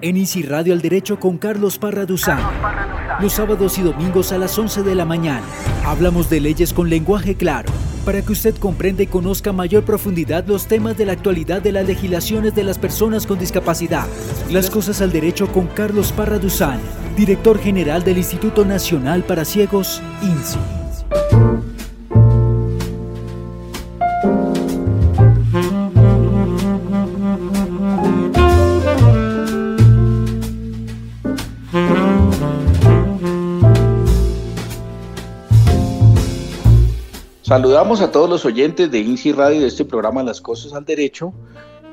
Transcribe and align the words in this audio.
En 0.00 0.16
Easy 0.16 0.42
Radio 0.42 0.74
al 0.74 0.80
Derecho 0.80 1.18
con 1.18 1.38
Carlos 1.38 1.78
Parra 1.78 2.06
Duzán. 2.06 2.38
Los 3.20 3.32
sábados 3.32 3.78
y 3.78 3.82
domingos 3.82 4.30
a 4.30 4.38
las 4.38 4.56
11 4.56 4.84
de 4.84 4.94
la 4.94 5.04
mañana. 5.04 5.42
Hablamos 5.84 6.30
de 6.30 6.40
leyes 6.40 6.72
con 6.72 6.88
lenguaje 6.88 7.34
claro, 7.34 7.72
para 8.04 8.22
que 8.22 8.30
usted 8.30 8.54
comprenda 8.56 9.02
y 9.02 9.08
conozca 9.08 9.50
a 9.50 9.52
mayor 9.52 9.84
profundidad 9.84 10.46
los 10.46 10.68
temas 10.68 10.96
de 10.96 11.06
la 11.06 11.14
actualidad 11.14 11.62
de 11.62 11.72
las 11.72 11.84
legislaciones 11.84 12.54
de 12.54 12.62
las 12.62 12.78
personas 12.78 13.26
con 13.26 13.40
discapacidad. 13.40 14.06
Las 14.52 14.70
cosas 14.70 15.00
al 15.00 15.10
derecho 15.10 15.48
con 15.48 15.66
Carlos 15.66 16.12
Parra 16.12 16.38
Duzán, 16.38 16.78
director 17.16 17.58
general 17.58 18.04
del 18.04 18.18
Instituto 18.18 18.64
Nacional 18.64 19.24
para 19.24 19.44
Ciegos, 19.44 20.00
INSI. 20.22 20.77
Saludamos 37.48 38.02
a 38.02 38.12
todos 38.12 38.28
los 38.28 38.44
oyentes 38.44 38.90
de 38.90 38.98
INSI 38.98 39.32
Radio 39.32 39.62
de 39.62 39.68
este 39.68 39.86
programa 39.86 40.22
Las 40.22 40.38
Cosas 40.38 40.74
al 40.74 40.84
Derecho, 40.84 41.32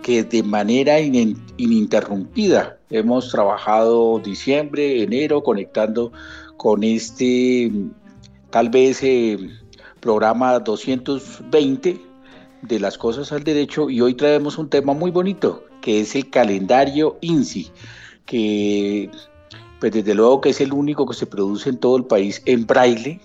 que 0.03 0.21
de 0.21 0.43
manera 0.43 0.99
ininterrumpida 0.99 2.77
hemos 2.89 3.31
trabajado 3.31 4.19
diciembre, 4.19 5.01
enero, 5.01 5.43
conectando 5.43 6.11
con 6.57 6.83
este 6.83 7.71
tal 8.49 8.69
vez 8.69 9.01
eh, 9.01 9.49
programa 10.01 10.59
220 10.59 12.01
de 12.61 12.79
Las 12.81 12.97
Cosas 12.97 13.31
al 13.31 13.45
Derecho 13.45 13.89
y 13.89 14.01
hoy 14.01 14.13
traemos 14.13 14.57
un 14.57 14.69
tema 14.69 14.93
muy 14.93 15.09
bonito, 15.09 15.63
que 15.79 16.01
es 16.01 16.15
el 16.15 16.29
calendario 16.29 17.17
INSI, 17.21 17.71
que 18.25 19.09
pues 19.79 19.93
desde 19.93 20.15
luego 20.15 20.41
que 20.41 20.49
es 20.49 20.59
el 20.59 20.73
único 20.73 21.05
que 21.05 21.13
se 21.13 21.27
produce 21.27 21.69
en 21.69 21.77
todo 21.77 21.95
el 21.95 22.03
país 22.03 22.41
en 22.45 22.67
braille 22.67 23.21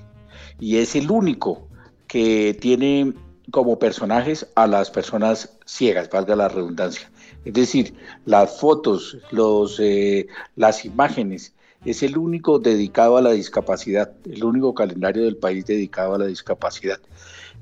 y 0.60 0.76
es 0.76 0.94
el 0.94 1.10
único 1.10 1.66
que 2.10 2.58
tiene 2.60 3.14
como 3.52 3.78
personajes 3.78 4.48
a 4.56 4.66
las 4.66 4.90
personas 4.90 5.56
ciegas, 5.64 6.10
valga 6.10 6.34
la 6.34 6.48
redundancia. 6.48 7.08
Es 7.44 7.54
decir, 7.54 7.94
las 8.26 8.58
fotos, 8.58 9.16
los, 9.30 9.78
eh, 9.78 10.26
las 10.56 10.84
imágenes, 10.84 11.54
es 11.84 12.02
el 12.02 12.18
único 12.18 12.58
dedicado 12.58 13.16
a 13.16 13.22
la 13.22 13.30
discapacidad, 13.30 14.10
el 14.24 14.42
único 14.42 14.74
calendario 14.74 15.22
del 15.22 15.36
país 15.36 15.64
dedicado 15.66 16.14
a 16.14 16.18
la 16.18 16.26
discapacidad. 16.26 16.98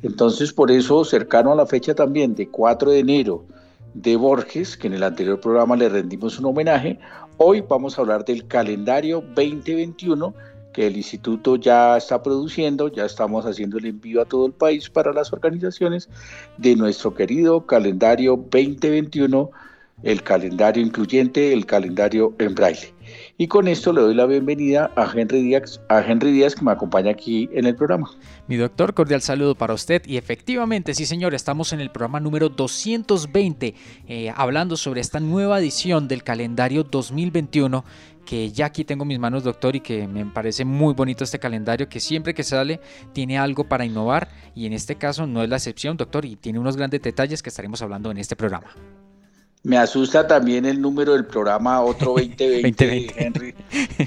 Entonces, 0.02 0.54
por 0.54 0.70
eso, 0.70 1.04
cercano 1.04 1.52
a 1.52 1.56
la 1.56 1.66
fecha 1.66 1.94
también 1.94 2.34
de 2.34 2.48
4 2.48 2.90
de 2.90 2.98
enero 3.00 3.44
de 3.92 4.16
Borges, 4.16 4.78
que 4.78 4.86
en 4.86 4.94
el 4.94 5.02
anterior 5.02 5.38
programa 5.40 5.76
le 5.76 5.90
rendimos 5.90 6.38
un 6.38 6.46
homenaje, 6.46 6.98
hoy 7.36 7.60
vamos 7.60 7.98
a 7.98 8.00
hablar 8.00 8.24
del 8.24 8.46
calendario 8.48 9.22
2021 9.34 10.34
el 10.78 10.96
instituto 10.96 11.56
ya 11.56 11.96
está 11.96 12.22
produciendo, 12.22 12.88
ya 12.88 13.04
estamos 13.04 13.44
haciendo 13.44 13.78
el 13.78 13.86
envío 13.86 14.22
a 14.22 14.24
todo 14.24 14.46
el 14.46 14.52
país 14.52 14.88
para 14.88 15.12
las 15.12 15.32
organizaciones 15.32 16.08
de 16.56 16.76
nuestro 16.76 17.14
querido 17.14 17.66
calendario 17.66 18.36
2021, 18.36 19.50
el 20.04 20.22
calendario 20.22 20.80
incluyente, 20.80 21.52
el 21.52 21.66
calendario 21.66 22.32
en 22.38 22.54
braille. 22.54 22.94
Y 23.36 23.48
con 23.48 23.66
esto 23.66 23.92
le 23.92 24.02
doy 24.02 24.14
la 24.14 24.26
bienvenida 24.26 24.92
a 24.94 25.10
Henry 25.12 25.42
Díaz, 25.42 25.80
a 25.88 26.00
Henry 26.00 26.30
Díaz 26.30 26.54
que 26.54 26.64
me 26.64 26.70
acompaña 26.70 27.10
aquí 27.10 27.48
en 27.52 27.66
el 27.66 27.74
programa. 27.74 28.10
Mi 28.46 28.56
doctor, 28.56 28.94
cordial 28.94 29.22
saludo 29.22 29.54
para 29.54 29.74
usted. 29.74 30.02
Y 30.06 30.16
efectivamente, 30.16 30.94
sí 30.94 31.06
señor, 31.06 31.34
estamos 31.34 31.72
en 31.72 31.80
el 31.80 31.90
programa 31.90 32.20
número 32.20 32.48
220, 32.48 33.74
eh, 34.06 34.32
hablando 34.36 34.76
sobre 34.76 35.00
esta 35.00 35.18
nueva 35.18 35.58
edición 35.58 36.06
del 36.06 36.22
calendario 36.22 36.84
2021 36.84 37.84
que 38.28 38.52
ya 38.52 38.66
aquí 38.66 38.84
tengo 38.84 39.06
mis 39.06 39.18
manos, 39.18 39.42
doctor, 39.42 39.74
y 39.74 39.80
que 39.80 40.06
me 40.06 40.26
parece 40.26 40.66
muy 40.66 40.92
bonito 40.92 41.24
este 41.24 41.38
calendario, 41.38 41.88
que 41.88 41.98
siempre 41.98 42.34
que 42.34 42.42
sale 42.42 42.78
tiene 43.14 43.38
algo 43.38 43.64
para 43.64 43.86
innovar, 43.86 44.28
y 44.54 44.66
en 44.66 44.74
este 44.74 44.96
caso 44.96 45.26
no 45.26 45.42
es 45.42 45.48
la 45.48 45.56
excepción, 45.56 45.96
doctor, 45.96 46.26
y 46.26 46.36
tiene 46.36 46.58
unos 46.58 46.76
grandes 46.76 47.00
detalles 47.00 47.42
que 47.42 47.48
estaremos 47.48 47.80
hablando 47.80 48.10
en 48.10 48.18
este 48.18 48.36
programa. 48.36 48.68
Me 49.64 49.76
asusta 49.76 50.26
también 50.26 50.64
el 50.66 50.80
número 50.80 51.14
del 51.14 51.24
programa 51.24 51.82
Otro 51.82 52.12
2020, 52.12 53.14
Henry. 53.16 53.54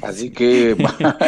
Así 0.01 0.31
que 0.31 0.77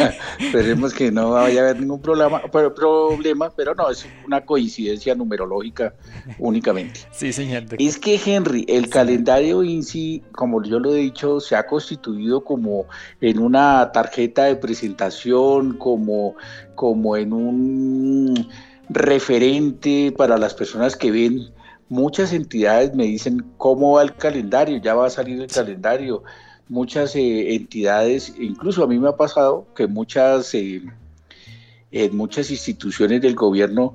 esperemos 0.40 0.94
que 0.94 1.12
no 1.12 1.32
vaya 1.32 1.62
a 1.62 1.64
haber 1.66 1.82
ningún 1.82 2.02
problema, 2.02 2.42
pero, 2.52 2.74
problema, 2.74 3.52
pero 3.56 3.76
no, 3.76 3.90
es 3.90 4.06
una 4.26 4.42
coincidencia 4.42 5.14
numerológica 5.14 5.94
únicamente. 6.40 7.02
Sí, 7.12 7.34
señor. 7.34 7.66
Es 7.78 7.98
que, 7.98 8.20
Henry, 8.26 8.66
el 8.70 8.90
calendario 8.90 9.62
INSI, 9.62 10.24
como 10.32 10.64
yo 10.64 10.80
lo 10.80 10.96
he 10.96 11.00
dicho, 11.00 11.42
se 11.42 11.56
ha 11.58 11.68
constituido 11.68 12.44
como 12.44 12.86
en 13.20 13.40
una 13.40 13.92
tarjeta 13.92 14.46
de 14.46 14.56
presentación, 14.56 15.78
como, 15.78 16.36
como 16.76 17.18
en 17.18 17.34
un 17.34 18.50
referente 18.90 20.14
para 20.16 20.38
las 20.38 20.54
personas 20.54 20.96
que 20.96 21.12
ven 21.12 21.52
muchas 21.94 22.34
entidades 22.34 22.96
me 22.96 23.04
dicen 23.04 23.46
cómo 23.58 23.94
va 23.94 24.02
el 24.02 24.16
calendario, 24.16 24.78
ya 24.78 24.96
va 24.96 25.06
a 25.06 25.10
salir 25.12 25.40
el 25.40 25.48
calendario. 25.48 26.24
Muchas 26.68 27.16
eh, 27.16 27.54
entidades, 27.54 28.34
incluso 28.40 28.84
a 28.84 28.88
mí 28.88 28.98
me 28.98 29.10
ha 29.10 29.16
pasado 29.16 29.68
que 29.76 29.86
muchas, 29.86 30.56
eh, 30.56 30.82
muchas 32.12 32.50
instituciones 32.50 33.22
del 33.22 33.36
gobierno, 33.36 33.94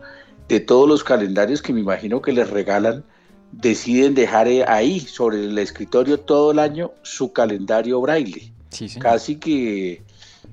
de 0.49 0.61
todos 0.61 0.89
los 0.89 1.03
calendarios 1.03 1.61
que 1.61 1.73
me 1.73 1.81
imagino 1.81 2.23
que 2.23 2.33
les 2.33 2.49
regalan, 2.49 3.03
deciden 3.51 4.15
dejar 4.15 4.47
eh, 4.47 4.65
ahí 4.69 5.01
sobre 5.01 5.45
el 5.45 5.59
escritorio 5.59 6.21
todo 6.21 6.53
el 6.53 6.61
año 6.61 6.93
su 7.03 7.33
calendario 7.33 8.01
braille. 8.01 8.53
Casi 9.01 9.37
que, 9.37 10.03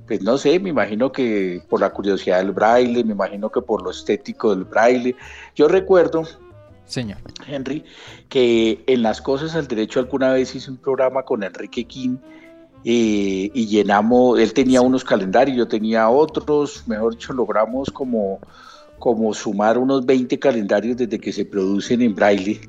pues 0.07 0.19
no 0.23 0.39
sé, 0.39 0.59
me 0.59 0.69
imagino 0.69 1.11
que 1.11 1.61
por 1.69 1.79
la 1.79 1.91
curiosidad 1.91 2.39
del 2.39 2.53
braille, 2.53 3.03
me 3.03 3.11
imagino 3.11 3.51
que 3.51 3.61
por 3.61 3.83
lo 3.83 3.91
estético 3.91 4.55
del 4.55 4.63
braille. 4.63 5.15
Yo 5.53 5.67
recuerdo 5.67 6.23
Señor. 6.85 7.17
Henry, 7.47 7.83
que 8.29 8.83
en 8.87 9.01
las 9.01 9.21
cosas 9.21 9.55
al 9.55 9.67
derecho 9.67 9.99
alguna 9.99 10.31
vez 10.31 10.55
hice 10.55 10.69
un 10.69 10.77
programa 10.77 11.23
con 11.23 11.43
Enrique 11.43 11.85
King 11.85 12.17
eh, 12.83 13.49
y 13.51 13.65
llenamos, 13.67 14.39
él 14.39 14.53
tenía 14.53 14.81
unos 14.81 15.03
calendarios, 15.03 15.57
yo 15.57 15.67
tenía 15.67 16.07
otros, 16.09 16.83
mejor 16.87 17.13
dicho, 17.13 17.33
logramos 17.33 17.89
como, 17.89 18.39
como 18.99 19.33
sumar 19.33 19.79
unos 19.79 20.05
20 20.05 20.37
calendarios 20.37 20.95
desde 20.95 21.19
que 21.19 21.33
se 21.33 21.45
producen 21.45 22.03
en 22.03 22.13
braille. 22.13 22.61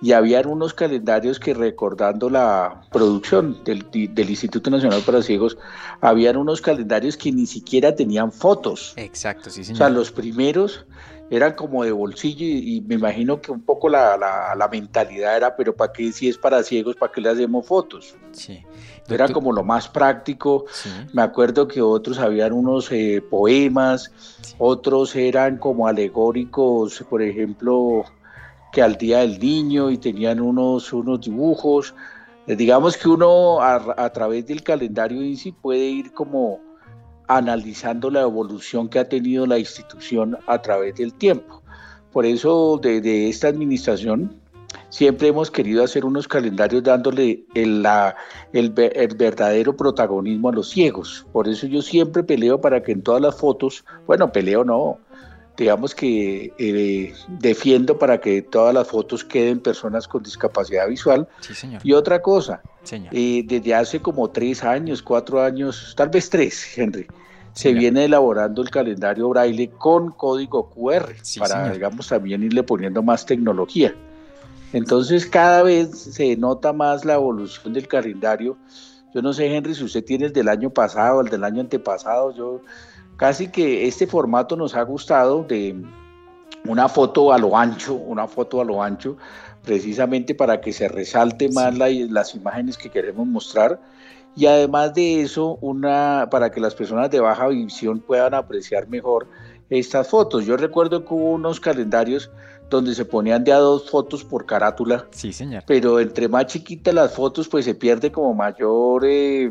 Y 0.00 0.12
habían 0.12 0.48
unos 0.48 0.74
calendarios 0.74 1.38
que 1.38 1.54
recordando 1.54 2.28
la 2.28 2.82
producción 2.90 3.62
del, 3.64 3.86
del 3.92 4.30
Instituto 4.30 4.68
Nacional 4.68 5.00
para 5.06 5.22
Ciegos, 5.22 5.56
habían 6.00 6.36
unos 6.36 6.60
calendarios 6.60 7.16
que 7.16 7.30
ni 7.30 7.46
siquiera 7.46 7.94
tenían 7.94 8.32
fotos. 8.32 8.94
Exacto, 8.96 9.48
sí, 9.50 9.62
señor. 9.62 9.74
O 9.74 9.78
sea, 9.78 9.88
los 9.90 10.10
primeros 10.10 10.84
eran 11.32 11.54
como 11.54 11.82
de 11.82 11.92
bolsillo 11.92 12.44
y, 12.44 12.82
me 12.82 12.96
imagino 12.96 13.40
que 13.40 13.50
un 13.50 13.62
poco 13.62 13.88
la, 13.88 14.18
la, 14.18 14.68
mentalidad 14.68 15.34
era, 15.34 15.56
pero 15.56 15.74
¿para 15.74 15.90
qué 15.90 16.12
si 16.12 16.28
es 16.28 16.36
para 16.36 16.62
ciegos, 16.62 16.94
para 16.94 17.10
qué 17.10 17.22
le 17.22 17.30
hacemos 17.30 17.66
fotos? 17.66 18.14
Sí. 18.32 18.62
Era 19.08 19.26
como 19.28 19.50
lo 19.50 19.64
más 19.64 19.88
práctico. 19.88 20.66
Me 21.14 21.22
acuerdo 21.22 21.66
que 21.66 21.80
otros 21.80 22.18
habían 22.18 22.52
unos 22.52 22.92
eh, 22.92 23.24
poemas, 23.30 24.12
otros 24.58 25.16
eran 25.16 25.56
como 25.56 25.88
alegóricos, 25.88 27.02
por 27.08 27.22
ejemplo, 27.22 28.04
que 28.70 28.82
al 28.82 28.96
Día 28.96 29.20
del 29.20 29.38
Niño 29.38 29.90
y 29.90 29.96
tenían 29.96 30.38
unos, 30.38 30.92
unos 30.92 31.22
dibujos. 31.22 31.94
Digamos 32.46 32.98
que 32.98 33.08
uno 33.08 33.62
a, 33.62 33.94
a 33.96 34.12
través 34.12 34.46
del 34.46 34.62
calendario 34.62 35.22
INSI 35.22 35.52
puede 35.52 35.86
ir 35.86 36.12
como 36.12 36.60
analizando 37.28 38.10
la 38.10 38.22
evolución 38.22 38.88
que 38.88 38.98
ha 38.98 39.08
tenido 39.08 39.46
la 39.46 39.58
institución 39.58 40.36
a 40.46 40.60
través 40.60 40.96
del 40.96 41.14
tiempo. 41.14 41.62
Por 42.12 42.26
eso, 42.26 42.78
desde 42.82 43.28
esta 43.28 43.48
administración, 43.48 44.36
siempre 44.90 45.28
hemos 45.28 45.50
querido 45.50 45.82
hacer 45.82 46.04
unos 46.04 46.28
calendarios 46.28 46.82
dándole 46.82 47.44
el, 47.54 47.82
la, 47.82 48.14
el, 48.52 48.70
verdadero 48.70 49.74
protagonismo 49.76 50.50
a 50.50 50.52
los 50.52 50.68
ciegos. 50.70 51.26
Por 51.32 51.48
eso 51.48 51.66
yo 51.66 51.80
siempre 51.80 52.22
peleo 52.22 52.60
para 52.60 52.82
que 52.82 52.92
en 52.92 53.02
todas 53.02 53.22
las 53.22 53.34
fotos, 53.34 53.84
bueno, 54.06 54.30
peleo 54.30 54.64
no, 54.64 54.98
digamos 55.56 55.94
que 55.94 56.52
eh, 56.58 57.14
defiendo 57.28 57.98
para 57.98 58.20
que 58.20 58.42
todas 58.42 58.74
las 58.74 58.88
fotos 58.88 59.24
queden 59.24 59.60
personas 59.60 60.06
con 60.06 60.22
discapacidad 60.22 60.88
visual. 60.88 61.26
Y 61.82 61.92
otra 61.94 62.20
cosa, 62.20 62.62
eh, 62.90 63.44
desde 63.46 63.74
hace 63.74 64.00
como 64.00 64.30
tres 64.30 64.64
años, 64.64 65.02
cuatro 65.02 65.42
años, 65.42 65.94
tal 65.96 66.08
vez 66.08 66.28
tres, 66.28 66.76
Henry, 66.76 67.06
se 67.52 67.72
viene 67.72 68.04
elaborando 68.04 68.62
el 68.62 68.70
calendario 68.70 69.28
braille 69.28 69.70
con 69.70 70.10
código 70.12 70.70
QR 70.70 71.14
para, 71.38 71.70
digamos, 71.70 72.08
también 72.08 72.42
irle 72.42 72.62
poniendo 72.62 73.02
más 73.02 73.26
tecnología. 73.26 73.94
Entonces 74.72 75.26
cada 75.26 75.62
vez 75.62 75.90
se 75.90 76.36
nota 76.36 76.72
más 76.72 77.04
la 77.04 77.14
evolución 77.14 77.74
del 77.74 77.86
calendario. 77.86 78.56
Yo 79.14 79.20
no 79.20 79.32
sé, 79.34 79.54
Henry, 79.54 79.74
si 79.74 79.84
usted 79.84 80.02
tiene 80.02 80.26
el 80.26 80.32
del 80.32 80.48
año 80.48 80.70
pasado, 80.70 81.20
el 81.20 81.28
del 81.28 81.44
año 81.44 81.60
antepasado, 81.60 82.34
yo 82.34 82.62
casi 83.16 83.48
que 83.48 83.86
este 83.86 84.06
formato 84.06 84.56
nos 84.56 84.74
ha 84.74 84.82
gustado 84.82 85.44
de 85.44 85.76
una 86.64 86.88
foto 86.88 87.32
a 87.32 87.38
lo 87.38 87.56
ancho, 87.56 87.94
una 87.94 88.26
foto 88.26 88.60
a 88.60 88.64
lo 88.64 88.82
ancho, 88.82 89.16
precisamente 89.64 90.34
para 90.34 90.60
que 90.60 90.72
se 90.72 90.88
resalte 90.88 91.48
más 91.50 91.76
las 91.76 92.34
imágenes 92.34 92.76
que 92.76 92.90
queremos 92.90 93.26
mostrar 93.26 93.80
y 94.34 94.46
además 94.46 94.94
de 94.94 95.20
eso, 95.20 95.58
una, 95.60 96.28
para 96.30 96.50
que 96.50 96.60
las 96.60 96.74
personas 96.74 97.10
de 97.10 97.20
baja 97.20 97.48
visión 97.48 98.00
puedan 98.00 98.34
apreciar 98.34 98.88
mejor 98.88 99.26
estas 99.68 100.08
fotos. 100.08 100.46
Yo 100.46 100.56
recuerdo 100.56 101.04
que 101.04 101.12
hubo 101.12 101.32
unos 101.32 101.60
calendarios 101.60 102.30
donde 102.70 102.94
se 102.94 103.04
ponían 103.04 103.44
de 103.44 103.52
a 103.52 103.58
dos 103.58 103.90
fotos 103.90 104.24
por 104.24 104.46
carátula. 104.46 105.06
Sí, 105.10 105.32
señor. 105.32 105.64
Pero 105.66 106.00
entre 106.00 106.28
más 106.28 106.46
chiquitas 106.46 106.94
las 106.94 107.12
fotos, 107.14 107.46
pues 107.46 107.66
se 107.66 107.74
pierde 107.74 108.10
como 108.10 108.32
mayor 108.32 109.04
eh, 109.04 109.50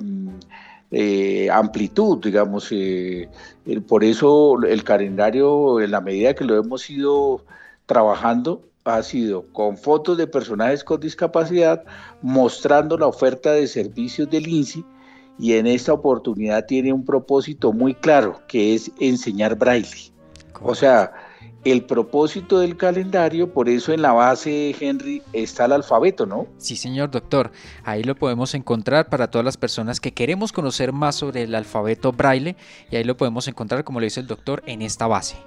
eh, 0.90 1.48
amplitud, 1.52 2.18
digamos. 2.24 2.70
Eh, 2.72 3.30
por 3.88 4.04
eso 4.04 4.58
el 4.64 4.84
calendario, 4.84 5.80
en 5.80 5.92
la 5.92 6.02
medida 6.02 6.34
que 6.34 6.44
lo 6.44 6.58
hemos 6.58 6.90
ido 6.90 7.46
trabajando, 7.86 8.64
ha 8.84 9.04
sido 9.04 9.46
con 9.54 9.78
fotos 9.78 10.18
de 10.18 10.28
personajes 10.28 10.84
con 10.84 11.00
discapacidad, 11.00 11.84
mostrando 12.22 12.98
la 12.98 13.08
oferta 13.08 13.52
de 13.52 13.68
servicios 13.68 14.30
del 14.30 14.48
INSI 14.48 14.86
y 15.40 15.54
en 15.54 15.68
esta 15.68 15.94
oportunidad 15.94 16.66
tiene 16.66 16.94
un 16.94 17.06
propósito 17.06 17.74
muy 17.74 17.94
claro, 17.94 18.42
que 18.48 18.76
es 18.76 18.92
enseñar 19.00 19.56
braille. 19.56 20.12
O 20.62 20.76
sea, 20.76 21.12
el 21.64 21.84
propósito 21.86 22.60
del 22.60 22.78
calendario, 22.78 23.52
por 23.52 23.70
eso 23.70 23.94
en 23.94 24.02
la 24.02 24.14
base, 24.14 24.76
Henry, 24.80 25.22
está 25.34 25.66
el 25.66 25.74
alfabeto, 25.74 26.26
¿no? 26.26 26.48
Sí, 26.58 26.76
señor 26.76 27.12
doctor. 27.12 27.52
Ahí 27.84 28.04
lo 28.04 28.16
podemos 28.16 28.54
encontrar 28.56 29.10
para 29.10 29.30
todas 29.30 29.46
las 29.46 29.58
personas 29.58 30.00
que 30.00 30.14
queremos 30.14 30.52
conocer 30.52 30.92
más 30.92 31.16
sobre 31.16 31.44
el 31.44 31.56
alfabeto 31.56 32.12
braille 32.12 32.56
y 32.90 32.96
ahí 32.96 33.04
lo 33.04 33.18
podemos 33.18 33.48
encontrar, 33.48 33.84
como 33.84 34.00
le 34.00 34.08
dice 34.08 34.20
el 34.20 34.28
doctor, 34.28 34.64
en 34.66 34.82
esta 34.82 35.08
base. 35.08 35.38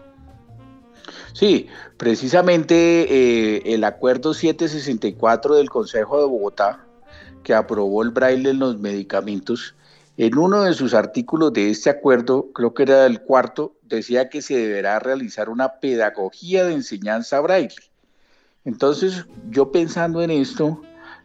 Sí, 1.35 1.67
precisamente 1.97 2.77
eh, 2.77 3.75
el 3.75 3.83
acuerdo 3.83 4.35
764 4.35 5.57
del 5.57 5.69
Consejo 5.69 6.21
de 6.21 6.27
Bogotá, 6.27 6.87
que 7.43 7.55
aprobó 7.55 8.05
el 8.05 8.11
braille 8.11 8.51
en 8.51 8.61
los 8.61 8.79
medicamentos, 8.79 9.75
en 10.17 10.39
uno 10.39 10.63
de 10.63 10.75
sus 10.75 10.95
artículos 10.95 11.53
de 11.53 11.71
este 11.71 11.91
acuerdo, 11.91 12.53
creo 12.55 12.73
que 12.73 12.85
era 12.85 13.05
el 13.05 13.21
cuarto, 13.21 13.75
decía 13.83 14.29
que 14.29 14.43
se 14.43 14.57
deberá 14.57 15.01
realizar 15.01 15.49
una 15.49 15.81
pedagogía 15.81 16.65
de 16.65 16.75
enseñanza 16.75 17.41
braille. 17.41 17.75
Entonces, 18.65 19.27
yo 19.51 19.73
pensando 19.73 20.23
en 20.23 20.31
esto, 20.31 20.81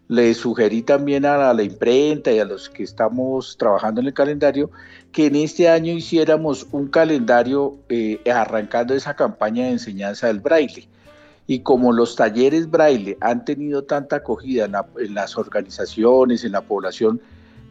le 0.08 0.34
sugerí 0.34 0.82
también 0.82 1.24
a 1.24 1.54
la, 1.54 1.64
imprenta 1.64 2.32
y 2.32 2.40
a 2.40 2.46
los 2.46 2.68
que 2.68 2.82
estamos 2.82 3.56
trabajando 3.58 4.02
en 4.02 4.08
el 4.08 4.14
calendario 4.16 4.72
que 5.12 5.28
en 5.28 5.36
este 5.36 5.70
año 5.70 5.94
hiciéramos 5.94 6.68
un 6.72 6.88
calendario 6.88 7.78
eh, 7.90 8.22
arrancando 8.32 8.94
esa 8.94 9.16
campaña 9.16 9.66
de 9.66 9.72
enseñanza 9.72 10.28
del 10.28 10.40
braille. 10.40 10.88
Y 11.48 11.62
como 11.62 11.92
los 11.92 12.16
talleres 12.16 12.70
braille 12.70 13.18
han 13.22 13.44
tenido 13.44 13.84
tanta 13.84 14.18
acogida 14.18 14.66
en, 14.66 15.14
las 15.16 15.38
organizaciones, 15.38 16.44
en 16.44 16.52
la 16.52 16.62
población 16.62 17.20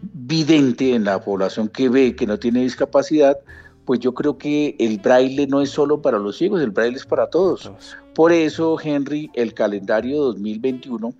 vidente, 0.03 0.95
en 0.95 1.05
la 1.05 1.21
población 1.21 1.69
que 1.69 1.89
ve, 1.89 2.17
que 2.17 2.27
no 2.27 2.39
tiene 2.39 2.63
discapacidad, 2.63 3.39
pues 3.85 4.01
yo 4.01 4.15
creo 4.15 4.37
que 4.37 4.75
el 4.81 4.99
braille 4.99 5.47
no 5.47 5.63
es 5.63 5.71
solo 5.71 6.03
para 6.03 6.19
los 6.19 6.37
ciegos, 6.39 6.61
el 6.61 6.71
braille 6.71 6.97
es 6.97 7.07
para 7.07 7.31
todos. 7.31 7.71
Por 8.15 8.33
eso, 8.33 8.77
Henry, 8.83 9.31
el 9.35 9.55
calendario 9.55 10.19
2021 10.25 11.15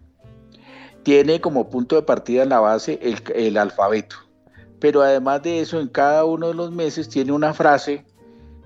tiene 1.03 1.41
como 1.41 1.71
punto 1.71 1.97
de 1.97 2.03
partida 2.03 2.43
en 2.43 2.51
la 2.51 2.61
base 2.61 3.01
el, 3.35 3.57
alfabeto. 3.57 4.17
Pero 4.81 5.03
además 5.03 5.43
de 5.43 5.61
eso, 5.61 5.81
en 5.81 5.89
cada 5.89 6.25
uno 6.25 6.49
de 6.49 6.55
los 6.55 6.71
meses 6.71 7.09
tiene 7.09 7.33
una 7.33 7.53
frase 7.53 8.05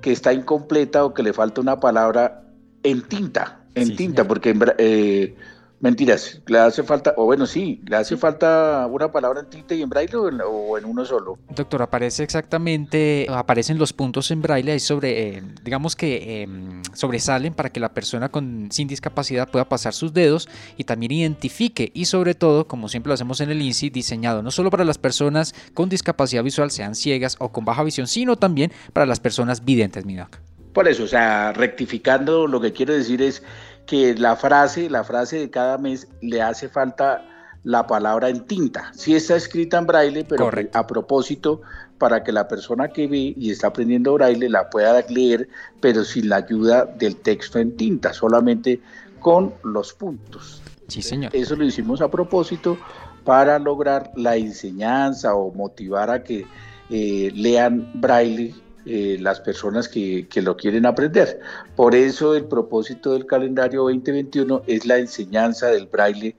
que 0.01 0.13
está 0.13 0.33
incompleta 0.33 1.05
o 1.05 1.15
que 1.15 1.23
le 1.23 1.33
falta 1.33 1.61
una 1.61 1.81
palabra 1.81 2.43
en 2.83 3.03
tinta, 3.03 3.61
en 3.75 3.97
tinta, 3.97 4.27
porque 4.27 4.55
eh, 4.79 5.35
Mentiras, 5.83 6.41
le 6.47 6.61
hace 6.61 6.85
falta, 6.85 7.13
o 7.17 7.25
bueno, 7.25 7.45
sí, 7.45 7.83
le 7.89 7.97
hace 7.97 8.17
falta 8.17 8.87
una 8.89 9.11
palabra 9.11 9.41
en 9.41 9.51
tinta 9.51 9.75
y 9.75 9.83
en 9.83 9.89
braille 9.89 10.15
o 10.17 10.79
en, 10.79 10.85
uno 10.85 11.05
solo. 11.05 11.41
Doctor, 11.51 11.83
aparece 11.83 12.23
exactamente, 12.23 13.27
aparecen 13.29 13.79
los 13.79 13.93
puntos 13.93 14.31
en 14.31 14.43
braille 14.43 14.71
ahí 14.71 14.79
sobre, 14.79 15.39
eh, 15.39 15.43
digamos 15.65 15.97
que 15.97 16.43
em, 16.43 16.85
sobresalen 16.93 17.53
para 17.53 17.71
que 17.71 17.81
la 17.81 17.93
persona 17.93 18.29
con, 18.29 18.69
sin 18.71 18.87
discapacidad 18.87 19.51
pueda 19.51 19.69
pasar 19.69 19.93
sus 19.93 20.15
dedos 20.15 20.49
y 20.77 20.85
también 20.85 21.11
identifique 21.11 21.91
y 21.93 22.05
sobre 22.05 22.37
todo, 22.37 22.69
como 22.69 22.89
siempre 22.89 23.09
lo 23.09 23.15
hacemos 23.15 23.41
en 23.41 23.51
el 23.51 23.61
INSI, 23.61 23.91
diseñado 23.91 24.41
no 24.41 24.53
solo 24.53 24.71
para 24.71 24.85
las 24.85 24.99
personas 24.99 25.53
con 25.75 25.89
discapacidad 25.89 26.45
visual, 26.45 26.71
sean 26.71 26.95
ciegas 26.95 27.35
o 27.41 27.51
con 27.51 27.65
baja 27.65 27.83
visión, 27.83 28.07
sino 28.07 28.37
también 28.37 28.71
para 28.93 29.05
las 29.05 29.19
personas 29.19 29.65
videntes, 29.65 30.07
mi 30.07 30.15
doc. 30.15 30.39
Por 30.73 30.89
eso, 30.89 31.05
o 31.05 31.07
sea, 31.07 31.53
rectificando, 31.53 32.47
lo 32.47 32.61
que 32.61 32.73
quiero 32.73 32.95
decir 32.95 33.21
es 33.21 33.43
que 33.87 34.15
la 34.15 34.37
frase, 34.37 34.89
la 34.89 35.05
frase 35.05 35.39
de 35.39 35.51
cada 35.51 35.79
mes 35.79 36.09
le 36.21 36.43
hace 36.43 36.69
falta 36.69 37.25
la 37.65 37.87
palabra 37.87 38.29
en 38.29 38.45
tinta. 38.47 38.91
Sí 38.95 39.15
está 39.15 39.37
escrita 39.37 39.79
en 39.79 39.87
braille, 39.87 40.25
pero 40.25 40.51
a 40.73 40.87
propósito 40.87 41.63
para 41.99 42.25
que 42.25 42.33
la 42.33 42.49
persona 42.49 42.89
que 42.89 43.07
ve 43.07 43.35
y 43.37 43.51
está 43.53 43.69
aprendiendo 43.69 44.15
braille 44.15 44.49
la 44.49 44.69
pueda 44.71 45.01
leer, 45.09 45.49
pero 45.81 46.05
sin 46.05 46.29
la 46.29 46.37
ayuda 46.37 46.85
del 46.85 47.17
texto 47.17 47.59
en 47.59 47.77
tinta, 47.77 48.13
solamente 48.13 48.81
con 49.21 49.55
los 49.63 49.93
puntos. 49.93 50.61
Sí, 50.89 51.01
señor. 51.01 51.35
Eso 51.35 51.55
lo 51.55 51.65
hicimos 51.65 52.01
a 52.01 52.11
propósito 52.11 52.77
para 53.25 53.59
lograr 53.61 54.11
la 54.17 54.37
enseñanza 54.37 55.35
o 55.35 55.53
motivar 55.53 56.11
a 56.11 56.25
que 56.25 56.45
eh, 56.91 57.31
lean 57.35 57.91
braille 57.95 58.53
eh, 58.85 59.17
las 59.21 59.41
personas 59.41 59.89
que, 59.89 60.27
lo 60.37 60.57
quieren 60.57 60.87
aprender. 60.87 61.41
Por 61.77 61.95
eso 61.95 62.35
el 62.35 62.47
propósito 62.47 63.13
del 63.13 63.27
calendario 63.27 63.83
2021 63.83 64.63
es 64.67 64.87
la 64.87 64.99
enseñanza 64.99 65.69
del 65.69 65.87
braille 65.87 66.35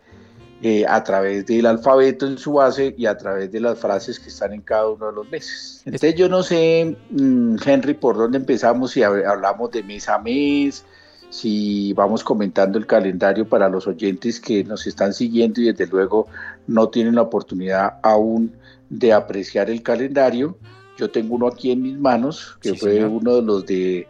eh, 0.61 0.85
a 0.87 1.03
través 1.03 1.45
del 1.45 1.65
alfabeto 1.65 2.27
en 2.27 2.37
su 2.37 2.53
base 2.53 2.95
y 2.97 3.05
a 3.05 3.17
través 3.17 3.51
de 3.51 3.59
las 3.59 3.79
frases 3.79 4.19
que 4.19 4.29
están 4.29 4.53
en 4.53 4.61
cada 4.61 4.89
uno 4.89 5.07
de 5.07 5.13
los 5.13 5.29
meses. 5.29 5.81
Entonces 5.85 6.15
yo 6.15 6.27
no 6.27 6.43
sé, 6.43 6.97
mm, 7.11 7.55
Henry, 7.65 7.93
por 7.93 8.17
dónde 8.17 8.37
empezamos, 8.37 8.91
si 8.91 9.03
hablamos 9.03 9.71
de 9.71 9.83
mes 9.83 10.09
a 10.09 10.19
mes, 10.19 10.85
si 11.33 11.93
vamos 11.93 12.23
comentando 12.23 12.77
el 12.77 12.85
calendario 12.85 13.47
para 13.49 13.67
los 13.67 13.87
oyentes 13.87 14.39
que 14.39 14.63
nos 14.63 14.85
están 14.85 15.13
siguiendo 15.13 15.61
y 15.61 15.71
desde 15.71 15.87
luego 15.87 16.27
no 16.67 16.89
tienen 16.89 17.15
la 17.15 17.23
oportunidad 17.23 17.99
aún 18.03 18.53
de 18.89 19.13
apreciar 19.13 19.69
el 19.69 19.81
calendario. 19.81 20.57
Yo 20.97 21.09
tengo 21.09 21.35
uno 21.35 21.47
aquí 21.47 21.71
en 21.71 21.81
mis 21.81 21.97
manos, 21.97 22.57
que 22.61 22.75
fue 22.75 23.03
uno 23.03 23.35
de 23.35 23.41
los 23.41 23.65
de, 23.65 24.07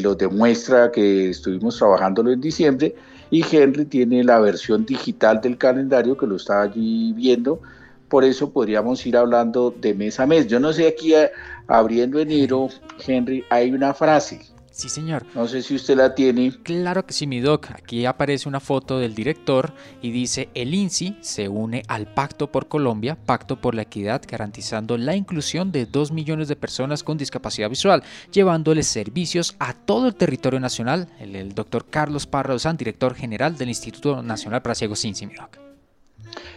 los 0.00 0.16
de 0.16 0.28
muestra 0.28 0.90
que 0.90 1.30
estuvimos 1.30 1.76
trabajándolo 1.78 2.32
en 2.32 2.40
diciembre, 2.40 2.94
y 3.30 3.44
Henry 3.50 3.84
tiene 3.84 4.24
la 4.24 4.38
versión 4.40 4.84
digital 4.84 5.40
del 5.40 5.58
calendario 5.58 6.16
que 6.16 6.26
lo 6.26 6.36
está 6.36 6.62
allí 6.62 7.12
viendo. 7.14 7.60
Por 8.08 8.24
eso 8.24 8.50
podríamos 8.50 9.04
ir 9.06 9.16
hablando 9.16 9.74
de 9.80 9.94
mes 9.94 10.20
a 10.20 10.26
mes. 10.26 10.46
Yo 10.46 10.60
no 10.60 10.72
sé, 10.72 10.86
aquí 10.88 11.14
abriendo 11.66 12.18
enero, 12.18 12.68
Henry, 13.06 13.44
hay 13.48 13.72
una 13.72 13.94
frase 13.94 14.51
Sí, 14.72 14.88
señor. 14.88 15.26
No 15.34 15.46
sé 15.46 15.62
si 15.62 15.74
usted 15.74 15.96
la 15.96 16.14
tiene. 16.14 16.50
Claro 16.62 17.04
que 17.04 17.12
sí, 17.12 17.26
mi 17.26 17.40
doc. 17.40 17.70
Aquí 17.70 18.06
aparece 18.06 18.48
una 18.48 18.58
foto 18.58 18.98
del 18.98 19.14
director 19.14 19.74
y 20.00 20.10
dice, 20.10 20.48
el 20.54 20.74
INSI 20.74 21.18
se 21.20 21.48
une 21.48 21.82
al 21.88 22.06
Pacto 22.06 22.50
por 22.50 22.68
Colombia, 22.68 23.16
Pacto 23.16 23.60
por 23.60 23.74
la 23.74 23.82
Equidad, 23.82 24.22
garantizando 24.26 24.96
la 24.96 25.14
inclusión 25.14 25.72
de 25.72 25.84
2 25.84 26.12
millones 26.12 26.48
de 26.48 26.56
personas 26.56 27.02
con 27.02 27.18
discapacidad 27.18 27.68
visual, 27.68 28.02
llevándoles 28.32 28.86
servicios 28.86 29.54
a 29.58 29.74
todo 29.74 30.08
el 30.08 30.14
territorio 30.14 30.58
nacional. 30.58 31.08
El, 31.20 31.54
doctor 31.54 31.86
Carlos 31.90 32.26
Parra 32.26 32.56
director 32.72 33.14
general 33.14 33.56
del 33.56 33.68
Instituto 33.68 34.22
Nacional 34.22 34.62
para 34.62 34.74
Ciegos 34.74 35.04
INSI, 35.04 35.26
mi 35.26 35.34
doc. 35.34 35.71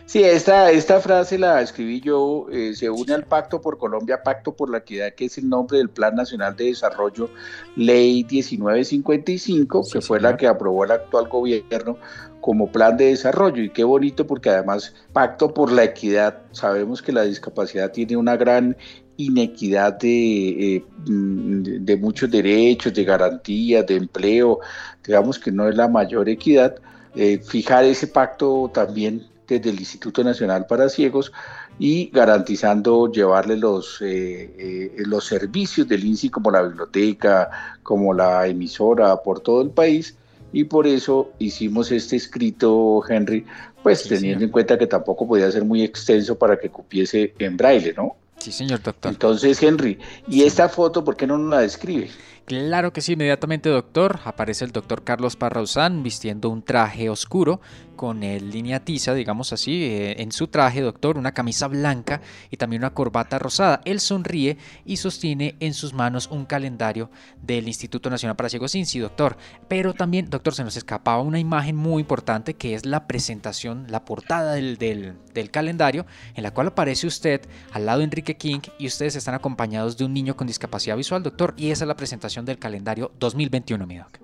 Sí, 0.05 0.23
esta, 0.23 0.71
esta 0.71 0.99
frase 1.01 1.37
la 1.37 1.61
escribí 1.61 1.99
yo, 1.99 2.45
eh, 2.51 2.73
se 2.75 2.89
une 2.89 3.13
al 3.13 3.23
Pacto 3.25 3.59
por 3.59 3.77
Colombia, 3.77 4.21
Pacto 4.23 4.55
por 4.55 4.69
la 4.69 4.77
Equidad, 4.77 5.13
que 5.13 5.25
es 5.25 5.37
el 5.37 5.49
nombre 5.49 5.79
del 5.79 5.89
Plan 5.89 6.15
Nacional 6.15 6.55
de 6.55 6.65
Desarrollo, 6.65 7.29
Ley 7.75 8.25
1955, 8.29 9.83
que 9.91 10.01
fue 10.01 10.21
la 10.21 10.37
que 10.37 10.47
aprobó 10.47 10.85
el 10.85 10.91
actual 10.91 11.27
gobierno 11.27 11.97
como 12.39 12.71
plan 12.71 12.95
de 12.95 13.05
desarrollo. 13.05 13.63
Y 13.63 13.71
qué 13.71 13.83
bonito 13.83 14.27
porque 14.27 14.51
además 14.51 14.93
Pacto 15.11 15.53
por 15.53 15.71
la 15.71 15.85
Equidad, 15.85 16.43
sabemos 16.51 17.01
que 17.01 17.11
la 17.11 17.23
discapacidad 17.23 17.91
tiene 17.91 18.15
una 18.15 18.37
gran 18.37 18.77
inequidad 19.17 19.93
de, 19.93 20.75
eh, 20.75 20.83
de 21.07 21.97
muchos 21.97 22.29
derechos, 22.29 22.93
de 22.93 23.03
garantías, 23.03 23.87
de 23.87 23.95
empleo, 23.95 24.59
digamos 25.03 25.39
que 25.39 25.51
no 25.51 25.67
es 25.67 25.75
la 25.75 25.87
mayor 25.87 26.29
equidad. 26.29 26.75
Eh, 27.15 27.39
fijar 27.39 27.85
ese 27.85 28.07
pacto 28.07 28.69
también 28.73 29.25
desde 29.47 29.69
el 29.69 29.79
Instituto 29.79 30.23
Nacional 30.23 30.65
para 30.67 30.89
Ciegos 30.89 31.31
y 31.79 32.09
garantizando 32.11 33.11
llevarle 33.11 33.57
los, 33.57 34.01
eh, 34.01 34.53
eh, 34.57 35.03
los 35.05 35.25
servicios 35.25 35.87
del 35.87 36.05
INSI 36.05 36.29
como 36.29 36.51
la 36.51 36.63
biblioteca, 36.63 37.77
como 37.83 38.13
la 38.13 38.47
emisora 38.47 39.15
por 39.21 39.39
todo 39.41 39.61
el 39.61 39.69
país. 39.69 40.15
Y 40.53 40.63
por 40.63 40.87
eso 40.87 41.31
hicimos 41.37 41.91
este 41.91 42.15
escrito, 42.15 43.03
Henry, 43.07 43.45
pues 43.83 44.07
teniendo 44.07 44.45
en 44.45 44.51
cuenta 44.51 44.77
que 44.77 44.87
tampoco 44.87 45.27
podía 45.27 45.51
ser 45.51 45.65
muy 45.65 45.83
extenso 45.83 46.37
para 46.37 46.57
que 46.57 46.69
cupiese 46.69 47.33
en 47.39 47.57
braille, 47.57 47.93
¿no? 47.95 48.15
Sí, 48.37 48.51
señor 48.51 48.81
doctor. 48.81 49.11
Entonces, 49.11 49.61
Henry, 49.61 49.99
¿y 50.27 50.43
esta 50.43 50.69
foto 50.69 51.03
por 51.03 51.15
qué 51.15 51.27
no 51.27 51.37
nos 51.37 51.49
la 51.49 51.59
describe? 51.61 52.09
Claro 52.45 52.93
que 52.93 53.01
sí, 53.01 53.13
inmediatamente 53.13 53.69
doctor. 53.69 54.19
Aparece 54.23 54.65
el 54.65 54.71
doctor 54.71 55.03
Carlos 55.03 55.35
Parrauzán 55.35 56.03
vistiendo 56.03 56.51
un 56.51 56.61
traje 56.61 57.09
oscuro 57.09 57.59
con 57.95 58.21
el 58.21 58.51
línea 58.51 58.81
tiza, 58.83 59.15
digamos 59.15 59.51
así, 59.51 59.85
eh, 59.85 60.21
en 60.21 60.31
su 60.31 60.47
traje, 60.47 60.81
doctor, 60.81 61.17
una 61.17 61.33
camisa 61.33 61.67
blanca 61.67 62.21
y 62.51 62.57
también 62.57 62.81
una 62.81 62.93
corbata 62.93 63.39
rosada. 63.39 63.81
Él 63.85 63.99
sonríe 63.99 64.57
y 64.85 64.97
sostiene 64.97 65.55
en 65.59 65.73
sus 65.73 65.93
manos 65.93 66.27
un 66.29 66.45
calendario 66.45 67.09
del 67.41 67.67
Instituto 67.67 68.11
Nacional 68.11 68.35
para 68.35 68.49
Ciegos 68.49 68.75
INSI, 68.75 68.99
doctor. 68.99 69.37
Pero 69.67 69.93
también, 69.93 70.29
doctor, 70.29 70.53
se 70.53 70.63
nos 70.63 70.77
escapaba 70.77 71.23
una 71.23 71.39
imagen 71.39 71.75
muy 71.75 72.01
importante 72.01 72.53
que 72.53 72.75
es 72.75 72.85
la 72.85 73.07
presentación, 73.07 73.87
la 73.89 74.05
portada 74.05 74.53
del, 74.53 74.77
del, 74.77 75.15
del 75.33 75.49
calendario, 75.49 76.05
en 76.35 76.43
la 76.43 76.51
cual 76.51 76.67
aparece 76.67 77.07
usted 77.07 77.41
al 77.71 77.87
lado 77.87 77.99
de 77.99 78.05
Enrique 78.05 78.37
King 78.37 78.59
y 78.77 78.85
ustedes 78.85 79.15
están 79.15 79.33
acompañados 79.33 79.97
de 79.97 80.05
un 80.05 80.13
niño 80.13 80.35
con 80.35 80.45
discapacidad 80.45 80.97
visual, 80.97 81.23
doctor. 81.23 81.53
Y 81.57 81.71
esa 81.71 81.85
es 81.85 81.87
la 81.87 81.95
presentación 81.95 82.34
del 82.43 82.57
calendario 82.57 83.11
2021, 83.19 83.87
mi 83.87 83.97
doc. 83.97 84.19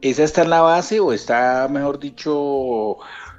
¿Esa 0.00 0.24
está 0.24 0.42
en 0.42 0.50
la 0.50 0.62
base 0.62 1.00
o 1.00 1.12
está, 1.12 1.68
mejor 1.70 1.98
dicho, 1.98 2.96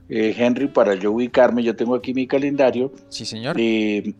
eh, 0.09 0.35
Henry, 0.37 0.67
para 0.67 0.95
yo 0.95 1.11
ubicarme? 1.11 1.63
Yo 1.63 1.75
tengo 1.75 1.95
aquí 1.95 2.13
mi 2.13 2.27
calendario. 2.27 2.91
Sí, 3.09 3.25
señor. 3.25 3.55
Eh, 3.59 4.13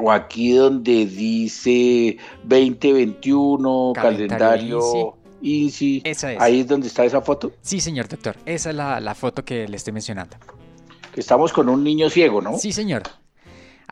o 0.00 0.10
aquí 0.10 0.52
donde 0.52 1.06
dice 1.06 2.16
2021, 2.44 3.92
calendario, 3.94 5.16
INSI. 5.42 6.02
Esa 6.04 6.32
es. 6.32 6.40
Ahí 6.40 6.60
es 6.60 6.66
donde 6.66 6.86
está 6.86 7.04
esa 7.04 7.20
foto. 7.20 7.52
Sí, 7.60 7.80
señor 7.80 8.08
doctor. 8.08 8.36
Esa 8.46 8.70
es 8.70 8.76
la, 8.76 9.00
la 9.00 9.14
foto 9.14 9.44
que 9.44 9.68
le 9.68 9.76
estoy 9.76 9.92
mencionando. 9.92 10.36
Que 11.12 11.20
estamos 11.20 11.52
con 11.52 11.68
un 11.68 11.84
niño 11.84 12.08
ciego, 12.08 12.40
¿no? 12.40 12.56
Sí, 12.56 12.72
señor. 12.72 13.02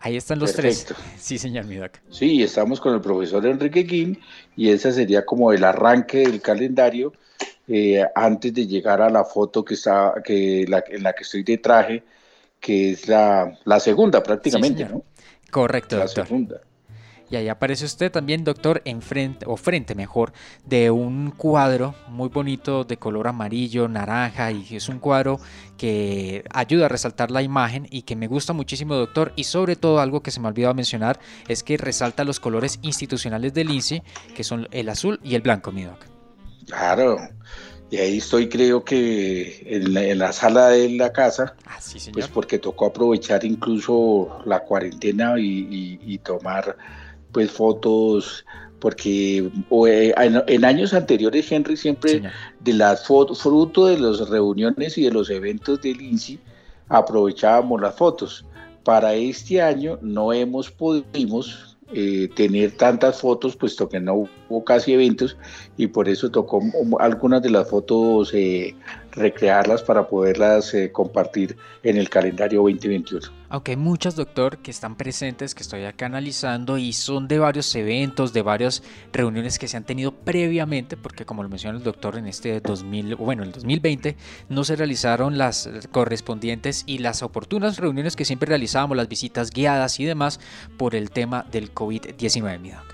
Ahí 0.00 0.16
están 0.16 0.38
los 0.38 0.54
tres. 0.54 0.86
Sí, 1.18 1.36
señor 1.36 1.66
Midoc. 1.66 1.98
Sí, 2.10 2.42
estamos 2.42 2.80
con 2.80 2.94
el 2.94 3.02
profesor 3.02 3.44
Enrique 3.46 3.86
King 3.86 4.14
y 4.56 4.70
ese 4.70 4.92
sería 4.92 5.26
como 5.26 5.52
el 5.52 5.62
arranque 5.62 6.18
del 6.20 6.40
calendario 6.40 7.12
eh, 7.68 8.02
antes 8.14 8.54
de 8.54 8.66
llegar 8.66 9.02
a 9.02 9.10
la 9.10 9.24
foto 9.24 9.62
que 9.62 9.74
está, 9.74 10.14
que 10.24 10.64
la, 10.66 10.82
en 10.88 11.02
la 11.02 11.12
que 11.12 11.22
estoy 11.22 11.42
de 11.42 11.58
traje, 11.58 12.02
que 12.58 12.92
es 12.92 13.08
la, 13.08 13.58
la 13.64 13.78
segunda 13.78 14.22
prácticamente, 14.22 14.86
¿no? 14.86 15.04
Correcto, 15.50 15.98
la 15.98 16.08
Segunda. 16.08 16.60
Y 17.30 17.36
ahí 17.36 17.48
aparece 17.48 17.84
usted 17.84 18.10
también, 18.10 18.42
doctor, 18.42 18.82
enfrente, 18.84 19.46
o 19.48 19.56
frente 19.56 19.94
mejor, 19.94 20.32
de 20.66 20.90
un 20.90 21.30
cuadro 21.30 21.94
muy 22.08 22.28
bonito 22.28 22.82
de 22.82 22.96
color 22.96 23.28
amarillo, 23.28 23.88
naranja, 23.88 24.50
y 24.50 24.74
es 24.74 24.88
un 24.88 24.98
cuadro 24.98 25.38
que 25.78 26.42
ayuda 26.52 26.86
a 26.86 26.88
resaltar 26.88 27.30
la 27.30 27.42
imagen 27.42 27.86
y 27.88 28.02
que 28.02 28.16
me 28.16 28.26
gusta 28.26 28.52
muchísimo, 28.52 28.96
doctor. 28.96 29.32
Y 29.36 29.44
sobre 29.44 29.76
todo 29.76 30.00
algo 30.00 30.22
que 30.22 30.32
se 30.32 30.40
me 30.40 30.48
ha 30.48 30.50
olvidado 30.50 30.74
mencionar 30.74 31.20
es 31.46 31.62
que 31.62 31.76
resalta 31.76 32.24
los 32.24 32.40
colores 32.40 32.80
institucionales 32.82 33.54
del 33.54 33.70
INSI, 33.70 34.02
que 34.34 34.42
son 34.42 34.66
el 34.72 34.88
azul 34.88 35.20
y 35.22 35.36
el 35.36 35.42
blanco, 35.42 35.70
mi 35.70 35.84
doc. 35.84 36.04
Claro. 36.66 37.16
Y 37.90 37.96
ahí 37.98 38.18
estoy, 38.18 38.48
creo 38.48 38.84
que 38.84 39.62
en 39.66 40.18
la, 40.18 40.32
sala 40.32 40.68
de 40.68 40.90
la 40.90 41.12
casa, 41.12 41.54
ah, 41.66 41.78
pues 42.12 42.28
porque 42.28 42.58
tocó 42.58 42.86
aprovechar 42.86 43.44
incluso 43.44 44.42
la 44.46 44.60
cuarentena 44.60 45.34
y 45.38 46.18
tomar 46.18 46.76
pues 47.32 47.50
fotos, 47.50 48.44
porque 48.80 49.50
eh, 49.86 50.14
en, 50.16 50.64
años 50.64 50.94
anteriores 50.94 51.50
Henry 51.52 51.76
siempre 51.76 52.22
de 52.60 52.72
las 52.72 53.06
fotos, 53.06 53.42
fruto 53.42 53.86
de 53.86 53.98
las 53.98 54.28
reuniones 54.28 54.98
y 54.98 55.02
de 55.02 55.12
los 55.12 55.30
eventos 55.30 55.80
del 55.82 56.00
INSI, 56.00 56.40
aprovechábamos 56.88 57.80
las 57.80 57.94
fotos. 57.94 58.44
Para 58.84 59.14
este 59.14 59.60
año 59.60 59.98
no 60.00 60.32
hemos 60.32 60.70
podido 60.70 61.04
eh, 61.92 62.28
tener 62.34 62.72
tantas 62.76 63.20
fotos, 63.20 63.56
puesto 63.56 63.88
que 63.88 64.00
no 64.00 64.26
hubo 64.48 64.64
casi 64.64 64.94
eventos, 64.94 65.36
y 65.76 65.86
por 65.88 66.08
eso 66.08 66.30
tocó 66.30 66.60
algunas 66.98 67.42
de 67.42 67.50
las 67.50 67.68
fotos 67.68 68.32
eh, 68.32 68.74
recrearlas 69.12 69.82
para 69.82 70.06
poderlas 70.06 70.74
compartir 70.92 71.56
en 71.82 71.96
el 71.96 72.08
calendario 72.08 72.62
2021. 72.62 73.26
Aunque 73.48 73.72
hay 73.72 73.76
muchas, 73.76 74.14
doctor, 74.14 74.58
que 74.58 74.70
están 74.70 74.96
presentes, 74.96 75.54
que 75.54 75.62
estoy 75.62 75.84
acá 75.84 76.06
analizando 76.06 76.78
y 76.78 76.92
son 76.92 77.26
de 77.26 77.40
varios 77.40 77.74
eventos, 77.74 78.32
de 78.32 78.42
varias 78.42 78.82
reuniones 79.12 79.58
que 79.58 79.66
se 79.66 79.76
han 79.76 79.84
tenido 79.84 80.12
previamente, 80.12 80.96
porque 80.96 81.24
como 81.24 81.42
lo 81.42 81.48
menciona 81.48 81.76
el 81.76 81.82
doctor, 81.82 82.16
en 82.16 82.26
este 82.26 82.60
2000, 82.60 83.16
bueno, 83.16 83.42
el 83.42 83.50
2020 83.52 84.16
no 84.48 84.62
se 84.62 84.76
realizaron 84.76 85.36
las 85.36 85.68
correspondientes 85.90 86.84
y 86.86 86.98
las 86.98 87.22
oportunas 87.22 87.78
reuniones 87.78 88.14
que 88.14 88.24
siempre 88.24 88.48
realizábamos, 88.48 88.96
las 88.96 89.08
visitas 89.08 89.50
guiadas 89.50 89.98
y 89.98 90.04
demás, 90.04 90.38
por 90.76 90.94
el 90.94 91.10
tema 91.10 91.44
del 91.50 91.74
COVID-19, 91.74 92.60
mi 92.60 92.70
doc. 92.70 92.84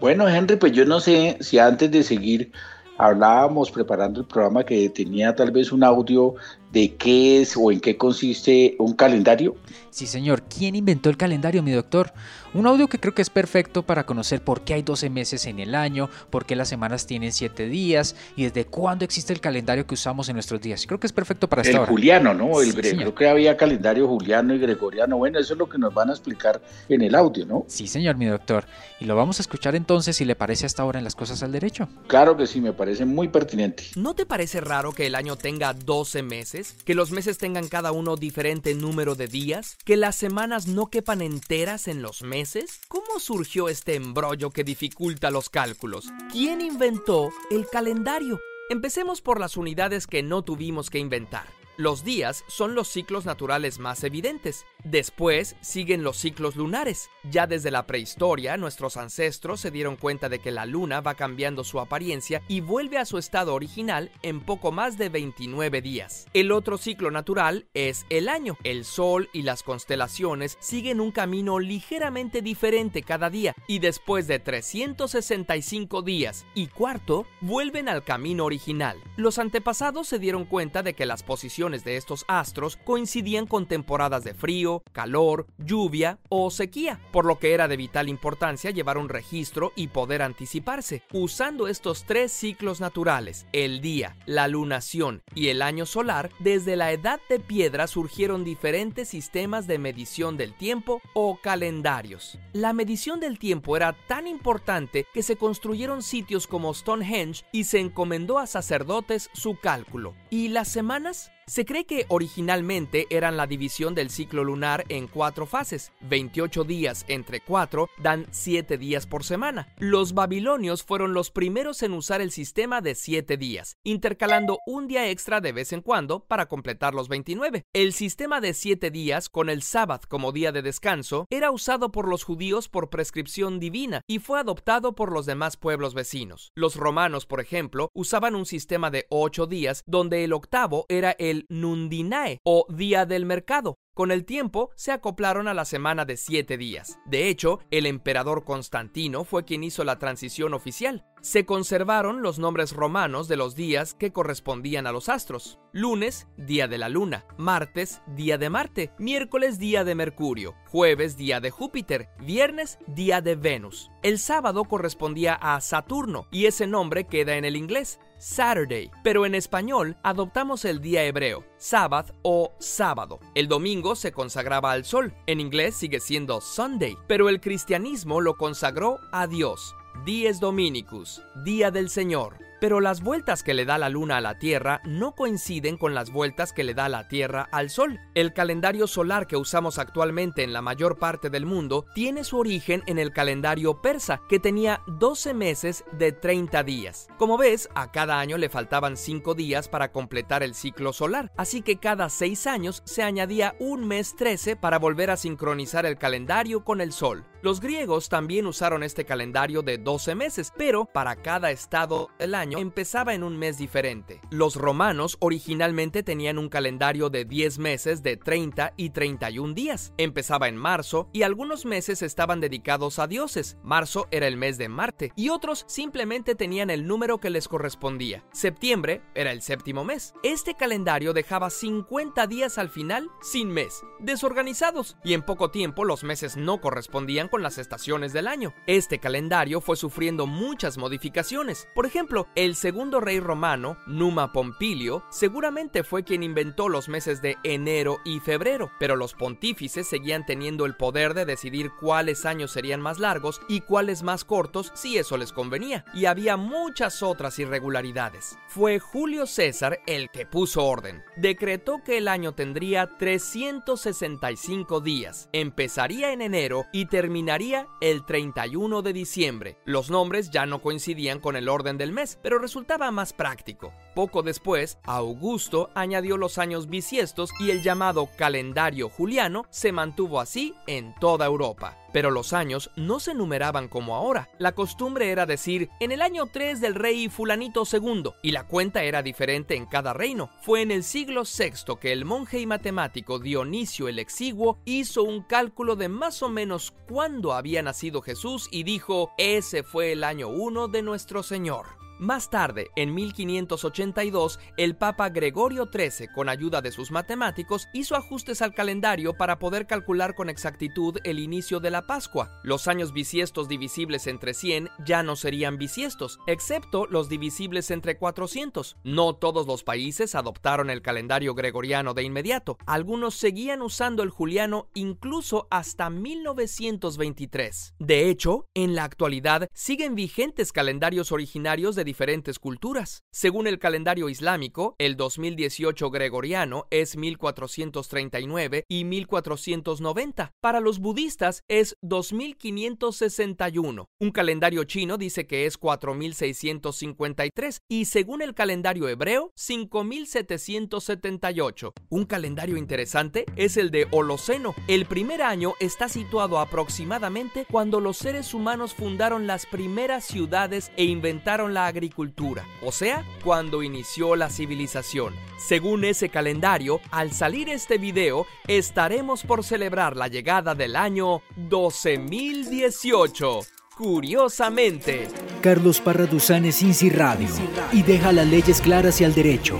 Bueno, 0.00 0.26
Henry, 0.26 0.56
pues 0.56 0.72
yo 0.72 0.86
no 0.86 0.98
sé 0.98 1.36
si 1.40 1.58
antes 1.58 1.90
de 1.90 2.02
seguir 2.02 2.52
hablábamos 3.00 3.70
preparando 3.70 4.20
el 4.20 4.26
programa 4.26 4.62
que 4.64 4.88
tenía 4.90 5.34
tal 5.34 5.50
vez 5.50 5.72
un 5.72 5.82
audio 5.82 6.34
de 6.70 6.94
qué 6.96 7.40
es 7.40 7.56
o 7.56 7.72
en 7.72 7.80
qué 7.80 7.96
consiste 7.96 8.76
un 8.78 8.92
calendario? 8.92 9.56
Sí, 9.90 10.06
señor. 10.06 10.42
¿Quién 10.42 10.76
inventó 10.76 11.10
el 11.10 11.16
calendario, 11.16 11.62
mi 11.62 11.72
doctor? 11.72 12.12
Un 12.54 12.66
audio 12.66 12.88
que 12.88 12.98
creo 12.98 13.14
que 13.14 13.22
es 13.22 13.30
perfecto 13.30 13.82
para 13.82 14.04
conocer 14.04 14.42
por 14.42 14.62
qué 14.62 14.74
hay 14.74 14.82
12 14.82 15.10
meses 15.10 15.46
en 15.46 15.60
el 15.60 15.74
año, 15.74 16.08
por 16.30 16.46
qué 16.46 16.56
las 16.56 16.68
semanas 16.68 17.06
tienen 17.06 17.32
7 17.32 17.68
días 17.68 18.16
y 18.36 18.44
desde 18.44 18.66
cuándo 18.66 19.04
existe 19.04 19.32
el 19.32 19.40
calendario 19.40 19.86
que 19.86 19.94
usamos 19.94 20.28
en 20.28 20.34
nuestros 20.34 20.60
días. 20.60 20.86
Creo 20.86 20.98
que 20.98 21.06
es 21.06 21.12
perfecto 21.12 21.48
para 21.48 21.62
esta 21.62 21.80
el 21.80 21.86
juliano, 21.86 22.34
¿no? 22.34 22.60
El 22.60 22.74
creo 22.74 23.14
que 23.14 23.28
había 23.28 23.56
calendario 23.56 24.08
juliano 24.08 24.54
y 24.54 24.58
gregoriano. 24.58 25.16
Bueno, 25.16 25.38
eso 25.38 25.54
es 25.54 25.58
lo 25.58 25.68
que 25.68 25.78
nos 25.78 25.94
van 25.94 26.10
a 26.10 26.12
explicar 26.12 26.60
en 26.88 27.02
el 27.02 27.14
audio, 27.14 27.46
¿no? 27.46 27.64
Sí, 27.68 27.86
señor, 27.86 28.16
mi 28.16 28.26
doctor. 28.26 28.64
Y 29.00 29.04
lo 29.04 29.16
vamos 29.16 29.38
a 29.38 29.42
escuchar 29.42 29.74
entonces 29.74 30.16
si 30.16 30.24
le 30.24 30.34
parece 30.34 30.66
hasta 30.66 30.82
ahora 30.82 30.98
en 30.98 31.04
las 31.04 31.14
cosas 31.14 31.42
al 31.42 31.52
derecho. 31.52 31.88
Claro 32.06 32.36
que 32.36 32.46
sí, 32.46 32.60
me 32.60 32.72
parece 32.72 33.04
muy 33.04 33.28
pertinente. 33.28 33.84
¿No 33.96 34.14
te 34.14 34.26
parece 34.26 34.60
raro 34.60 34.92
que 34.92 35.06
el 35.06 35.14
año 35.14 35.36
tenga 35.36 35.72
12 35.72 36.22
meses? 36.22 36.74
que 36.84 36.94
los 36.94 37.10
meses 37.10 37.38
tengan 37.38 37.68
cada 37.68 37.92
uno 37.92 38.16
diferente 38.16 38.74
número 38.74 39.14
de 39.14 39.28
días, 39.28 39.76
que 39.84 39.96
las 39.96 40.16
semanas 40.16 40.66
no 40.66 40.86
quepan 40.86 41.20
enteras 41.20 41.88
en 41.88 42.02
los 42.02 42.22
meses. 42.22 42.80
¿Cómo 42.88 43.18
surgió 43.18 43.68
este 43.68 43.94
embrollo 43.94 44.50
que 44.50 44.64
dificulta 44.64 45.30
los 45.30 45.48
cálculos? 45.50 46.06
¿Quién 46.32 46.60
inventó 46.60 47.30
el 47.50 47.66
calendario? 47.66 48.40
Empecemos 48.68 49.20
por 49.20 49.40
las 49.40 49.56
unidades 49.56 50.06
que 50.06 50.22
no 50.22 50.42
tuvimos 50.42 50.90
que 50.90 50.98
inventar. 50.98 51.59
Los 51.80 52.04
días 52.04 52.44
son 52.46 52.74
los 52.74 52.88
ciclos 52.88 53.24
naturales 53.24 53.78
más 53.78 54.04
evidentes. 54.04 54.66
Después 54.84 55.56
siguen 55.62 56.02
los 56.02 56.18
ciclos 56.18 56.54
lunares. 56.54 57.08
Ya 57.30 57.46
desde 57.46 57.70
la 57.70 57.86
prehistoria, 57.86 58.58
nuestros 58.58 58.98
ancestros 58.98 59.60
se 59.60 59.70
dieron 59.70 59.96
cuenta 59.96 60.28
de 60.28 60.40
que 60.40 60.50
la 60.50 60.66
luna 60.66 61.00
va 61.00 61.14
cambiando 61.14 61.64
su 61.64 61.80
apariencia 61.80 62.42
y 62.48 62.60
vuelve 62.60 62.98
a 62.98 63.06
su 63.06 63.16
estado 63.16 63.54
original 63.54 64.12
en 64.20 64.40
poco 64.42 64.72
más 64.72 64.98
de 64.98 65.08
29 65.08 65.80
días. 65.80 66.26
El 66.34 66.52
otro 66.52 66.76
ciclo 66.76 67.10
natural 67.10 67.66
es 67.72 68.04
el 68.10 68.28
año. 68.28 68.58
El 68.62 68.84
sol 68.84 69.30
y 69.32 69.40
las 69.40 69.62
constelaciones 69.62 70.58
siguen 70.60 71.00
un 71.00 71.12
camino 71.12 71.60
ligeramente 71.60 72.42
diferente 72.42 73.02
cada 73.02 73.30
día 73.30 73.54
y 73.66 73.78
después 73.78 74.26
de 74.26 74.38
365 74.38 76.02
días 76.02 76.44
y 76.54 76.66
cuarto, 76.66 77.24
vuelven 77.40 77.88
al 77.88 78.04
camino 78.04 78.44
original. 78.44 78.98
Los 79.16 79.38
antepasados 79.38 80.08
se 80.08 80.18
dieron 80.18 80.44
cuenta 80.44 80.82
de 80.82 80.92
que 80.92 81.06
las 81.06 81.22
posiciones 81.22 81.69
de 81.70 81.96
estos 81.96 82.24
astros 82.28 82.76
coincidían 82.76 83.46
con 83.46 83.66
temporadas 83.66 84.24
de 84.24 84.34
frío, 84.34 84.82
calor, 84.92 85.46
lluvia 85.58 86.18
o 86.28 86.50
sequía, 86.50 87.00
por 87.12 87.24
lo 87.24 87.38
que 87.38 87.54
era 87.54 87.68
de 87.68 87.76
vital 87.76 88.08
importancia 88.08 88.70
llevar 88.70 88.98
un 88.98 89.08
registro 89.08 89.72
y 89.76 89.88
poder 89.88 90.22
anticiparse. 90.22 91.02
Usando 91.12 91.68
estos 91.68 92.04
tres 92.04 92.32
ciclos 92.32 92.80
naturales, 92.80 93.46
el 93.52 93.80
día, 93.80 94.16
la 94.26 94.48
lunación 94.48 95.22
y 95.34 95.48
el 95.48 95.62
año 95.62 95.86
solar, 95.86 96.30
desde 96.40 96.76
la 96.76 96.92
edad 96.92 97.20
de 97.28 97.38
piedra 97.38 97.86
surgieron 97.86 98.44
diferentes 98.44 99.08
sistemas 99.08 99.66
de 99.66 99.78
medición 99.78 100.36
del 100.36 100.54
tiempo 100.54 101.00
o 101.14 101.38
calendarios. 101.40 102.38
La 102.52 102.72
medición 102.72 103.20
del 103.20 103.38
tiempo 103.38 103.76
era 103.76 103.92
tan 104.06 104.26
importante 104.26 105.06
que 105.14 105.22
se 105.22 105.36
construyeron 105.36 106.02
sitios 106.02 106.46
como 106.46 106.74
Stonehenge 106.74 107.44
y 107.52 107.64
se 107.64 107.78
encomendó 107.78 108.38
a 108.38 108.46
sacerdotes 108.46 109.30
su 109.32 109.58
cálculo. 109.58 110.14
¿Y 110.30 110.48
las 110.48 110.68
semanas? 110.68 111.30
Se 111.50 111.64
cree 111.64 111.84
que 111.84 112.06
originalmente 112.06 113.08
eran 113.10 113.36
la 113.36 113.48
división 113.48 113.96
del 113.96 114.10
ciclo 114.10 114.44
lunar 114.44 114.84
en 114.88 115.08
cuatro 115.08 115.46
fases. 115.46 115.90
28 116.02 116.62
días 116.62 117.04
entre 117.08 117.40
4 117.40 117.88
dan 117.98 118.28
7 118.30 118.78
días 118.78 119.08
por 119.08 119.24
semana. 119.24 119.66
Los 119.76 120.14
babilonios 120.14 120.84
fueron 120.84 121.12
los 121.12 121.32
primeros 121.32 121.82
en 121.82 121.94
usar 121.94 122.20
el 122.20 122.30
sistema 122.30 122.80
de 122.80 122.94
7 122.94 123.36
días, 123.36 123.78
intercalando 123.82 124.60
un 124.64 124.86
día 124.86 125.10
extra 125.10 125.40
de 125.40 125.50
vez 125.50 125.72
en 125.72 125.80
cuando 125.80 126.20
para 126.20 126.46
completar 126.46 126.94
los 126.94 127.08
29. 127.08 127.64
El 127.72 127.94
sistema 127.94 128.40
de 128.40 128.54
7 128.54 128.92
días, 128.92 129.28
con 129.28 129.50
el 129.50 129.62
sábado 129.62 130.02
como 130.08 130.30
día 130.30 130.52
de 130.52 130.62
descanso, 130.62 131.26
era 131.30 131.50
usado 131.50 131.90
por 131.90 132.06
los 132.06 132.22
judíos 132.22 132.68
por 132.68 132.90
prescripción 132.90 133.58
divina 133.58 134.02
y 134.06 134.20
fue 134.20 134.38
adoptado 134.38 134.94
por 134.94 135.10
los 135.10 135.26
demás 135.26 135.56
pueblos 135.56 135.94
vecinos. 135.94 136.52
Los 136.54 136.76
romanos, 136.76 137.26
por 137.26 137.40
ejemplo, 137.40 137.90
usaban 137.92 138.36
un 138.36 138.46
sistema 138.46 138.92
de 138.92 139.06
8 139.08 139.48
días 139.48 139.82
donde 139.88 140.22
el 140.22 140.32
octavo 140.32 140.86
era 140.88 141.10
el 141.18 141.39
Nundinae 141.48 142.38
o 142.44 142.66
Día 142.68 143.06
del 143.06 143.26
Mercado, 143.26 143.78
con 143.94 144.12
el 144.12 144.24
tiempo 144.24 144.70
se 144.76 144.92
acoplaron 144.92 145.46
a 145.46 145.52
la 145.52 145.66
semana 145.66 146.04
de 146.04 146.16
siete 146.16 146.56
días. 146.56 146.98
De 147.04 147.28
hecho, 147.28 147.58
el 147.70 147.84
emperador 147.84 148.44
Constantino 148.44 149.24
fue 149.24 149.44
quien 149.44 149.62
hizo 149.62 149.84
la 149.84 149.98
transición 149.98 150.54
oficial. 150.54 151.04
Se 151.20 151.44
conservaron 151.44 152.22
los 152.22 152.38
nombres 152.38 152.72
romanos 152.72 153.28
de 153.28 153.36
los 153.36 153.54
días 153.56 153.92
que 153.92 154.10
correspondían 154.10 154.86
a 154.86 154.92
los 154.92 155.10
astros. 155.10 155.58
Lunes, 155.72 156.28
día 156.38 156.66
de 156.66 156.78
la 156.78 156.88
luna. 156.88 157.26
Martes, 157.36 158.00
día 158.06 158.38
de 158.38 158.48
Marte. 158.48 158.92
Miércoles, 158.98 159.58
día 159.58 159.84
de 159.84 159.94
Mercurio. 159.94 160.54
Jueves, 160.68 161.18
día 161.18 161.40
de 161.40 161.50
Júpiter. 161.50 162.08
Viernes, 162.20 162.78
día 162.86 163.20
de 163.20 163.34
Venus. 163.34 163.90
El 164.02 164.18
sábado 164.18 164.64
correspondía 164.64 165.34
a 165.34 165.60
Saturno 165.60 166.26
y 166.30 166.46
ese 166.46 166.66
nombre 166.66 167.06
queda 167.06 167.36
en 167.36 167.44
el 167.44 167.56
inglés. 167.56 168.00
Saturday, 168.20 168.90
pero 169.02 169.24
en 169.24 169.34
español 169.34 169.96
adoptamos 170.02 170.64
el 170.66 170.80
día 170.80 171.02
hebreo, 171.04 171.44
Sabbath 171.56 172.14
o 172.22 172.52
sábado. 172.58 173.18
El 173.34 173.48
domingo 173.48 173.96
se 173.96 174.12
consagraba 174.12 174.72
al 174.72 174.84
sol, 174.84 175.14
en 175.26 175.40
inglés 175.40 175.74
sigue 175.74 176.00
siendo 176.00 176.40
Sunday, 176.42 176.96
pero 177.08 177.30
el 177.30 177.40
cristianismo 177.40 178.20
lo 178.20 178.36
consagró 178.36 178.98
a 179.10 179.26
Dios, 179.26 179.74
Dies 180.04 180.38
Dominicus, 180.38 181.22
Día 181.44 181.70
del 181.70 181.88
Señor. 181.88 182.49
Pero 182.60 182.80
las 182.80 183.02
vueltas 183.02 183.42
que 183.42 183.54
le 183.54 183.64
da 183.64 183.78
la 183.78 183.88
Luna 183.88 184.18
a 184.18 184.20
la 184.20 184.38
Tierra 184.38 184.82
no 184.84 185.14
coinciden 185.14 185.78
con 185.78 185.94
las 185.94 186.12
vueltas 186.12 186.52
que 186.52 186.62
le 186.62 186.74
da 186.74 186.88
la 186.88 187.08
Tierra 187.08 187.48
al 187.52 187.70
Sol. 187.70 187.98
El 188.14 188.34
calendario 188.34 188.86
solar 188.86 189.26
que 189.26 189.36
usamos 189.36 189.78
actualmente 189.78 190.42
en 190.42 190.52
la 190.52 190.60
mayor 190.60 190.98
parte 190.98 191.30
del 191.30 191.46
mundo 191.46 191.86
tiene 191.94 192.22
su 192.22 192.38
origen 192.38 192.82
en 192.86 192.98
el 192.98 193.12
calendario 193.12 193.80
persa, 193.80 194.20
que 194.28 194.38
tenía 194.38 194.82
12 194.86 195.32
meses 195.32 195.84
de 195.92 196.12
30 196.12 196.62
días. 196.62 197.08
Como 197.18 197.38
ves, 197.38 197.68
a 197.74 197.90
cada 197.90 198.20
año 198.20 198.36
le 198.36 198.50
faltaban 198.50 198.96
5 198.96 199.34
días 199.34 199.68
para 199.68 199.90
completar 199.90 200.42
el 200.42 200.54
ciclo 200.54 200.92
solar, 200.92 201.32
así 201.36 201.62
que 201.62 201.78
cada 201.78 202.08
6 202.10 202.46
años 202.46 202.82
se 202.84 203.02
añadía 203.02 203.54
un 203.58 203.88
mes 203.88 204.14
13 204.16 204.56
para 204.56 204.78
volver 204.78 205.10
a 205.10 205.16
sincronizar 205.16 205.86
el 205.86 205.96
calendario 205.96 206.62
con 206.62 206.80
el 206.80 206.92
Sol. 206.92 207.24
Los 207.42 207.60
griegos 207.60 208.10
también 208.10 208.46
usaron 208.46 208.82
este 208.82 209.06
calendario 209.06 209.62
de 209.62 209.78
12 209.78 210.14
meses, 210.14 210.52
pero 210.58 210.84
para 210.84 211.16
cada 211.16 211.50
estado 211.50 212.10
del 212.18 212.34
año 212.34 212.58
empezaba 212.58 213.14
en 213.14 213.24
un 213.24 213.38
mes 213.38 213.56
diferente. 213.56 214.20
Los 214.30 214.56
romanos 214.56 215.16
originalmente 215.20 216.02
tenían 216.02 216.36
un 216.36 216.50
calendario 216.50 217.08
de 217.08 217.24
10 217.24 217.58
meses 217.58 218.02
de 218.02 218.18
30 218.18 218.74
y 218.76 218.90
31 218.90 219.54
días. 219.54 219.94
Empezaba 219.96 220.48
en 220.48 220.56
marzo 220.56 221.08
y 221.14 221.22
algunos 221.22 221.64
meses 221.64 222.02
estaban 222.02 222.40
dedicados 222.40 222.98
a 222.98 223.06
dioses. 223.06 223.56
Marzo 223.62 224.06
era 224.10 224.26
el 224.26 224.36
mes 224.36 224.58
de 224.58 224.68
Marte 224.68 225.12
y 225.16 225.30
otros 225.30 225.64
simplemente 225.66 226.34
tenían 226.34 226.68
el 226.68 226.86
número 226.86 227.18
que 227.18 227.30
les 227.30 227.48
correspondía. 227.48 228.22
Septiembre 228.32 229.00
era 229.14 229.32
el 229.32 229.40
séptimo 229.40 229.82
mes. 229.82 230.12
Este 230.22 230.54
calendario 230.54 231.14
dejaba 231.14 231.48
50 231.48 232.26
días 232.26 232.58
al 232.58 232.68
final 232.68 233.08
sin 233.22 233.48
mes, 233.48 233.82
desorganizados, 233.98 234.98
y 235.02 235.14
en 235.14 235.22
poco 235.22 235.50
tiempo 235.50 235.86
los 235.86 236.04
meses 236.04 236.36
no 236.36 236.60
correspondían 236.60 237.29
con 237.30 237.42
las 237.42 237.56
estaciones 237.56 238.12
del 238.12 238.26
año. 238.26 238.52
Este 238.66 238.98
calendario 238.98 239.60
fue 239.60 239.76
sufriendo 239.76 240.26
muchas 240.26 240.76
modificaciones. 240.76 241.68
Por 241.74 241.86
ejemplo, 241.86 242.26
el 242.34 242.56
segundo 242.56 243.00
rey 243.00 243.20
romano, 243.20 243.78
Numa 243.86 244.32
Pompilio, 244.32 245.04
seguramente 245.10 245.84
fue 245.84 246.04
quien 246.04 246.22
inventó 246.22 246.68
los 246.68 246.88
meses 246.88 247.22
de 247.22 247.38
enero 247.44 248.00
y 248.04 248.20
febrero, 248.20 248.72
pero 248.78 248.96
los 248.96 249.14
pontífices 249.14 249.88
seguían 249.88 250.26
teniendo 250.26 250.66
el 250.66 250.76
poder 250.76 251.14
de 251.14 251.24
decidir 251.24 251.70
cuáles 251.80 252.26
años 252.26 252.50
serían 252.50 252.80
más 252.80 252.98
largos 252.98 253.40
y 253.48 253.60
cuáles 253.60 254.02
más 254.02 254.24
cortos 254.24 254.72
si 254.74 254.98
eso 254.98 255.16
les 255.16 255.32
convenía, 255.32 255.84
y 255.94 256.06
había 256.06 256.36
muchas 256.36 257.02
otras 257.02 257.38
irregularidades. 257.38 258.36
Fue 258.48 258.80
Julio 258.80 259.26
César 259.26 259.78
el 259.86 260.10
que 260.10 260.26
puso 260.26 260.64
orden. 260.64 261.04
Decretó 261.16 261.82
que 261.84 261.98
el 261.98 262.08
año 262.08 262.32
tendría 262.32 262.98
365 262.98 264.80
días, 264.80 265.28
empezaría 265.32 266.12
en 266.12 266.22
enero 266.22 266.66
y 266.72 266.86
terminaría 266.86 267.19
terminaría 267.20 267.68
el 267.82 268.06
31 268.06 268.80
de 268.80 268.94
diciembre. 268.94 269.58
Los 269.66 269.90
nombres 269.90 270.30
ya 270.30 270.46
no 270.46 270.62
coincidían 270.62 271.20
con 271.20 271.36
el 271.36 271.50
orden 271.50 271.76
del 271.76 271.92
mes, 271.92 272.18
pero 272.22 272.38
resultaba 272.38 272.90
más 272.90 273.12
práctico. 273.12 273.74
Poco 273.94 274.22
después, 274.22 274.78
Augusto 274.84 275.70
añadió 275.74 276.16
los 276.16 276.38
años 276.38 276.68
bisiestos 276.68 277.30
y 277.40 277.50
el 277.50 277.62
llamado 277.62 278.08
calendario 278.16 278.88
juliano 278.88 279.46
se 279.50 279.72
mantuvo 279.72 280.20
así 280.20 280.54
en 280.66 280.94
toda 281.00 281.26
Europa. 281.26 281.76
Pero 281.92 282.12
los 282.12 282.32
años 282.32 282.70
no 282.76 283.00
se 283.00 283.14
numeraban 283.14 283.66
como 283.66 283.96
ahora. 283.96 284.28
La 284.38 284.52
costumbre 284.52 285.10
era 285.10 285.26
decir 285.26 285.70
en 285.80 285.90
el 285.90 286.02
año 286.02 286.26
3 286.26 286.60
del 286.60 286.76
rey 286.76 287.08
fulanito 287.08 287.64
II, 287.70 288.12
y 288.22 288.30
la 288.30 288.46
cuenta 288.46 288.84
era 288.84 289.02
diferente 289.02 289.56
en 289.56 289.66
cada 289.66 289.92
reino. 289.92 290.30
Fue 290.42 290.62
en 290.62 290.70
el 290.70 290.84
siglo 290.84 291.24
VI 291.24 291.76
que 291.80 291.92
el 291.92 292.04
monje 292.04 292.38
y 292.38 292.46
matemático 292.46 293.18
Dionisio 293.18 293.88
el 293.88 293.98
Exiguo 293.98 294.58
hizo 294.64 295.02
un 295.02 295.22
cálculo 295.22 295.74
de 295.74 295.88
más 295.88 296.22
o 296.22 296.28
menos 296.28 296.72
cuándo 296.88 297.32
había 297.32 297.62
nacido 297.62 298.02
Jesús 298.02 298.48
y 298.52 298.62
dijo, 298.62 299.12
ese 299.18 299.64
fue 299.64 299.92
el 299.92 300.04
año 300.04 300.28
1 300.28 300.68
de 300.68 300.82
nuestro 300.82 301.22
Señor. 301.24 301.79
Más 302.00 302.30
tarde, 302.30 302.70
en 302.76 302.94
1582, 302.94 304.40
el 304.56 304.74
Papa 304.74 305.10
Gregorio 305.10 305.68
XIII, 305.70 306.08
con 306.14 306.30
ayuda 306.30 306.62
de 306.62 306.72
sus 306.72 306.90
matemáticos, 306.90 307.68
hizo 307.74 307.94
ajustes 307.94 308.40
al 308.40 308.54
calendario 308.54 309.12
para 309.12 309.38
poder 309.38 309.66
calcular 309.66 310.14
con 310.14 310.30
exactitud 310.30 310.96
el 311.04 311.18
inicio 311.18 311.60
de 311.60 311.70
la 311.70 311.86
Pascua. 311.86 312.40
Los 312.42 312.68
años 312.68 312.94
bisiestos 312.94 313.48
divisibles 313.48 314.06
entre 314.06 314.32
100 314.32 314.70
ya 314.82 315.02
no 315.02 315.14
serían 315.14 315.58
bisiestos, 315.58 316.20
excepto 316.26 316.86
los 316.86 317.10
divisibles 317.10 317.70
entre 317.70 317.98
400. 317.98 318.78
No 318.82 319.16
todos 319.16 319.46
los 319.46 319.62
países 319.62 320.14
adoptaron 320.14 320.70
el 320.70 320.80
calendario 320.80 321.34
gregoriano 321.34 321.92
de 321.92 322.04
inmediato. 322.04 322.56
Algunos 322.64 323.14
seguían 323.14 323.60
usando 323.60 324.02
el 324.02 324.08
juliano 324.08 324.70
incluso 324.72 325.48
hasta 325.50 325.90
1923. 325.90 327.74
De 327.78 328.08
hecho, 328.08 328.46
en 328.54 328.74
la 328.74 328.84
actualidad 328.84 329.50
siguen 329.52 329.94
vigentes 329.94 330.50
calendarios 330.50 331.12
originarios 331.12 331.76
de 331.76 331.89
diferentes 331.90 332.38
culturas. 332.38 333.02
Según 333.10 333.48
el 333.48 333.58
calendario 333.58 334.08
islámico, 334.08 334.76
el 334.78 334.96
2018 334.96 335.90
gregoriano 335.90 336.68
es 336.70 336.96
1439 336.96 338.64
y 338.68 338.84
1490. 338.84 340.32
Para 340.40 340.60
los 340.60 340.78
budistas 340.78 341.42
es 341.48 341.76
2561. 341.82 343.88
Un 343.98 344.12
calendario 344.12 344.62
chino 344.62 344.98
dice 344.98 345.26
que 345.26 345.46
es 345.46 345.58
4653 345.58 347.62
y 347.68 347.86
según 347.86 348.22
el 348.22 348.34
calendario 348.34 348.88
hebreo 348.88 349.32
5778. 349.34 351.72
Un 351.88 352.04
calendario 352.04 352.56
interesante 352.56 353.26
es 353.34 353.56
el 353.56 353.72
de 353.72 353.88
Holoceno. 353.90 354.54
El 354.68 354.86
primer 354.86 355.22
año 355.22 355.54
está 355.58 355.88
situado 355.88 356.38
aproximadamente 356.38 357.48
cuando 357.50 357.80
los 357.80 357.96
seres 357.96 358.32
humanos 358.32 358.74
fundaron 358.74 359.26
las 359.26 359.46
primeras 359.46 360.04
ciudades 360.04 360.70
e 360.76 360.84
inventaron 360.84 361.52
la 361.52 361.66
agricultura 361.66 361.79
agricultura, 361.80 362.44
o 362.62 362.70
sea, 362.72 363.06
cuando 363.24 363.62
inició 363.62 364.14
la 364.14 364.28
civilización. 364.28 365.14
Según 365.38 365.84
ese 365.84 366.10
calendario, 366.10 366.82
al 366.90 367.12
salir 367.12 367.48
este 367.48 367.78
video, 367.78 368.26
estaremos 368.46 369.22
por 369.22 369.42
celebrar 369.42 369.96
la 369.96 370.08
llegada 370.08 370.54
del 370.54 370.76
año 370.76 371.22
12018. 371.36 373.40
Curiosamente. 373.74 375.08
Carlos 375.40 375.80
Parra 375.80 376.04
Duzán 376.04 376.44
es 376.44 376.60
Inci 376.60 376.90
Radio 376.90 377.28
y 377.72 377.82
deja 377.82 378.12
las 378.12 378.26
leyes 378.26 378.60
claras 378.60 379.00
y 379.00 379.04
al 379.04 379.14
derecho. 379.14 379.58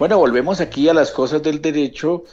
Bueno, 0.00 0.18
volvemos 0.18 0.60
aquí 0.60 0.88
a 0.88 0.94
las 0.94 1.12
cosas 1.12 1.44
del 1.44 1.62
derecho, 1.62 2.24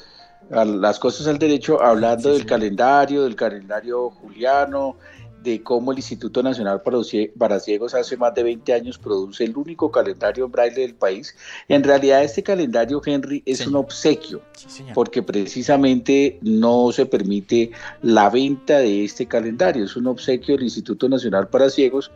a 0.49 0.65
las 0.65 0.97
cosas 0.97 1.27
del 1.27 1.37
derecho, 1.37 1.79
hablando 1.83 2.33
del 2.33 2.47
calendario, 2.47 3.25
del 3.25 3.35
calendario 3.35 4.09
juliano, 4.09 4.95
de 5.43 5.61
cómo 5.61 5.91
el 5.91 5.97
Instituto 5.97 6.41
Nacional 6.41 6.81
para 6.81 7.59
Ciegos 7.59 7.93
hace 7.93 8.17
más 8.17 8.33
de 8.33 8.43
20 8.43 8.73
años 8.73 8.97
produce 8.97 9.43
el 9.43 9.55
único 9.57 9.91
calendario 9.91 10.45
en 10.45 10.51
braille 10.51 10.81
del 10.81 10.95
país. 10.95 11.35
En 11.67 11.83
realidad 11.83 12.23
este 12.23 12.41
calendario, 12.43 13.01
Henry, 13.05 13.43
es 13.45 13.67
un 13.67 13.75
obsequio, 13.75 14.41
porque 14.93 15.21
precisamente 15.21 16.39
no 16.41 16.91
se 16.91 17.05
permite 17.05 17.71
la 18.01 18.29
venta 18.29 18.79
de 18.79 19.03
este 19.03 19.25
calendario. 19.27 19.85
Es 19.85 19.95
un 19.95 20.07
obsequio 20.07 20.55
del 20.55 20.63
Instituto 20.63 21.09
Nacional 21.09 21.47
para 21.49 21.69
Ciegos 21.69 22.11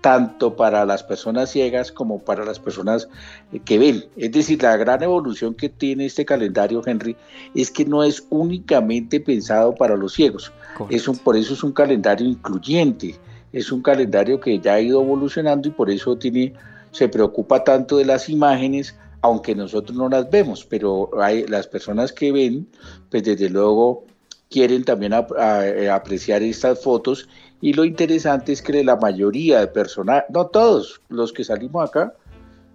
tanto 0.00 0.54
para 0.54 0.84
las 0.84 1.02
personas 1.02 1.50
ciegas 1.50 1.90
como 1.90 2.18
para 2.18 2.44
las 2.44 2.58
personas 2.58 3.08
eh, 3.52 3.60
que 3.64 3.78
ven. 3.78 4.04
Es 4.16 4.32
decir, 4.32 4.62
la 4.62 4.76
gran 4.76 5.02
evolución 5.02 5.54
que 5.54 5.68
tiene 5.68 6.06
este 6.06 6.24
calendario, 6.24 6.82
Henry, 6.84 7.16
es 7.54 7.70
que 7.70 7.84
no 7.84 8.04
es 8.04 8.24
únicamente 8.30 9.20
pensado 9.20 9.74
para 9.74 9.96
los 9.96 10.14
ciegos. 10.14 10.52
Es 10.90 11.08
un, 11.08 11.18
por 11.18 11.36
eso 11.36 11.54
es 11.54 11.62
un 11.62 11.72
calendario 11.72 12.26
incluyente. 12.26 13.16
Es 13.52 13.72
un 13.72 13.82
calendario 13.82 14.38
que 14.38 14.58
ya 14.58 14.74
ha 14.74 14.80
ido 14.80 15.02
evolucionando 15.02 15.68
y 15.68 15.72
por 15.72 15.90
eso 15.90 16.16
tiene, 16.16 16.52
se 16.92 17.08
preocupa 17.08 17.64
tanto 17.64 17.96
de 17.96 18.04
las 18.04 18.28
imágenes, 18.28 18.94
aunque 19.22 19.54
nosotros 19.54 19.96
no 19.96 20.08
las 20.08 20.30
vemos, 20.30 20.64
pero 20.64 21.10
hay 21.20 21.46
las 21.46 21.66
personas 21.66 22.12
que 22.12 22.30
ven, 22.30 22.68
pues 23.10 23.24
desde 23.24 23.48
luego 23.48 24.04
quieren 24.50 24.84
también 24.84 25.12
eh, 25.12 25.90
apreciar 25.90 26.42
estas 26.42 26.82
fotos 26.82 27.28
y 27.60 27.72
lo 27.72 27.84
interesante 27.84 28.52
es 28.52 28.62
que 28.62 28.84
la 28.84 28.96
mayoría 28.96 29.60
de 29.60 29.66
personas, 29.66 30.24
no 30.28 30.46
todos 30.46 31.00
los 31.08 31.32
que 31.32 31.44
salimos 31.44 31.88
acá, 31.88 32.14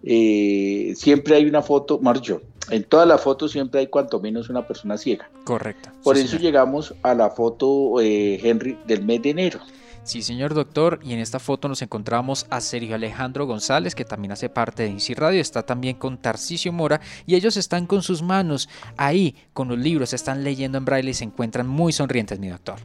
eh, 0.04 0.94
siempre 0.96 1.36
hay 1.36 1.46
una 1.46 1.62
foto, 1.62 2.00
Marjo, 2.00 2.42
en 2.70 2.84
todas 2.84 3.08
las 3.08 3.22
fotos 3.22 3.52
siempre 3.52 3.82
hay 3.82 3.88
cuanto 3.88 4.20
menos 4.20 4.50
una 4.50 4.68
persona 4.68 4.98
ciega. 4.98 5.30
Correcto. 5.46 5.90
Por 6.04 6.18
eso 6.18 6.38
llegamos 6.38 6.94
a 7.04 7.14
la 7.14 7.30
foto, 7.30 8.02
eh, 8.02 8.40
Henry, 8.42 8.78
del 8.86 9.04
mes 9.04 9.22
de 9.22 9.30
enero. 9.30 9.60
Sí, 10.04 10.22
señor 10.22 10.54
doctor, 10.54 11.00
y 11.02 11.14
en 11.14 11.20
esta 11.20 11.40
foto 11.40 11.70
nos 11.70 11.82
encontramos 11.82 12.46
a 12.50 12.60
Sergio 12.60 12.96
Alejandro 12.96 13.46
González, 13.46 13.96
que 13.96 14.04
también 14.04 14.34
hace 14.34 14.50
parte 14.50 14.84
de 14.84 14.90
INSI 14.90 15.14
Radio, 15.14 15.40
está 15.40 15.64
también 15.64 15.96
con 15.96 16.18
Tarcisio 16.18 16.74
Mora, 16.74 17.00
y 17.26 17.36
ellos 17.36 17.56
están 17.56 17.86
con 17.86 18.02
sus 18.02 18.22
manos 18.22 18.68
ahí, 18.98 19.36
con 19.54 19.70
los 19.70 19.78
libros, 19.80 20.12
están 20.12 20.44
leyendo 20.44 20.78
en 20.78 20.84
braille 20.84 21.12
y 21.12 21.14
se 21.14 21.24
encuentran 21.24 21.68
muy 21.68 21.94
sonrientes, 21.94 22.38
mi 22.38 22.50
doctor. 22.50 22.80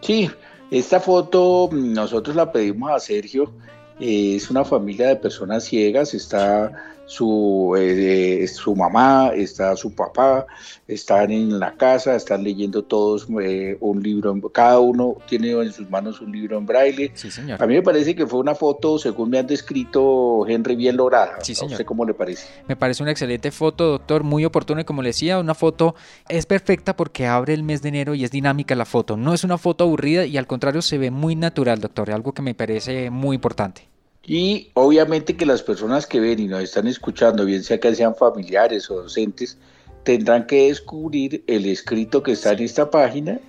Sí, 0.00 0.28
esta 0.70 1.00
foto 1.00 1.68
mm, 1.70 1.92
nosotros 1.92 2.36
la 2.36 2.52
pedimos 2.52 2.90
a 2.90 3.00
Sergio, 3.00 3.52
es 3.98 4.50
una 4.50 4.64
familia 4.64 5.08
de 5.08 5.16
personas 5.16 5.64
ciegas, 5.64 6.14
está 6.14 6.72
su, 7.10 7.74
eh, 7.76 8.46
su 8.46 8.76
mamá, 8.76 9.32
está 9.34 9.74
su 9.74 9.92
papá, 9.92 10.46
están 10.86 11.32
en 11.32 11.58
la 11.58 11.72
casa, 11.72 12.14
están 12.14 12.44
leyendo 12.44 12.84
todos 12.84 13.26
eh, 13.42 13.76
un 13.80 14.00
libro, 14.00 14.40
cada 14.52 14.78
uno 14.78 15.16
tiene 15.28 15.50
en 15.50 15.72
sus 15.72 15.90
manos 15.90 16.20
un 16.20 16.30
libro 16.30 16.56
en 16.56 16.66
braille. 16.66 17.10
Sí, 17.14 17.28
señor. 17.28 17.60
A 17.60 17.66
mí 17.66 17.74
me 17.74 17.82
parece 17.82 18.14
que 18.14 18.28
fue 18.28 18.38
una 18.38 18.54
foto, 18.54 18.96
según 18.96 19.30
me 19.30 19.40
han 19.40 19.48
descrito, 19.48 20.46
Henry, 20.46 20.76
bien 20.76 20.96
lograda. 20.96 21.38
Sí, 21.42 21.56
señor. 21.56 21.72
No 21.72 21.76
sé 21.78 21.84
cómo 21.84 22.04
le 22.04 22.14
parece. 22.14 22.46
Me 22.68 22.76
parece 22.76 23.02
una 23.02 23.10
excelente 23.10 23.50
foto, 23.50 23.86
doctor, 23.90 24.22
muy 24.22 24.44
oportuna 24.44 24.82
y 24.82 24.84
como 24.84 25.02
le 25.02 25.08
decía, 25.08 25.40
una 25.40 25.56
foto 25.56 25.96
es 26.28 26.46
perfecta 26.46 26.94
porque 26.94 27.26
abre 27.26 27.54
el 27.54 27.64
mes 27.64 27.82
de 27.82 27.88
enero 27.88 28.14
y 28.14 28.22
es 28.22 28.30
dinámica 28.30 28.76
la 28.76 28.84
foto. 28.84 29.16
No 29.16 29.34
es 29.34 29.42
una 29.42 29.58
foto 29.58 29.82
aburrida 29.82 30.26
y 30.26 30.36
al 30.36 30.46
contrario 30.46 30.80
se 30.80 30.96
ve 30.96 31.10
muy 31.10 31.34
natural, 31.34 31.80
doctor, 31.80 32.12
algo 32.12 32.34
que 32.34 32.42
me 32.42 32.54
parece 32.54 33.10
muy 33.10 33.34
importante. 33.34 33.89
Y 34.32 34.70
obviamente 34.74 35.36
que 35.36 35.44
las 35.44 35.60
personas 35.60 36.06
que 36.06 36.20
ven 36.20 36.38
y 36.38 36.46
nos 36.46 36.62
están 36.62 36.86
escuchando, 36.86 37.44
bien 37.44 37.64
sea 37.64 37.80
que 37.80 37.92
sean 37.96 38.14
familiares 38.14 38.88
o 38.88 39.02
docentes, 39.02 39.58
tendrán 40.04 40.46
que 40.46 40.68
descubrir 40.68 41.42
el 41.48 41.66
escrito 41.66 42.22
que 42.22 42.30
está 42.30 42.52
en 42.52 42.60
esta 42.60 42.92
página, 42.92 43.40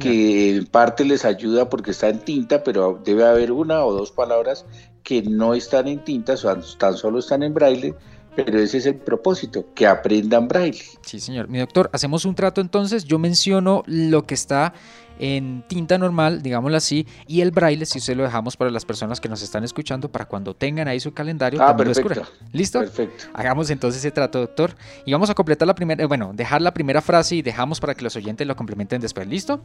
que 0.00 0.56
en 0.56 0.64
parte 0.64 1.04
les 1.04 1.26
ayuda 1.26 1.68
porque 1.68 1.90
está 1.90 2.08
en 2.08 2.20
tinta, 2.20 2.64
pero 2.64 2.98
debe 3.04 3.26
haber 3.26 3.52
una 3.52 3.84
o 3.84 3.92
dos 3.92 4.12
palabras 4.12 4.64
que 5.02 5.20
no 5.20 5.52
están 5.52 5.88
en 5.88 6.02
tinta, 6.02 6.36
tan 6.78 6.96
solo 6.96 7.18
están 7.18 7.42
en 7.42 7.52
braille, 7.52 7.94
pero 8.34 8.58
ese 8.58 8.78
es 8.78 8.86
el 8.86 8.96
propósito, 8.96 9.74
que 9.74 9.86
aprendan 9.86 10.48
braille. 10.48 10.84
Sí, 11.02 11.20
señor. 11.20 11.48
Mi 11.48 11.58
doctor, 11.58 11.90
hacemos 11.92 12.24
un 12.24 12.34
trato 12.34 12.62
entonces, 12.62 13.04
yo 13.04 13.18
menciono 13.18 13.82
lo 13.84 14.24
que 14.24 14.32
está 14.32 14.72
en 15.18 15.64
tinta 15.68 15.98
normal, 15.98 16.42
digámoslo 16.42 16.76
así, 16.76 17.06
y 17.26 17.40
el 17.40 17.50
braille, 17.50 17.86
si 17.86 18.00
se 18.00 18.14
lo 18.14 18.22
dejamos 18.22 18.56
para 18.56 18.70
las 18.70 18.84
personas 18.84 19.20
que 19.20 19.28
nos 19.28 19.42
están 19.42 19.64
escuchando, 19.64 20.10
para 20.10 20.26
cuando 20.26 20.54
tengan 20.54 20.88
ahí 20.88 21.00
su 21.00 21.12
calendario, 21.12 21.62
ah, 21.62 21.76
perfecto. 21.76 22.22
¿Listo? 22.52 22.80
Perfecto. 22.80 23.24
Hagamos 23.32 23.70
entonces 23.70 24.00
ese 24.00 24.10
trato, 24.10 24.40
doctor. 24.40 24.74
Y 25.04 25.12
vamos 25.12 25.30
a 25.30 25.34
completar 25.34 25.66
la 25.66 25.74
primera, 25.74 26.06
bueno, 26.06 26.32
dejar 26.34 26.62
la 26.62 26.74
primera 26.74 27.00
frase 27.00 27.36
y 27.36 27.42
dejamos 27.42 27.80
para 27.80 27.94
que 27.94 28.02
los 28.02 28.16
oyentes 28.16 28.46
lo 28.46 28.56
complementen 28.56 29.00
después. 29.00 29.26
¿Listo? 29.26 29.62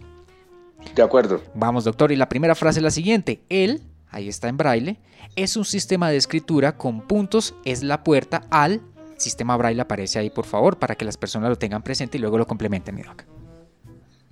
De 0.95 1.01
acuerdo. 1.01 1.41
Vamos, 1.53 1.83
doctor. 1.83 2.11
Y 2.11 2.15
la 2.15 2.29
primera 2.29 2.55
frase 2.55 2.79
es 2.79 2.83
la 2.83 2.91
siguiente. 2.91 3.43
Él, 3.49 3.81
ahí 4.09 4.29
está 4.29 4.47
en 4.47 4.57
braille, 4.57 4.99
es 5.35 5.57
un 5.57 5.65
sistema 5.65 6.09
de 6.09 6.17
escritura 6.17 6.77
con 6.77 7.01
puntos, 7.01 7.55
es 7.65 7.83
la 7.83 8.03
puerta 8.03 8.43
al 8.49 8.81
sistema 9.17 9.57
braille. 9.57 9.81
Aparece 9.81 10.19
ahí, 10.19 10.29
por 10.29 10.45
favor, 10.45 10.77
para 10.77 10.95
que 10.95 11.05
las 11.05 11.17
personas 11.17 11.49
lo 11.49 11.57
tengan 11.57 11.83
presente 11.83 12.17
y 12.17 12.21
luego 12.21 12.37
lo 12.37 12.47
complementen, 12.47 12.95
mi 12.95 13.03
doc. 13.03 13.23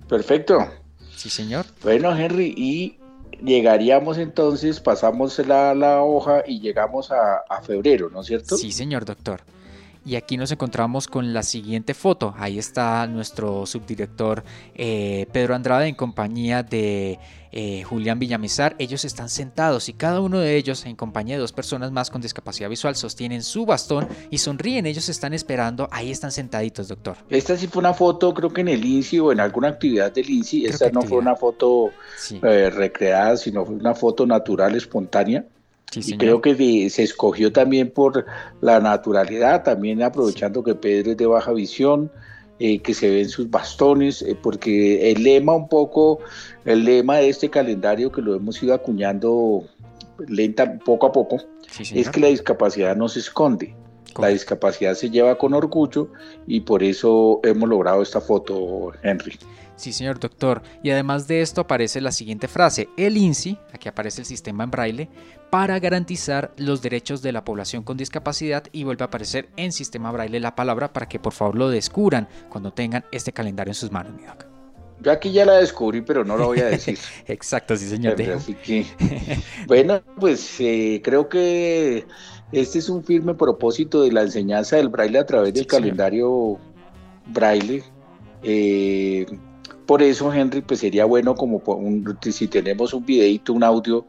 Perfecto. 0.08 0.66
Sí, 1.18 1.30
señor. 1.30 1.66
Bueno, 1.82 2.16
Henry, 2.16 2.54
y 2.56 2.96
llegaríamos 3.44 4.18
entonces, 4.18 4.78
pasamos 4.78 5.36
la, 5.40 5.74
la 5.74 6.00
hoja 6.04 6.44
y 6.46 6.60
llegamos 6.60 7.10
a, 7.10 7.38
a 7.48 7.60
febrero, 7.60 8.08
¿no 8.08 8.20
es 8.20 8.28
cierto? 8.28 8.56
Sí, 8.56 8.70
señor 8.70 9.04
doctor. 9.04 9.40
Y 10.06 10.14
aquí 10.14 10.36
nos 10.36 10.52
encontramos 10.52 11.08
con 11.08 11.34
la 11.34 11.42
siguiente 11.42 11.92
foto. 11.92 12.34
Ahí 12.38 12.56
está 12.56 13.04
nuestro 13.08 13.66
subdirector 13.66 14.44
eh, 14.76 15.26
Pedro 15.32 15.56
Andrade 15.56 15.88
en 15.88 15.96
compañía 15.96 16.62
de 16.62 17.18
eh, 17.52 17.82
Julián 17.82 18.18
Villamizar. 18.18 18.76
Ellos 18.78 19.04
están 19.04 19.28
sentados 19.28 19.88
y 19.88 19.92
cada 19.92 20.20
uno 20.20 20.38
de 20.38 20.56
ellos, 20.56 20.84
en 20.86 20.96
compañía 20.96 21.36
de 21.36 21.40
dos 21.40 21.52
personas 21.52 21.92
más 21.92 22.10
con 22.10 22.20
discapacidad 22.20 22.68
visual, 22.68 22.96
sostienen 22.96 23.42
su 23.42 23.66
bastón 23.66 24.08
y 24.30 24.38
sonríen. 24.38 24.86
Ellos 24.86 25.08
están 25.08 25.34
esperando. 25.34 25.88
Ahí 25.90 26.10
están 26.10 26.32
sentaditos, 26.32 26.88
doctor. 26.88 27.16
Esta 27.30 27.56
sí 27.56 27.66
fue 27.66 27.80
una 27.80 27.94
foto, 27.94 28.32
creo 28.34 28.52
que 28.52 28.60
en 28.60 28.68
el 28.68 28.84
INSI 28.84 29.18
o 29.20 29.32
en 29.32 29.40
alguna 29.40 29.68
actividad 29.68 30.12
del 30.12 30.28
INSI. 30.28 30.66
Esta 30.66 30.90
no 30.90 31.02
fue 31.02 31.18
una 31.18 31.36
foto 31.36 31.90
eh, 32.42 32.70
recreada, 32.70 33.36
sino 33.36 33.64
fue 33.64 33.74
una 33.74 33.94
foto 33.94 34.26
natural, 34.26 34.74
espontánea 34.74 35.44
y 35.94 36.16
creo 36.16 36.40
que 36.40 36.90
se 36.90 37.02
escogió 37.02 37.52
también 37.52 37.90
por 37.90 38.26
la 38.60 38.80
naturalidad, 38.80 39.62
también 39.62 40.02
aprovechando 40.02 40.62
que 40.62 40.74
Pedro 40.74 41.12
es 41.12 41.16
de 41.16 41.26
baja 41.26 41.52
visión, 41.52 42.10
eh, 42.60 42.80
que 42.80 42.94
se 42.94 43.08
ven 43.08 43.28
sus 43.28 43.50
bastones, 43.50 44.22
eh, 44.22 44.36
porque 44.40 45.10
el 45.10 45.22
lema 45.22 45.54
un 45.54 45.68
poco, 45.68 46.20
el 46.64 46.84
lema 46.84 47.16
de 47.16 47.28
este 47.28 47.50
calendario 47.50 48.10
que 48.10 48.22
lo 48.22 48.34
hemos 48.34 48.62
ido 48.62 48.74
acuñando 48.74 49.64
lenta, 50.26 50.78
poco 50.78 51.06
a 51.06 51.12
poco, 51.12 51.38
es 51.78 52.10
que 52.10 52.20
la 52.20 52.28
discapacidad 52.28 52.96
no 52.96 53.08
se 53.08 53.20
esconde. 53.20 53.74
La 54.18 54.28
discapacidad 54.28 54.94
se 54.94 55.10
lleva 55.10 55.38
con 55.38 55.54
orgullo 55.54 56.08
y 56.46 56.60
por 56.60 56.82
eso 56.82 57.40
hemos 57.44 57.68
logrado 57.68 58.02
esta 58.02 58.20
foto, 58.20 58.92
Henry. 59.02 59.38
Sí, 59.78 59.92
señor 59.92 60.18
doctor. 60.18 60.60
Y 60.82 60.90
además 60.90 61.28
de 61.28 61.40
esto 61.40 61.60
aparece 61.60 62.00
la 62.00 62.10
siguiente 62.10 62.48
frase. 62.48 62.88
El 62.96 63.16
INSI, 63.16 63.56
aquí 63.72 63.88
aparece 63.88 64.22
el 64.22 64.26
sistema 64.26 64.64
en 64.64 64.72
braille, 64.72 65.08
para 65.50 65.78
garantizar 65.78 66.52
los 66.56 66.82
derechos 66.82 67.22
de 67.22 67.30
la 67.30 67.44
población 67.44 67.84
con 67.84 67.96
discapacidad 67.96 68.64
y 68.72 68.82
vuelve 68.82 69.04
a 69.04 69.06
aparecer 69.06 69.48
en 69.56 69.70
sistema 69.70 70.10
braille 70.10 70.40
la 70.40 70.56
palabra 70.56 70.92
para 70.92 71.08
que 71.08 71.20
por 71.20 71.32
favor 71.32 71.54
lo 71.54 71.70
descubran 71.70 72.28
cuando 72.48 72.72
tengan 72.72 73.04
este 73.12 73.32
calendario 73.32 73.70
en 73.70 73.76
sus 73.76 73.92
manos, 73.92 74.12
mi 74.14 74.24
doc. 74.24 74.46
Yo 75.00 75.12
aquí 75.12 75.30
ya 75.30 75.46
la 75.46 75.54
descubrí, 75.54 76.00
pero 76.00 76.24
no 76.24 76.36
lo 76.36 76.46
voy 76.46 76.58
a 76.58 76.66
decir. 76.66 76.98
Exacto, 77.28 77.76
sí, 77.76 77.88
señor. 77.88 78.16
bueno, 79.68 80.02
pues 80.18 80.56
eh, 80.58 81.00
creo 81.04 81.28
que 81.28 82.04
este 82.50 82.80
es 82.80 82.88
un 82.88 83.04
firme 83.04 83.34
propósito 83.34 84.02
de 84.02 84.10
la 84.10 84.22
enseñanza 84.22 84.74
del 84.74 84.88
braille 84.88 85.18
a 85.20 85.24
través 85.24 85.54
del 85.54 85.68
calendario 85.68 86.58
braille. 87.26 87.84
Eh, 88.42 89.24
por 89.88 90.02
eso, 90.02 90.30
Henry, 90.30 90.60
pues 90.60 90.80
sería 90.80 91.06
bueno 91.06 91.34
como 91.34 91.62
si 92.20 92.46
tenemos 92.46 92.92
un 92.92 93.06
videito, 93.06 93.54
un 93.54 93.64
audio 93.64 94.04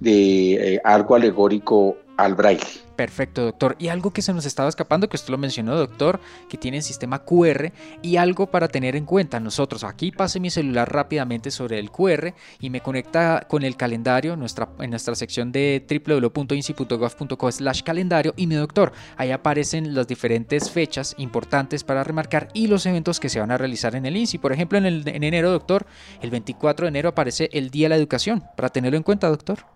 de 0.00 0.74
eh, 0.74 0.80
algo 0.82 1.14
alegórico 1.14 1.96
al 2.16 2.34
braille. 2.34 2.86
Perfecto, 2.96 3.44
doctor. 3.44 3.76
Y 3.78 3.88
algo 3.88 4.10
que 4.10 4.22
se 4.22 4.32
nos 4.32 4.46
estaba 4.46 4.70
escapando, 4.70 5.08
que 5.08 5.16
usted 5.16 5.30
lo 5.30 5.36
mencionó, 5.36 5.76
doctor, 5.76 6.18
que 6.48 6.56
tiene 6.56 6.80
sistema 6.80 7.24
QR 7.24 7.72
y 8.00 8.16
algo 8.16 8.46
para 8.46 8.68
tener 8.68 8.96
en 8.96 9.04
cuenta. 9.04 9.38
Nosotros, 9.38 9.84
aquí 9.84 10.12
pase 10.12 10.40
mi 10.40 10.48
celular 10.48 10.90
rápidamente 10.90 11.50
sobre 11.50 11.78
el 11.78 11.90
QR 11.90 12.32
y 12.58 12.70
me 12.70 12.80
conecta 12.80 13.46
con 13.48 13.62
el 13.64 13.76
calendario 13.76 14.34
nuestra, 14.36 14.70
en 14.80 14.90
nuestra 14.90 15.14
sección 15.14 15.52
de 15.52 15.84
www.inci.gov.co 15.88 17.52
slash 17.52 17.82
calendario 17.82 18.32
y 18.36 18.46
mi 18.46 18.54
doctor, 18.54 18.92
ahí 19.18 19.30
aparecen 19.30 19.94
las 19.94 20.08
diferentes 20.08 20.70
fechas 20.70 21.14
importantes 21.18 21.84
para 21.84 22.02
remarcar 22.02 22.48
y 22.54 22.66
los 22.66 22.86
eventos 22.86 23.20
que 23.20 23.28
se 23.28 23.40
van 23.40 23.50
a 23.50 23.58
realizar 23.58 23.94
en 23.94 24.06
el 24.06 24.16
INSI. 24.16 24.38
Por 24.38 24.52
ejemplo, 24.52 24.78
en, 24.78 24.86
en 24.86 25.22
enero, 25.22 25.50
doctor, 25.50 25.86
el 26.22 26.30
24 26.30 26.86
de 26.86 26.88
enero 26.88 27.10
aparece 27.10 27.50
el 27.52 27.70
Día 27.70 27.86
de 27.86 27.90
la 27.90 27.96
Educación, 27.96 28.42
para 28.56 28.70
tenerlo 28.70 28.96
en 28.96 29.02
cuenta, 29.02 29.28
doctor. 29.28 29.75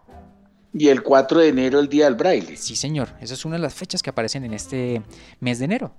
Y 0.72 0.88
el 0.88 1.02
4 1.02 1.40
de 1.40 1.48
enero 1.48 1.80
el 1.80 1.88
Día 1.88 2.04
del 2.04 2.14
Braille. 2.14 2.56
Sí, 2.56 2.76
señor. 2.76 3.08
Esa 3.20 3.34
es 3.34 3.44
una 3.44 3.56
de 3.56 3.62
las 3.62 3.74
fechas 3.74 4.02
que 4.02 4.10
aparecen 4.10 4.44
en 4.44 4.54
este 4.54 5.02
mes 5.40 5.58
de 5.58 5.64
enero. 5.64 5.92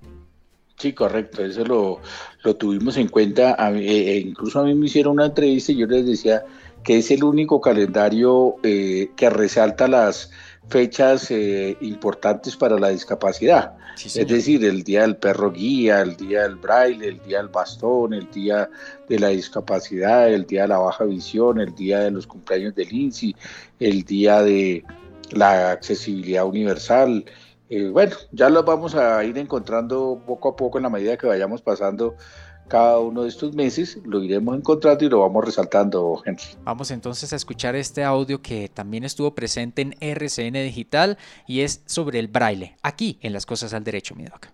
Sí, 0.78 0.92
correcto. 0.92 1.44
Eso 1.44 1.64
lo, 1.64 2.00
lo 2.42 2.56
tuvimos 2.56 2.96
en 2.96 3.08
cuenta. 3.08 3.52
Eh, 3.74 4.16
eh, 4.16 4.18
incluso 4.18 4.60
a 4.60 4.64
mí 4.64 4.74
me 4.74 4.86
hicieron 4.86 5.12
una 5.14 5.26
entrevista 5.26 5.72
y 5.72 5.76
yo 5.76 5.86
les 5.86 6.06
decía 6.06 6.42
que 6.82 6.98
es 6.98 7.10
el 7.10 7.22
único 7.22 7.60
calendario 7.60 8.56
eh, 8.62 9.10
que 9.14 9.30
resalta 9.30 9.86
las 9.86 10.30
fechas 10.72 11.30
eh, 11.30 11.76
importantes 11.82 12.56
para 12.56 12.78
la 12.78 12.88
discapacidad. 12.88 13.74
es 14.02 14.26
decir, 14.26 14.64
el 14.64 14.82
día 14.82 15.02
del 15.02 15.16
perro 15.16 15.52
guía, 15.52 16.00
el 16.00 16.16
día 16.16 16.44
del 16.44 16.56
braille, 16.56 17.08
el 17.08 17.20
día 17.20 17.38
del 17.38 17.48
bastón, 17.48 18.14
el 18.14 18.30
día 18.30 18.70
de 19.06 19.18
la 19.18 19.28
discapacidad, 19.28 20.32
el 20.32 20.46
día 20.46 20.62
de 20.62 20.68
la 20.68 20.78
baja 20.78 21.04
visión, 21.04 21.60
el 21.60 21.74
día 21.74 22.00
de 22.00 22.10
los 22.10 22.26
cumpleaños 22.26 22.74
del 22.74 22.90
INSI, 22.90 23.36
el 23.80 24.02
día 24.04 24.42
de 24.42 24.82
la 25.32 25.72
accesibilidad 25.72 26.46
universal. 26.46 27.22
Eh, 27.68 27.90
bueno, 27.90 28.16
ya 28.32 28.48
los 28.48 28.64
vamos 28.64 28.94
a 28.94 29.22
ir 29.24 29.36
encontrando 29.36 30.22
poco 30.26 30.48
a 30.48 30.56
poco 30.56 30.78
en 30.78 30.84
la 30.84 30.90
medida 30.90 31.18
que 31.18 31.26
vayamos 31.26 31.60
pasando 31.60 32.16
cada 32.68 32.98
uno 32.98 33.22
de 33.22 33.28
estos 33.28 33.54
meses, 33.54 33.98
lo 34.04 34.22
iremos 34.22 34.56
encontrando 34.56 35.04
y 35.04 35.08
lo 35.08 35.20
vamos 35.20 35.44
resaltando, 35.44 36.22
Henry. 36.24 36.42
Vamos 36.64 36.90
entonces 36.90 37.32
a 37.32 37.36
escuchar 37.36 37.76
este 37.76 38.02
audio 38.02 38.40
que 38.40 38.68
también 38.68 39.04
estuvo 39.04 39.34
presente 39.34 39.82
en 39.82 39.94
RCN 40.00 40.54
Digital 40.54 41.18
y 41.46 41.60
es 41.60 41.82
sobre 41.86 42.18
el 42.18 42.28
braille, 42.28 42.76
aquí 42.82 43.18
en 43.20 43.32
Las 43.32 43.46
Cosas 43.46 43.74
al 43.74 43.84
Derecho, 43.84 44.14
mi 44.14 44.24
doc. 44.24 44.48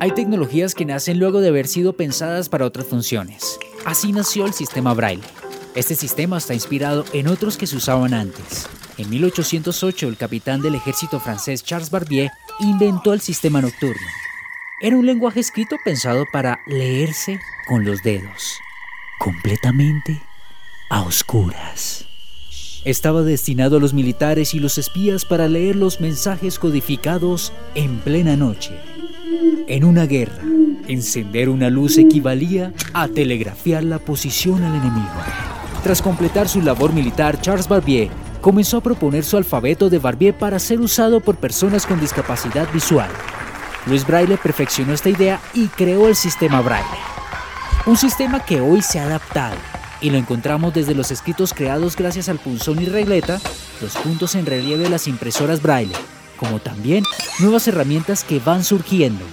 Hay 0.00 0.12
tecnologías 0.12 0.74
que 0.74 0.84
nacen 0.84 1.18
luego 1.18 1.40
de 1.40 1.48
haber 1.48 1.66
sido 1.66 1.94
pensadas 1.94 2.48
para 2.48 2.66
otras 2.66 2.86
funciones. 2.86 3.58
Así 3.86 4.12
nació 4.12 4.44
el 4.44 4.52
sistema 4.52 4.92
braille. 4.92 5.22
Este 5.74 5.94
sistema 5.94 6.38
está 6.38 6.54
inspirado 6.54 7.04
en 7.12 7.26
otros 7.26 7.56
que 7.56 7.66
se 7.66 7.76
usaban 7.76 8.14
antes. 8.14 8.68
En 8.96 9.10
1808, 9.10 10.08
el 10.08 10.16
capitán 10.16 10.60
del 10.60 10.74
ejército 10.74 11.18
francés 11.18 11.64
Charles 11.64 11.90
Barbier 11.90 12.30
inventó 12.60 13.12
el 13.12 13.20
sistema 13.20 13.60
nocturno. 13.60 14.06
Era 14.80 14.96
un 14.96 15.06
lenguaje 15.06 15.38
escrito 15.38 15.76
pensado 15.84 16.26
para 16.32 16.60
leerse 16.66 17.38
con 17.68 17.84
los 17.84 18.02
dedos, 18.02 18.58
completamente 19.20 20.20
a 20.90 21.02
oscuras. 21.02 22.06
Estaba 22.84 23.22
destinado 23.22 23.76
a 23.76 23.80
los 23.80 23.94
militares 23.94 24.52
y 24.52 24.58
los 24.58 24.76
espías 24.76 25.24
para 25.24 25.46
leer 25.46 25.76
los 25.76 26.00
mensajes 26.00 26.58
codificados 26.58 27.52
en 27.76 27.98
plena 28.00 28.36
noche. 28.36 28.72
En 29.68 29.84
una 29.84 30.06
guerra, 30.06 30.42
encender 30.88 31.50
una 31.50 31.70
luz 31.70 31.96
equivalía 31.96 32.72
a 32.92 33.06
telegrafiar 33.06 33.84
la 33.84 34.00
posición 34.00 34.64
al 34.64 34.74
enemigo. 34.74 35.22
Tras 35.84 36.02
completar 36.02 36.48
su 36.48 36.60
labor 36.60 36.92
militar, 36.92 37.40
Charles 37.40 37.68
Barbier 37.68 38.10
comenzó 38.40 38.78
a 38.78 38.82
proponer 38.82 39.22
su 39.22 39.36
alfabeto 39.36 39.88
de 39.88 40.00
Barbier 40.00 40.36
para 40.36 40.58
ser 40.58 40.80
usado 40.80 41.20
por 41.20 41.36
personas 41.36 41.86
con 41.86 42.00
discapacidad 42.00 42.70
visual. 42.72 43.08
Luis 43.86 44.06
Braille 44.06 44.38
perfeccionó 44.38 44.94
esta 44.94 45.10
idea 45.10 45.40
y 45.52 45.68
creó 45.68 46.08
el 46.08 46.16
sistema 46.16 46.60
Braille. 46.62 46.88
Un 47.86 47.98
sistema 47.98 48.44
que 48.44 48.60
hoy 48.60 48.80
se 48.80 48.98
ha 48.98 49.04
adaptado 49.04 49.56
y 50.00 50.10
lo 50.10 50.16
encontramos 50.16 50.72
desde 50.72 50.94
los 50.94 51.10
escritos 51.10 51.52
creados 51.52 51.94
gracias 51.94 52.30
al 52.30 52.38
punzón 52.38 52.80
y 52.80 52.86
regleta, 52.86 53.40
los 53.82 53.96
puntos 53.96 54.34
en 54.34 54.46
relieve 54.46 54.84
de 54.84 54.90
las 54.90 55.06
impresoras 55.06 55.60
braille, 55.60 55.94
como 56.38 56.60
también 56.60 57.04
nuevas 57.40 57.68
herramientas 57.68 58.24
que 58.24 58.38
van 58.38 58.64
surgiendo, 58.64 59.24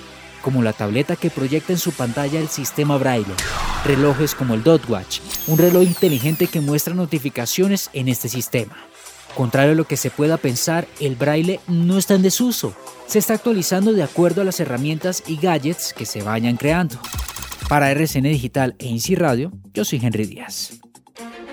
como 0.42 0.64
la 0.64 0.74
tableta 0.74 1.16
que 1.16 1.30
proyecta 1.30 1.72
en 1.72 1.80
su 1.80 1.94
pantalla 1.94 2.40
el 2.40 2.50
sistema 2.50 2.98
braille, 2.98 3.34
relojes 3.86 4.36
como 4.36 4.54
el 4.54 4.64
Dot 4.64 4.90
Watch, 4.90 5.20
un 5.48 5.58
reloj 5.58 5.84
inteligente 5.84 6.48
que 6.48 6.60
muestra 6.60 6.94
notificaciones 6.94 7.90
en 7.94 8.10
este 8.10 8.28
sistema. 8.28 8.76
Contrario 9.36 9.72
a 9.72 9.76
lo 9.76 9.86
que 9.86 9.98
se 9.98 10.12
pueda 10.12 10.38
pensar, 10.38 10.88
el 11.00 11.16
braille 11.16 11.60
no 11.68 11.98
está 11.98 12.16
en 12.16 12.22
desuso, 12.22 12.74
se 13.08 13.20
está 13.20 13.34
actualizando 13.34 13.94
de 13.94 14.04
acuerdo 14.04 14.42
a 14.42 14.46
las 14.46 14.60
herramientas 14.60 15.24
y 15.28 15.38
gadgets 15.38 15.94
que 15.94 16.06
se 16.06 16.22
vayan 16.22 16.58
creando. 16.58 16.98
Para 17.70 17.92
RCN 17.92 18.24
Digital 18.24 18.76
e 18.80 18.88
INSI 18.88 19.16
Radio, 19.16 19.52
yo 19.74 19.86
soy 19.86 20.00
Henry 20.04 20.26
Díaz. 20.26 20.82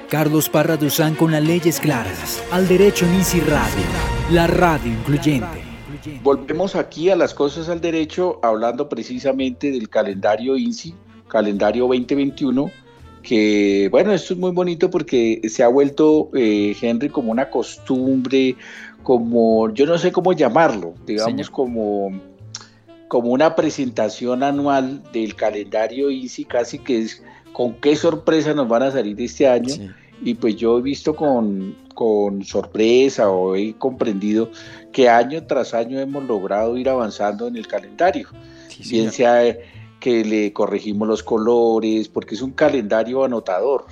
Carlos 0.09 0.49
Parra 0.49 0.77
Duzán 0.77 1.14
con 1.14 1.31
las 1.31 1.43
leyes 1.43 1.79
claras. 1.79 2.43
Al 2.51 2.67
derecho 2.67 3.07
en 3.07 3.14
INSI 3.14 3.41
Radio, 3.41 3.85
la 4.33 4.47
radio 4.47 4.91
incluyente. 4.91 5.62
Volvemos 6.23 6.75
aquí 6.75 7.11
a 7.11 7.17
las 7.17 7.35
cosas 7.35 7.69
al 7.69 7.81
derecho, 7.81 8.41
hablando 8.43 8.88
precisamente 8.88 9.71
del 9.71 9.88
calendario 9.88 10.57
INSI, 10.57 10.95
calendario 11.29 11.87
2021, 11.87 12.71
que 13.22 13.88
bueno, 13.90 14.12
esto 14.12 14.35
es 14.35 14.40
muy 14.40 14.52
bonito 14.52 14.90
porque 14.90 15.40
se 15.48 15.62
ha 15.62 15.68
vuelto, 15.68 16.31
eh, 16.35 16.76
Henry, 16.81 17.09
como 17.09 17.33
una 17.33 17.50
costumbre, 17.50 18.57
como, 19.02 19.72
yo 19.72 19.87
no 19.87 19.98
sé 19.98 20.12
cómo 20.12 20.33
llamarlo, 20.33 20.94
digamos 21.07 21.50
como 21.50 22.12
como 23.09 23.31
una 23.31 23.57
presentación 23.57 24.42
anual 24.42 25.02
del 25.12 25.35
calendario 25.35 26.11
ICI, 26.11 26.44
casi 26.44 26.78
que 26.78 26.98
es 27.00 27.22
con 27.52 27.74
qué 27.74 27.96
sorpresa 27.96 28.54
nos 28.54 28.68
van 28.68 28.85
a 28.85 28.90
salir 28.92 29.20
este 29.20 29.48
año. 29.48 29.74
Y 30.22 30.35
pues 30.35 30.57
yo 30.57 30.78
he 30.78 30.83
visto 30.83 31.16
con, 31.16 31.74
con 31.94 32.44
sorpresa 32.44 33.31
o 33.31 33.57
he 33.57 33.72
comprendido 33.74 34.50
que 34.92 35.09
año 35.09 35.44
tras 35.46 35.74
año 35.74 35.98
hemos 35.98 36.24
logrado 36.24 36.76
ir 36.76 36.88
avanzando 36.88 37.46
en 37.46 37.57
el 37.57 37.66
calendario. 37.66 38.28
Bien 38.90 39.11
sea 39.11 39.57
que 40.00 40.24
le 40.24 40.52
corregimos 40.52 41.08
los 41.08 41.22
colores, 41.22 42.08
porque 42.08 42.34
es 42.34 42.42
un 42.42 42.52
calendario 42.52 43.24
anotador. 43.24 43.84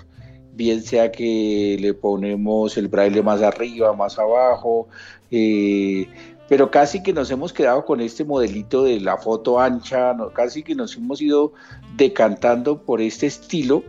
Bien 0.55 0.83
sea 0.83 1.13
que 1.13 1.77
le 1.81 1.95
ponemos 1.95 2.77
el 2.77 2.89
braille 2.89 3.23
más 3.23 3.43
arriba, 3.43 3.93
más 3.95 4.19
abajo, 4.19 4.89
eh, 5.31 6.09
pero 6.49 6.71
casi 6.71 7.03
que 7.03 7.13
nos 7.13 7.31
hemos 7.31 7.53
quedado 7.53 7.85
con 7.85 8.01
este 8.01 8.25
modelito 8.25 8.85
de 8.85 9.01
la 9.01 9.17
foto 9.17 9.61
ancha, 9.61 10.17
casi 10.33 10.63
que 10.63 10.75
nos 10.75 10.97
hemos 10.97 11.21
ido 11.21 11.53
decantando 11.97 12.83
por 12.83 13.01
este 13.01 13.27
estilo. 13.27 13.83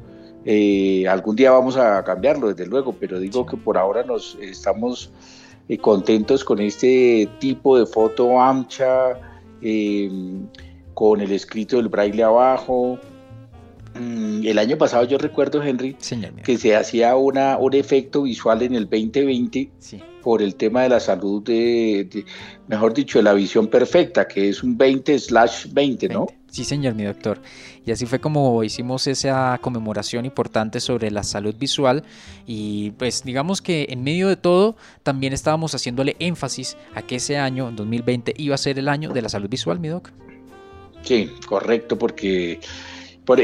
Eh, 0.44 1.08
algún 1.08 1.36
día 1.36 1.52
vamos 1.52 1.78
a 1.78 2.04
cambiarlo, 2.04 2.50
desde 2.50 2.66
luego, 2.66 2.94
pero 2.94 3.20
digo 3.20 3.46
que 3.46 3.58
por 3.58 3.78
ahora 3.78 4.04
nos 4.04 4.38
estamos 4.42 5.12
eh, 5.70 5.78
contentos 5.78 6.44
con 6.44 6.60
este 6.60 7.30
tipo 7.40 7.78
de 7.78 7.86
foto 7.86 8.42
ancha, 8.42 9.20
eh, 9.62 10.10
con 10.98 11.22
el 11.22 11.32
escrito 11.32 11.78
del 11.78 11.90
braille 11.90 12.24
abajo. 12.24 12.98
Mm, 13.94 14.48
el 14.48 14.58
año 14.58 14.80
pasado 14.80 15.04
yo 15.04 15.20
recuerdo, 15.20 15.62
Henry, 15.62 15.96
que 16.44 16.58
se 16.58 16.76
hacía 16.76 17.16
una, 17.16 17.60
un 17.60 17.76
efecto 17.76 18.24
visual 18.24 18.64
en 18.64 18.74
el 18.74 18.86
2020 18.86 19.70
por 20.24 20.42
el 20.42 20.56
tema 20.56 20.82
de 20.82 20.90
la 20.90 21.00
salud, 21.00 21.44
de, 21.44 22.26
mejor 22.68 22.96
dicho, 22.96 23.20
de 23.20 23.24
la 23.24 23.34
visión 23.34 23.68
perfecta, 23.68 24.28
que 24.28 24.50
es 24.50 24.64
un 24.64 24.76
20 24.76 25.20
slash 25.20 25.68
20, 25.72 26.10
¿no? 26.10 26.26
Sí, 26.50 26.64
señor, 26.64 26.96
mi 26.96 27.04
doctor. 27.04 27.44
Y 27.86 27.92
así 27.92 28.08
fue 28.08 28.18
como 28.20 28.64
hicimos 28.64 29.06
esa 29.06 29.60
conmemoración 29.62 30.26
importante 30.26 30.80
sobre 30.80 31.12
la 31.12 31.22
salud 31.22 31.54
visual 31.60 32.04
y 32.48 32.90
pues 32.98 33.22
digamos 33.24 33.62
que 33.62 33.86
en 33.92 34.04
medio 34.04 34.30
de 34.30 34.36
todo 34.36 34.76
también 35.04 35.34
estábamos 35.34 35.76
haciéndole 35.76 36.16
énfasis 36.18 36.76
a 36.96 37.04
que 37.04 37.18
ese 37.18 37.38
año, 37.38 37.72
2020, 37.72 38.34
iba 38.38 38.56
a 38.56 38.58
ser 38.58 38.80
el 38.80 38.90
año 38.90 39.12
de 39.12 39.22
la 39.22 39.30
salud 39.30 39.48
visual, 39.48 39.80
mi 39.80 39.90
doc. 39.90 40.12
Sí, 41.04 41.32
correcto, 41.48 41.98
porque 41.98 42.60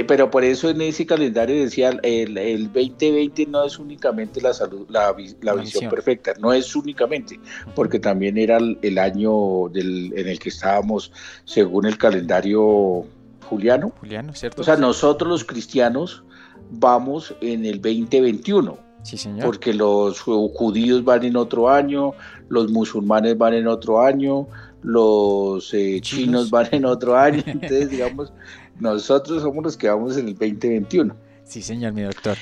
pero 0.08 0.32
por 0.32 0.46
eso 0.46 0.70
en 0.70 0.80
ese 0.82 1.06
calendario 1.06 1.62
decía 1.62 1.90
el, 2.04 2.38
el 2.38 2.72
2020 2.72 3.48
no 3.48 3.66
es 3.66 3.78
únicamente 3.78 4.40
la 4.40 4.54
salud, 4.54 4.88
la, 4.90 5.12
visión, 5.12 5.90
perfecta, 5.90 6.34
no 6.40 6.54
es 6.54 6.74
únicamente, 6.74 7.38
porque 7.76 8.00
también 8.00 8.38
era 8.38 8.60
el, 8.60 8.98
año 8.98 9.68
del, 9.74 10.14
en 10.16 10.30
el 10.30 10.40
que 10.40 10.50
estábamos 10.50 11.12
según 11.44 11.86
el 11.86 11.98
calendario 11.98 13.06
juliano. 13.50 13.92
Juliano, 14.00 14.34
¿cierto? 14.34 14.62
O 14.62 14.64
sea, 14.64 14.78
nosotros 14.78 15.30
los 15.30 15.44
cristianos 15.44 16.24
vamos 16.72 17.36
en 17.42 17.66
el 17.66 17.82
2021. 17.82 18.78
Sí, 19.04 19.18
señor. 19.18 19.44
Porque 19.44 19.74
los 19.74 20.22
judíos 20.22 21.04
van 21.04 21.26
en 21.26 21.36
otro 21.36 21.70
año, 21.70 22.14
los 22.48 22.72
musulmanes 22.72 23.38
van 23.38 23.54
en 23.54 23.68
otro 23.68 24.02
año, 24.02 24.48
los 24.84 25.74
eh, 25.74 26.00
chinos 26.02 26.50
van 26.50 26.68
en 26.72 26.86
otro 26.86 27.18
año. 27.18 27.44
Entonces, 27.46 27.90
digamos, 27.90 28.32
nosotros 28.80 29.42
somos 29.42 29.64
los 29.64 29.78
que 29.78 29.88
vamos 29.88 30.18
en 30.18 30.28
el 30.28 30.34
2021. 30.34 31.16
Sí, 31.46 31.62
señor, 31.62 31.94
mi 31.94 32.02
doctor. 32.02 32.38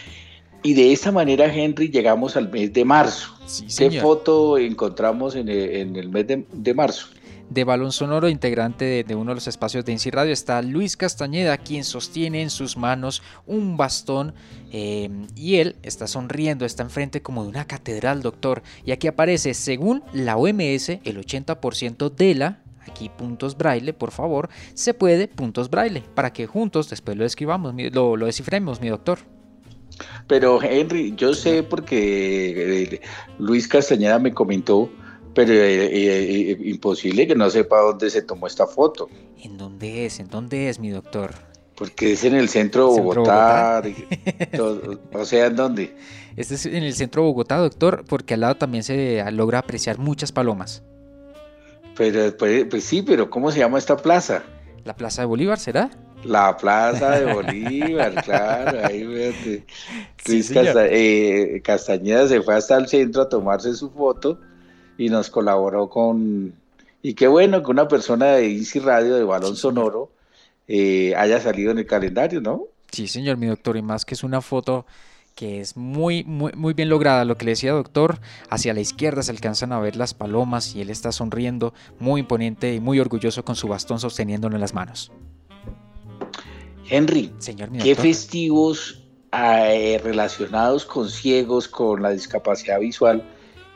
Y 0.63 0.73
de 0.73 0.91
esta 0.91 1.11
manera, 1.11 1.51
Henry, 1.53 1.89
llegamos 1.89 2.37
al 2.37 2.49
mes 2.49 2.71
de 2.73 2.85
marzo. 2.85 3.35
¿Qué 3.77 3.99
foto 3.99 4.57
encontramos 4.57 5.35
en 5.35 5.49
el, 5.49 6.09
mes 6.09 6.25
de, 6.27 6.73
marzo? 6.73 7.07
De 7.51 7.65
balón 7.65 7.91
sonoro, 7.91 8.29
integrante 8.29 9.03
de, 9.03 9.15
uno 9.15 9.31
de 9.31 9.35
los 9.35 9.47
espacios 9.47 9.83
de 9.83 9.91
INSI 9.91 10.09
Radio, 10.09 10.31
está 10.31 10.61
Luis 10.61 10.95
Castañeda, 10.95 11.57
quien 11.57 11.83
sostiene 11.83 12.41
en 12.41 12.49
sus 12.49 12.77
manos 12.77 13.21
un 13.45 13.75
bastón 13.75 14.33
eh, 14.71 15.09
y 15.35 15.57
él 15.57 15.75
está 15.83 16.07
sonriendo, 16.07 16.63
está 16.63 16.83
enfrente 16.83 17.21
como 17.21 17.43
de 17.43 17.49
una 17.49 17.67
catedral, 17.67 18.21
doctor. 18.21 18.63
Y 18.85 18.93
aquí 18.93 19.07
aparece, 19.07 19.53
según 19.53 20.01
la 20.13 20.37
OMS, 20.37 21.01
el 21.03 21.17
80% 21.17 22.15
de 22.15 22.35
la 22.35 22.61
aquí 22.87 23.09
puntos 23.09 23.57
braille, 23.57 23.91
por 23.91 24.11
favor, 24.11 24.47
se 24.73 24.93
puede 24.93 25.27
puntos 25.27 25.69
braille, 25.69 26.05
para 26.15 26.31
que 26.31 26.47
juntos 26.47 26.89
después 26.89 27.17
lo 27.17 27.25
escribamos, 27.25 27.75
lo, 27.91 28.15
lo 28.15 28.27
descifremos, 28.27 28.79
mi 28.79 28.87
doctor. 28.87 29.19
Pero 30.27 30.63
Henry, 30.63 31.13
yo 31.17 31.33
sé 31.33 31.63
porque 31.63 32.83
eh, 32.83 33.01
Luis 33.39 33.67
Castañeda 33.67 34.19
me 34.19 34.33
comentó, 34.33 34.89
pero 35.33 35.53
eh, 35.53 35.89
eh, 35.91 36.57
imposible 36.63 37.27
que 37.27 37.35
no 37.35 37.49
sepa 37.49 37.79
dónde 37.79 38.09
se 38.09 38.21
tomó 38.21 38.47
esta 38.47 38.67
foto. 38.67 39.09
¿En 39.41 39.57
dónde 39.57 40.05
es? 40.05 40.19
¿En 40.19 40.27
dónde 40.27 40.69
es, 40.69 40.79
mi 40.79 40.89
doctor? 40.89 41.31
Porque 41.75 42.13
es 42.13 42.23
en 42.25 42.35
el 42.35 42.49
centro 42.49 42.93
de 42.93 43.01
Bogotá. 43.01 43.81
o 45.13 45.25
sea, 45.25 45.47
¿en 45.47 45.55
dónde? 45.55 45.95
Este 46.35 46.55
es 46.55 46.65
en 46.65 46.83
el 46.83 46.93
centro 46.93 47.23
de 47.23 47.27
Bogotá, 47.29 47.57
doctor, 47.57 48.03
porque 48.07 48.33
al 48.33 48.41
lado 48.41 48.55
también 48.55 48.83
se 48.83 49.23
logra 49.31 49.59
apreciar 49.59 49.97
muchas 49.97 50.31
palomas. 50.31 50.83
Pero, 51.95 52.35
pues, 52.37 52.65
pues, 52.65 52.83
sí, 52.83 53.01
pero 53.01 53.29
¿cómo 53.29 53.51
se 53.51 53.59
llama 53.59 53.77
esta 53.77 53.97
plaza? 53.97 54.43
¿La 54.83 54.95
Plaza 54.95 55.21
de 55.21 55.27
Bolívar 55.27 55.59
será? 55.59 55.89
La 56.23 56.55
Plaza 56.55 57.19
de 57.19 57.33
Bolívar, 57.33 58.13
claro, 58.25 58.79
ahí 58.85 59.05
fíjate. 59.05 59.65
Luis 60.27 60.51
eh, 60.51 61.61
Castañeda 61.63 62.27
se 62.27 62.41
fue 62.41 62.55
hasta 62.55 62.77
el 62.77 62.87
centro 62.87 63.23
a 63.23 63.29
tomarse 63.29 63.73
su 63.73 63.89
foto 63.91 64.39
y 65.01 65.09
nos 65.09 65.31
colaboró 65.31 65.89
con... 65.89 66.53
Y 67.01 67.15
qué 67.15 67.27
bueno 67.27 67.63
que 67.63 67.71
una 67.71 67.87
persona 67.87 68.27
de 68.33 68.55
Easy 68.55 68.79
Radio, 68.79 69.15
de 69.15 69.23
Balón 69.23 69.55
Sonoro, 69.55 70.11
eh, 70.67 71.15
haya 71.17 71.39
salido 71.39 71.71
en 71.71 71.79
el 71.79 71.87
calendario, 71.87 72.39
¿no? 72.39 72.65
Sí, 72.91 73.07
señor, 73.07 73.37
mi 73.37 73.47
doctor, 73.47 73.77
y 73.77 73.81
más 73.81 74.05
que 74.05 74.13
es 74.13 74.23
una 74.23 74.41
foto 74.41 74.85
que 75.33 75.59
es 75.59 75.75
muy, 75.75 76.23
muy, 76.23 76.51
muy 76.53 76.75
bien 76.75 76.89
lograda. 76.89 77.25
Lo 77.25 77.35
que 77.35 77.45
le 77.45 77.51
decía 77.53 77.71
doctor, 77.71 78.19
hacia 78.51 78.75
la 78.75 78.81
izquierda 78.81 79.23
se 79.23 79.31
alcanzan 79.31 79.71
a 79.71 79.79
ver 79.79 79.95
las 79.95 80.13
palomas 80.13 80.75
y 80.75 80.81
él 80.81 80.91
está 80.91 81.11
sonriendo, 81.11 81.73
muy 81.97 82.21
imponente 82.21 82.71
y 82.75 82.79
muy 82.79 82.99
orgulloso 82.99 83.43
con 83.43 83.55
su 83.55 83.67
bastón 83.67 83.99
sosteniéndolo 83.99 84.53
en 84.53 84.61
las 84.61 84.75
manos. 84.75 85.11
Henry, 86.87 87.33
Señor, 87.39 87.71
¿qué 87.71 87.95
festivos 87.95 89.01
eh, 89.33 89.99
relacionados 90.03 90.85
con 90.85 91.09
ciegos, 91.09 91.67
con 91.67 92.03
la 92.03 92.11
discapacidad 92.11 92.79
visual, 92.79 93.23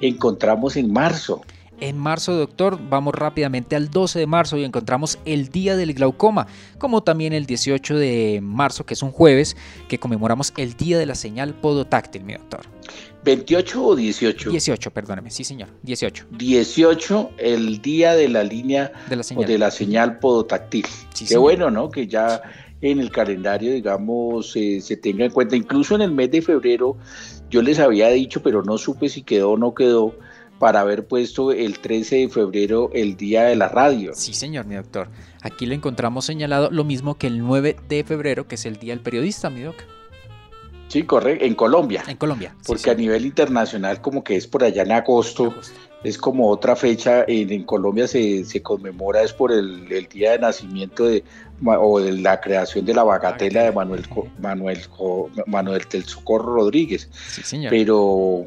encontramos 0.07 0.75
en 0.77 0.91
marzo? 0.91 1.41
En 1.81 1.97
marzo, 1.97 2.33
doctor, 2.33 2.79
vamos 2.89 3.13
rápidamente 3.13 3.75
al 3.75 3.89
12 3.89 4.19
de 4.19 4.27
marzo 4.27 4.57
y 4.57 4.63
encontramos 4.63 5.19
el 5.25 5.49
Día 5.49 5.75
del 5.75 5.93
Glaucoma, 5.93 6.47
como 6.77 7.03
también 7.03 7.33
el 7.33 7.45
18 7.45 7.97
de 7.97 8.39
marzo, 8.41 8.85
que 8.85 8.93
es 8.93 9.03
un 9.03 9.11
jueves, 9.11 9.57
que 9.89 9.99
conmemoramos 9.99 10.53
el 10.55 10.75
Día 10.75 10.97
de 10.97 11.05
la 11.05 11.15
Señal 11.15 11.53
Podotáctil, 11.53 12.23
mi 12.23 12.33
doctor. 12.33 12.61
¿28 13.25 13.75
o 13.75 13.95
18? 13.95 14.51
18, 14.51 14.91
perdóneme, 14.91 15.31
sí 15.31 15.43
señor, 15.43 15.69
18. 15.83 16.27
18, 16.31 17.31
el 17.39 17.81
día 17.81 18.13
de 18.13 18.29
la 18.29 18.43
línea 18.43 18.93
de 19.09 19.15
la 19.17 19.23
señal, 19.23 19.47
de 19.47 19.57
la 19.57 19.71
señal 19.71 20.19
podotáctil. 20.19 20.85
Qué 21.27 21.35
bueno, 21.35 21.71
¿no? 21.71 21.89
Que 21.89 22.07
ya 22.07 22.41
en 22.81 22.99
el 22.99 23.11
calendario, 23.11 23.73
digamos, 23.73 24.55
eh, 24.55 24.79
se 24.79 24.95
tenga 24.97 25.25
en 25.25 25.31
cuenta. 25.31 25.55
Incluso 25.55 25.95
en 25.95 26.01
el 26.01 26.11
mes 26.11 26.29
de 26.31 26.41
febrero, 26.41 26.97
yo 27.49 27.62
les 27.62 27.79
había 27.79 28.10
dicho, 28.10 28.41
pero 28.41 28.63
no 28.63 28.77
supe 28.77 29.10
si 29.10 29.23
quedó 29.23 29.51
o 29.51 29.58
no 29.58 29.73
quedó, 29.73 30.15
para 30.60 30.81
haber 30.81 31.05
puesto 31.05 31.51
el 31.51 31.79
13 31.79 32.15
de 32.15 32.29
febrero 32.29 32.89
el 32.93 33.17
día 33.17 33.43
de 33.43 33.55
la 33.55 33.67
radio. 33.67 34.12
Sí, 34.13 34.34
señor, 34.34 34.65
mi 34.65 34.75
doctor. 34.75 35.10
Aquí 35.41 35.65
lo 35.65 35.73
encontramos 35.73 36.25
señalado 36.25 36.71
lo 36.71 36.84
mismo 36.84 37.17
que 37.17 37.27
el 37.27 37.39
9 37.39 37.75
de 37.88 38.03
febrero, 38.03 38.47
que 38.47 38.55
es 38.55 38.65
el 38.65 38.77
día 38.77 38.93
del 38.93 39.01
periodista, 39.01 39.49
mi 39.49 39.62
doctor. 39.62 39.86
Sí, 40.88 41.03
correcto, 41.03 41.43
en 41.43 41.55
Colombia. 41.55 42.03
En 42.08 42.17
Colombia. 42.17 42.55
Porque 42.65 42.89
a 42.89 42.93
nivel 42.93 43.25
internacional 43.25 44.01
como 44.01 44.23
que 44.23 44.36
es 44.36 44.47
por 44.47 44.63
allá 44.63 44.84
en 44.84 44.91
agosto, 44.91 45.53
es 46.03 46.17
como 46.17 46.49
otra 46.49 46.75
fecha, 46.75 47.25
en, 47.27 47.63
Colombia 47.63 48.08
se, 48.08 48.62
conmemora, 48.62 49.23
es 49.23 49.34
por 49.34 49.51
el, 49.51 49.88
día 50.08 50.34
de 50.34 50.39
nacimiento 50.39 51.05
de, 51.05 51.23
o 51.63 51.99
de 51.99 52.11
la 52.13 52.39
creación 52.41 52.85
de 52.85 52.93
la 52.93 53.03
bagatela 53.03 53.63
de 53.63 53.71
Manuel, 53.71 54.03
Manuel, 54.39 54.79
Manuel 55.47 55.83
del 55.89 56.03
Socorro 56.03 56.55
Rodríguez. 56.55 57.09
Sí, 57.29 57.43
señor. 57.43 57.69
Pero, 57.69 58.45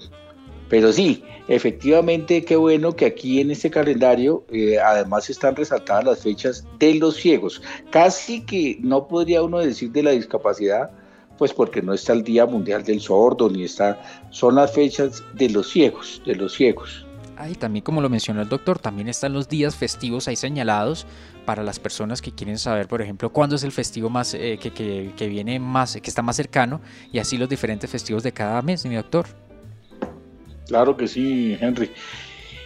pero 0.68 0.92
sí, 0.92 1.24
efectivamente, 1.48 2.44
qué 2.44 2.56
bueno 2.56 2.94
que 2.94 3.06
aquí 3.06 3.40
en 3.40 3.50
este 3.50 3.70
calendario 3.70 4.44
eh, 4.50 4.78
además 4.78 5.30
están 5.30 5.56
resaltadas 5.56 6.04
las 6.04 6.22
fechas 6.22 6.64
de 6.78 6.94
los 6.94 7.16
ciegos. 7.16 7.62
Casi 7.90 8.42
que 8.44 8.78
no 8.80 9.08
podría 9.08 9.42
uno 9.42 9.58
decir 9.58 9.90
de 9.92 10.02
la 10.02 10.10
discapacidad, 10.10 10.90
pues 11.38 11.54
porque 11.54 11.80
no 11.80 11.94
está 11.94 12.12
el 12.12 12.24
Día 12.24 12.46
Mundial 12.46 12.82
del 12.82 13.00
Sordo, 13.00 13.48
ni 13.48 13.64
está, 13.64 14.00
son 14.30 14.56
las 14.56 14.72
fechas 14.72 15.22
de 15.34 15.48
los 15.48 15.70
ciegos, 15.70 16.20
de 16.26 16.34
los 16.34 16.52
ciegos. 16.54 17.07
Ahí 17.38 17.54
también 17.54 17.84
como 17.84 18.00
lo 18.00 18.08
mencionó 18.08 18.42
el 18.42 18.48
doctor, 18.48 18.80
también 18.80 19.08
están 19.08 19.32
los 19.32 19.48
días 19.48 19.76
festivos 19.76 20.26
ahí 20.26 20.34
señalados 20.34 21.06
para 21.46 21.62
las 21.62 21.78
personas 21.78 22.20
que 22.20 22.32
quieren 22.32 22.58
saber, 22.58 22.88
por 22.88 23.00
ejemplo, 23.00 23.30
cuándo 23.30 23.54
es 23.54 23.62
el 23.62 23.70
festivo 23.70 24.10
más 24.10 24.34
eh, 24.34 24.58
que, 24.60 24.72
que, 24.72 25.28
viene 25.28 25.60
más, 25.60 25.94
que 26.02 26.10
está 26.10 26.20
más 26.20 26.34
cercano, 26.34 26.80
y 27.12 27.20
así 27.20 27.38
los 27.38 27.48
diferentes 27.48 27.88
festivos 27.88 28.24
de 28.24 28.32
cada 28.32 28.60
mes, 28.60 28.84
mi 28.86 28.96
doctor. 28.96 29.26
Claro 30.66 30.96
que 30.96 31.06
sí, 31.06 31.56
Henry. 31.60 31.92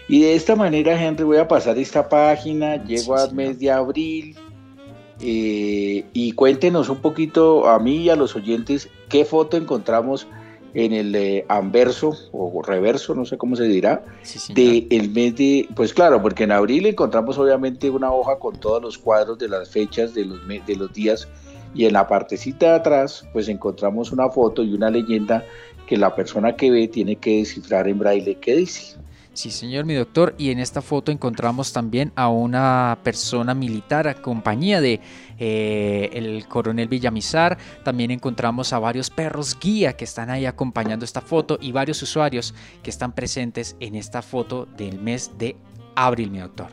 Y 0.08 0.22
de 0.22 0.34
esta 0.34 0.56
manera, 0.56 1.00
Henry, 1.00 1.24
voy 1.24 1.36
a 1.36 1.46
pasar 1.46 1.76
esta 1.76 2.08
página, 2.08 2.82
llego 2.82 3.14
al 3.14 3.34
mes 3.34 3.58
de 3.58 3.70
abril, 3.70 4.36
eh, 5.20 6.06
y 6.14 6.32
cuéntenos 6.32 6.88
un 6.88 7.02
poquito 7.02 7.68
a 7.68 7.78
mí 7.78 7.96
y 7.98 8.10
a 8.10 8.16
los 8.16 8.34
oyentes 8.34 8.88
qué 9.10 9.26
foto 9.26 9.58
encontramos 9.58 10.26
en 10.74 10.92
el 10.92 11.14
eh, 11.14 11.44
anverso 11.48 12.16
o 12.32 12.62
reverso, 12.62 13.14
no 13.14 13.24
sé 13.24 13.36
cómo 13.36 13.56
se 13.56 13.64
dirá, 13.64 14.04
del 14.54 14.86
el 14.90 15.10
mes 15.10 15.36
de, 15.36 15.68
pues 15.74 15.92
claro, 15.92 16.22
porque 16.22 16.44
en 16.44 16.52
abril 16.52 16.86
encontramos 16.86 17.38
obviamente 17.38 17.90
una 17.90 18.12
hoja 18.12 18.38
con 18.38 18.58
todos 18.58 18.82
los 18.82 18.98
cuadros 18.98 19.38
de 19.38 19.48
las 19.48 19.70
fechas 19.70 20.14
de 20.14 20.24
los, 20.24 20.40
de 20.46 20.76
los 20.76 20.92
días 20.92 21.28
y 21.74 21.86
en 21.86 21.94
la 21.94 22.06
partecita 22.06 22.66
de 22.66 22.74
atrás 22.76 23.26
pues 23.32 23.48
encontramos 23.48 24.12
una 24.12 24.28
foto 24.28 24.62
y 24.62 24.72
una 24.72 24.90
leyenda 24.90 25.44
que 25.86 25.96
la 25.96 26.14
persona 26.14 26.56
que 26.56 26.70
ve 26.70 26.88
tiene 26.88 27.16
que 27.16 27.38
descifrar 27.38 27.88
en 27.88 27.98
braille 27.98 28.36
qué 28.36 28.56
dice. 28.56 28.96
Sí, 29.34 29.50
señor, 29.50 29.86
mi 29.86 29.94
doctor. 29.94 30.34
Y 30.36 30.50
en 30.50 30.58
esta 30.58 30.82
foto 30.82 31.10
encontramos 31.10 31.72
también 31.72 32.12
a 32.16 32.28
una 32.28 32.98
persona 33.02 33.54
militar 33.54 34.06
a 34.06 34.14
compañía 34.14 34.80
de 34.80 35.00
eh, 35.38 36.10
el 36.12 36.46
coronel 36.48 36.88
Villamizar. 36.88 37.56
También 37.82 38.10
encontramos 38.10 38.72
a 38.74 38.78
varios 38.78 39.08
perros 39.08 39.58
guía 39.58 39.94
que 39.94 40.04
están 40.04 40.28
ahí 40.28 40.44
acompañando 40.44 41.04
esta 41.04 41.22
foto 41.22 41.58
y 41.60 41.72
varios 41.72 42.02
usuarios 42.02 42.54
que 42.82 42.90
están 42.90 43.12
presentes 43.12 43.76
en 43.80 43.94
esta 43.94 44.20
foto 44.20 44.66
del 44.76 45.00
mes 45.00 45.30
de 45.38 45.56
abril, 45.94 46.30
mi 46.30 46.38
doctor. 46.38 46.68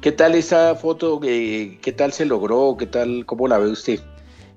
¿Qué 0.00 0.12
tal 0.12 0.36
esa 0.36 0.74
foto? 0.74 1.20
Eh, 1.22 1.78
¿Qué 1.82 1.92
tal 1.92 2.12
se 2.12 2.24
logró? 2.24 2.76
¿Qué 2.78 2.86
tal? 2.86 3.26
¿Cómo 3.26 3.46
la 3.46 3.58
ve 3.58 3.68
usted? 3.68 4.00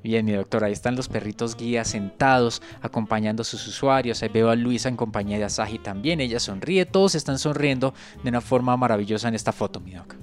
Bien, 0.03 0.25
mi 0.25 0.31
doctor, 0.31 0.63
ahí 0.63 0.73
están 0.73 0.95
los 0.95 1.07
perritos 1.07 1.55
guías 1.55 1.89
sentados 1.89 2.61
acompañando 2.81 3.41
a 3.41 3.45
sus 3.45 3.67
usuarios. 3.67 4.23
Ahí 4.23 4.29
veo 4.29 4.49
a 4.49 4.55
Luisa 4.55 4.89
en 4.89 4.95
compañía 4.95 5.37
de 5.37 5.43
Asahi 5.43 5.77
también. 5.77 6.21
Ella 6.21 6.39
sonríe, 6.39 6.85
todos 6.85 7.13
están 7.13 7.37
sonriendo 7.37 7.93
de 8.23 8.29
una 8.29 8.41
forma 8.41 8.75
maravillosa 8.77 9.27
en 9.27 9.35
esta 9.35 9.51
foto, 9.51 9.79
mi 9.79 9.93
doctor. 9.93 10.17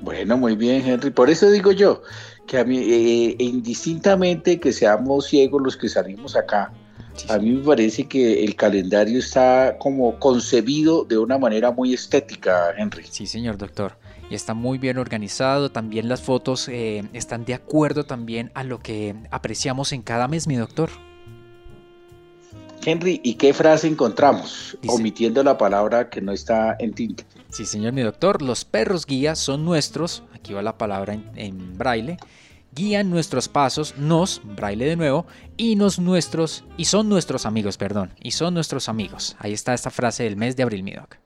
Bueno, 0.00 0.36
muy 0.38 0.56
bien, 0.56 0.86
Henry. 0.86 1.10
Por 1.10 1.28
eso 1.28 1.50
digo 1.50 1.72
yo 1.72 2.02
que 2.46 2.58
a 2.58 2.64
mí, 2.64 2.78
eh, 2.78 3.36
indistintamente 3.38 4.58
que 4.58 4.72
seamos 4.72 5.26
ciegos 5.26 5.60
los 5.62 5.76
que 5.76 5.88
salimos 5.88 6.36
acá, 6.36 6.72
a 7.28 7.38
mí 7.38 7.50
me 7.50 7.64
parece 7.64 8.04
que 8.04 8.44
el 8.44 8.54
calendario 8.54 9.18
está 9.18 9.76
como 9.78 10.18
concebido 10.18 11.04
de 11.04 11.18
una 11.18 11.38
manera 11.38 11.72
muy 11.72 11.92
estética, 11.92 12.72
Henry. 12.76 13.04
Sí, 13.10 13.26
señor 13.26 13.58
doctor 13.58 13.98
y 14.30 14.34
está 14.34 14.54
muy 14.54 14.78
bien 14.78 14.98
organizado. 14.98 15.70
También 15.70 16.08
las 16.08 16.22
fotos 16.22 16.68
eh, 16.68 17.04
están 17.12 17.44
de 17.44 17.54
acuerdo 17.54 18.04
también 18.04 18.50
a 18.54 18.64
lo 18.64 18.80
que 18.80 19.14
apreciamos 19.30 19.92
en 19.92 20.02
cada 20.02 20.28
mes, 20.28 20.46
mi 20.46 20.56
doctor. 20.56 20.90
Henry, 22.84 23.20
¿y 23.24 23.34
qué 23.34 23.52
frase 23.52 23.88
encontramos? 23.88 24.78
omitiendo 24.86 25.42
la 25.42 25.58
palabra 25.58 26.08
que 26.08 26.20
no 26.20 26.30
está 26.30 26.76
en 26.78 26.92
tinta. 26.92 27.24
Sí, 27.50 27.64
señor, 27.64 27.92
mi 27.92 28.02
doctor. 28.02 28.42
Los 28.42 28.64
perros 28.64 29.06
guías 29.06 29.38
son 29.38 29.64
nuestros. 29.64 30.22
Aquí 30.34 30.52
va 30.52 30.62
la 30.62 30.78
palabra 30.78 31.14
en, 31.14 31.30
en 31.34 31.76
braille. 31.76 32.16
Guían 32.72 33.10
nuestros 33.10 33.48
pasos, 33.48 33.96
nos, 33.96 34.42
braille 34.44 34.84
de 34.84 34.96
nuevo, 34.96 35.26
y 35.56 35.76
nos 35.76 35.98
nuestros, 35.98 36.62
y 36.76 36.84
son 36.84 37.08
nuestros 37.08 37.46
amigos, 37.46 37.78
perdón, 37.78 38.12
y 38.20 38.32
son 38.32 38.52
nuestros 38.52 38.90
amigos. 38.90 39.34
Ahí 39.38 39.54
está 39.54 39.72
esta 39.72 39.88
frase 39.88 40.24
del 40.24 40.36
mes 40.36 40.56
de 40.56 40.62
abril, 40.62 40.82
mi 40.82 40.92
doctor. 40.92 41.25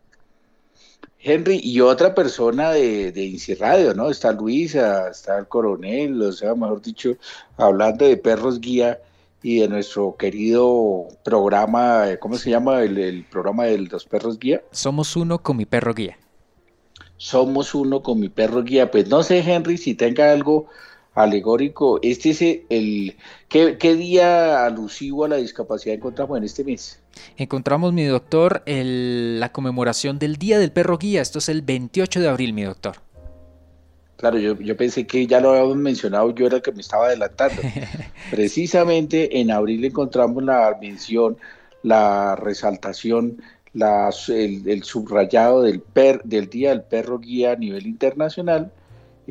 Henry, 1.23 1.61
y 1.63 1.81
otra 1.81 2.15
persona 2.15 2.71
de, 2.71 3.13
de 3.13 3.25
Inci 3.25 3.55
Radio, 3.55 3.95
¿no? 3.95 4.11
Está 4.11 4.33
Luisa, 4.33 5.09
está 5.11 5.39
el 5.39 5.49
coronel, 5.49 6.21
o 6.23 6.33
sea, 6.33 6.55
mejor 6.55 6.81
dicho, 6.81 7.17
hablando 7.57 8.07
de 8.07 8.17
perros 8.17 8.61
guía 8.61 8.99
y 9.43 9.61
de 9.61 9.69
nuestro 9.69 10.17
querido 10.17 11.09
programa, 11.23 12.07
¿cómo 12.21 12.37
se 12.37 12.51
llama 12.51 12.83
el, 12.83 12.99
el 12.99 13.25
programa 13.25 13.65
de 13.65 13.79
los 13.79 14.05
perros 14.05 14.39
guía? 14.39 14.63
Somos 14.71 15.17
uno 15.17 15.39
con 15.43 15.57
mi 15.57 15.67
perro 15.67 15.95
guía. 15.95 16.19
Somos 17.17 17.75
uno 17.75 18.03
con 18.03 18.19
mi 18.19 18.31
perro 18.31 18.63
guía. 18.63 18.91
Pues 18.91 19.09
no 19.09 19.23
sé, 19.23 19.41
Henry, 19.41 19.77
si 19.77 19.95
tenga 19.95 20.33
algo 20.33 20.69
alegórico. 21.15 21.99
Este 22.03 22.31
es 22.31 22.43
el, 22.69 23.17
¿qué, 23.49 23.95
día 23.95 24.65
alusivo 24.65 25.25
a 25.25 25.29
la 25.29 25.37
discapacidad 25.37 25.95
encontramos 25.95 26.39
en 26.39 26.45
este 26.45 26.65
mes? 26.65 27.01
Encontramos, 27.37 27.93
mi 27.93 28.05
doctor, 28.05 28.63
la 28.67 29.53
conmemoración 29.53 30.19
del 30.19 30.37
Día 30.37 30.59
del 30.59 30.73
Perro 30.73 30.99
Guía. 30.99 31.23
Esto 31.23 31.39
es 31.39 31.49
el 31.49 31.63
28 31.63 32.21
de 32.21 32.29
abril, 32.29 32.53
mi 32.53 32.63
doctor. 32.63 32.97
Claro, 34.17 34.39
yo, 34.39 34.59
yo 34.61 34.77
pensé 34.77 35.07
que 35.07 35.27
ya 35.27 35.41
lo 35.41 35.51
habíamos 35.51 35.77
mencionado, 35.77 36.35
yo 36.35 36.47
era 36.47 36.57
el 36.57 36.63
que 36.63 36.73
me 36.73 36.83
estaba 36.83 37.07
adelantando. 37.07 37.63
Precisamente 38.31 39.41
en 39.41 39.51
abril 39.51 39.85
encontramos 39.85 40.43
la 40.45 40.77
mención, 40.81 41.39
la 41.83 42.37
resaltación, 42.37 43.41
el, 43.73 44.69
el, 44.69 44.83
subrayado 44.85 45.63
del, 45.63 45.81
per, 45.81 46.23
del 46.25 46.51
Día 46.51 46.71
del 46.71 46.83
Perro 46.83 47.19
Guía 47.19 47.53
a 47.53 47.57
nivel 47.57 47.87
internacional 47.87 48.71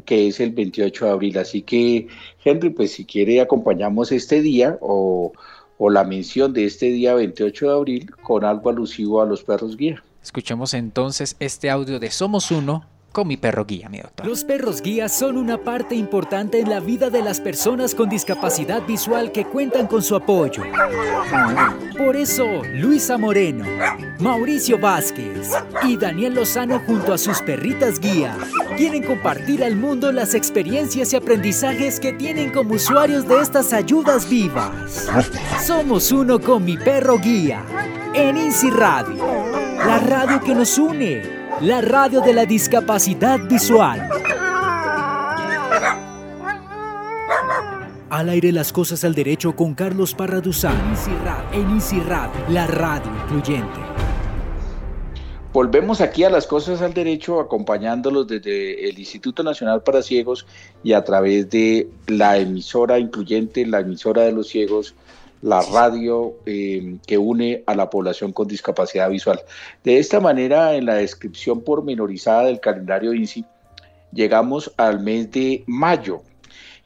que 0.06 0.28
es 0.28 0.40
el 0.40 0.52
28 0.52 1.06
de 1.06 1.12
abril. 1.12 1.38
Así 1.38 1.62
que, 1.62 2.08
Henry, 2.44 2.70
pues 2.70 2.94
si 2.94 3.06
quiere 3.06 3.42
acompañamos 3.42 4.12
este 4.12 4.42
día 4.42 4.78
o, 4.82 5.34
o 5.78 5.90
la 5.90 6.04
mención 6.04 6.54
de 6.54 6.66
este 6.66 6.88
día 6.88 7.14
28 7.14 7.68
de 7.68 7.74
abril 7.74 8.12
con 8.24 8.44
algo 8.44 8.70
alusivo 8.70 9.22
a 9.22 9.26
los 9.26 9.44
perros 9.44 9.78
guía. 9.78 10.04
Escuchemos 10.22 10.74
entonces 10.74 11.36
este 11.40 11.70
audio 11.70 12.00
de 12.00 12.12
Somos 12.12 12.52
Uno 12.52 12.86
con 13.12 13.28
mi 13.28 13.38
perro 13.38 13.65
guía, 13.65 13.89
mi 13.89 14.00
doctor. 14.00 14.26
Los 14.26 14.43
perros 14.43 14.82
guías 14.82 15.17
son 15.17 15.38
una 15.38 15.58
parte 15.58 15.95
importante 15.95 16.60
en 16.60 16.69
la 16.69 16.80
vida 16.80 17.10
de 17.10 17.22
las 17.22 17.39
personas 17.39 17.95
con 17.95 18.10
discapacidad 18.10 18.86
visual 18.86 19.32
que 19.32 19.45
cuentan 19.45 19.88
con 19.88 20.02
su 20.02 20.15
apoyo. 20.15 20.63
Por 21.98 22.15
eso, 22.15 22.45
Luisa 22.74 23.17
Moreno, 23.17 23.65
Mauricio 24.19 24.78
Vázquez 24.78 25.52
y 25.84 25.98
Daniel 25.98 26.36
Lozano 26.36 26.79
junto 26.86 27.13
a 27.13 27.17
sus 27.17 27.42
perritas 27.42 28.00
guía 28.00 28.38
quieren 28.77 29.04
compartir 29.04 29.63
al 29.63 29.75
mundo 29.75 30.12
las 30.12 30.34
experiencias 30.34 31.12
y 31.13 31.15
aprendizajes 31.15 32.00
que 32.00 32.13
tienen 32.13 32.52
como 32.52 32.75
usuarios 32.75 33.27
de 33.27 33.42
estas 33.42 33.73
ayudas 33.73 34.29
vivas. 34.29 35.10
Somos 35.65 36.12
uno 36.12 36.40
con 36.40 36.63
mi 36.63 36.77
perro 36.77 37.17
guía 37.17 37.63
en 38.13 38.38
Insi 38.38 38.69
Radio, 38.69 39.25
la 39.77 40.00
radio 40.00 40.40
que 40.42 40.56
nos 40.56 40.77
une 40.77 41.38
la 41.62 41.82
radio 41.82 42.22
de 42.22 42.34
la 42.34 42.46
discapacidad 42.46 43.38
visual. 43.50 44.10
Al 48.10 48.30
aire 48.30 48.52
las 48.54 48.72
cosas 48.72 49.04
al 49.04 49.14
derecho 49.14 49.56
con 49.56 49.74
Carlos 49.76 50.14
Parra 50.14 50.40
Duzán 50.40 50.78
en 51.52 51.70
Easy 51.76 52.02
la 52.50 52.66
radio 52.68 53.12
incluyente. 53.24 53.80
Volvemos 55.52 56.00
aquí 56.00 56.24
a 56.24 56.30
las 56.30 56.48
cosas 56.48 56.82
al 56.82 56.94
derecho 56.94 57.42
acompañándolos 57.42 58.28
desde 58.28 58.88
el 58.88 58.98
Instituto 58.98 59.44
Nacional 59.44 59.84
para 59.84 60.02
Ciegos 60.02 60.46
y 60.84 60.94
a 60.94 61.04
través 61.04 61.50
de 61.50 61.90
la 62.08 62.38
emisora 62.38 63.00
incluyente, 63.00 63.66
la 63.66 63.82
emisora 63.82 64.22
de 64.22 64.32
los 64.32 64.48
ciegos, 64.48 64.94
la 65.42 65.62
radio 65.62 66.35
eh, 66.46 66.98
que 67.08 67.17
une 67.17 67.63
a 67.65 67.75
la 67.75 67.90
población 67.90 68.33
con 68.33 68.48
discapacidad 68.48 69.10
visual. 69.10 69.40
De 69.83 69.98
esta 69.98 70.19
manera, 70.19 70.75
en 70.75 70.85
la 70.85 70.96
descripción 70.96 71.62
pormenorizada 71.62 72.46
del 72.46 72.60
calendario 72.60 73.13
INSI, 73.13 73.46
llegamos 74.12 74.71
al 74.77 75.00
mes 75.00 75.31
de 75.31 75.63
mayo, 75.67 76.21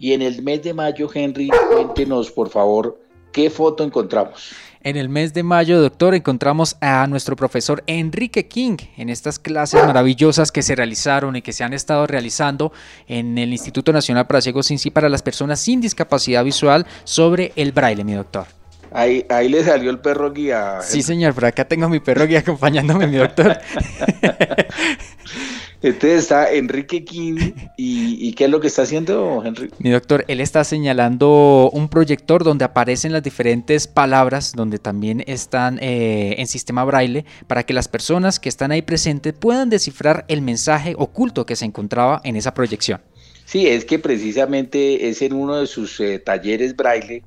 y 0.03 0.11
en 0.13 0.21
el 0.21 0.41
mes 0.43 0.61
de 0.63 0.73
mayo, 0.73 1.09
Henry, 1.13 1.49
cuéntenos 1.71 2.29
por 2.29 2.49
favor 2.49 2.99
qué 3.31 3.49
foto 3.49 3.83
encontramos. 3.83 4.51
En 4.85 4.97
el 4.97 5.07
mes 5.07 5.33
de 5.33 5.43
mayo, 5.43 5.81
doctor, 5.81 6.13
encontramos 6.13 6.75
a 6.81 7.07
nuestro 7.07 7.37
profesor 7.37 7.85
Enrique 7.87 8.49
King 8.49 8.75
en 8.97 9.09
estas 9.09 9.39
clases 9.39 9.81
maravillosas 9.81 10.51
que 10.51 10.61
se 10.61 10.75
realizaron 10.75 11.37
y 11.37 11.41
que 11.41 11.53
se 11.53 11.63
han 11.63 11.71
estado 11.71 12.05
realizando 12.05 12.73
en 13.07 13.37
el 13.37 13.53
Instituto 13.53 13.93
Nacional 13.93 14.27
para 14.27 14.41
Ciegos 14.41 14.65
Sin 14.65 14.79
Sí 14.79 14.91
para 14.91 15.07
las 15.07 15.21
personas 15.21 15.61
sin 15.61 15.79
discapacidad 15.79 16.43
visual 16.43 16.85
sobre 17.05 17.53
el 17.55 17.71
braille, 17.71 18.03
mi 18.03 18.11
doctor. 18.11 18.45
Ahí, 18.91 19.25
ahí 19.29 19.47
le 19.47 19.63
salió 19.63 19.89
el 19.89 19.99
perro 19.99 20.33
guía. 20.33 20.81
Sí, 20.81 21.01
señor, 21.01 21.33
por 21.33 21.45
acá 21.45 21.65
tengo 21.65 21.87
mi 21.87 22.01
perro 22.01 22.27
guía 22.27 22.39
acompañándome, 22.39 23.07
mi 23.07 23.15
doctor. 23.15 23.57
Entonces 25.83 26.23
está 26.23 26.49
Enrique 26.49 27.03
King 27.03 27.51
y, 27.77 28.33
¿qué 28.33 28.45
es 28.45 28.49
lo 28.49 28.61
que 28.61 28.67
está 28.67 28.83
haciendo 28.83 29.43
Enrique? 29.45 29.75
Mi 29.79 29.89
doctor, 29.89 30.23
él 30.29 30.39
está 30.39 30.63
señalando 30.63 31.69
un 31.73 31.89
proyector 31.89 32.45
donde 32.45 32.63
aparecen 32.63 33.11
las 33.11 33.21
diferentes 33.21 33.87
palabras, 33.87 34.53
donde 34.55 34.79
también 34.79 35.25
están 35.27 35.79
eh, 35.81 36.35
en 36.37 36.47
sistema 36.47 36.85
braille, 36.85 37.25
para 37.47 37.63
que 37.63 37.73
las 37.73 37.89
personas 37.89 38.39
que 38.39 38.47
están 38.47 38.71
ahí 38.71 38.81
presentes 38.81 39.33
puedan 39.33 39.69
descifrar 39.69 40.23
el 40.29 40.41
mensaje 40.41 40.95
oculto 40.97 41.45
que 41.45 41.57
se 41.57 41.65
encontraba 41.65 42.21
en 42.23 42.37
esa 42.37 42.53
proyección. 42.53 43.01
Sí, 43.43 43.67
es 43.67 43.83
que 43.83 43.99
precisamente 43.99 45.09
es 45.09 45.21
en 45.21 45.33
uno 45.33 45.57
de 45.57 45.67
sus 45.67 45.99
eh, 45.99 46.17
talleres 46.17 46.77
braille 46.77 47.23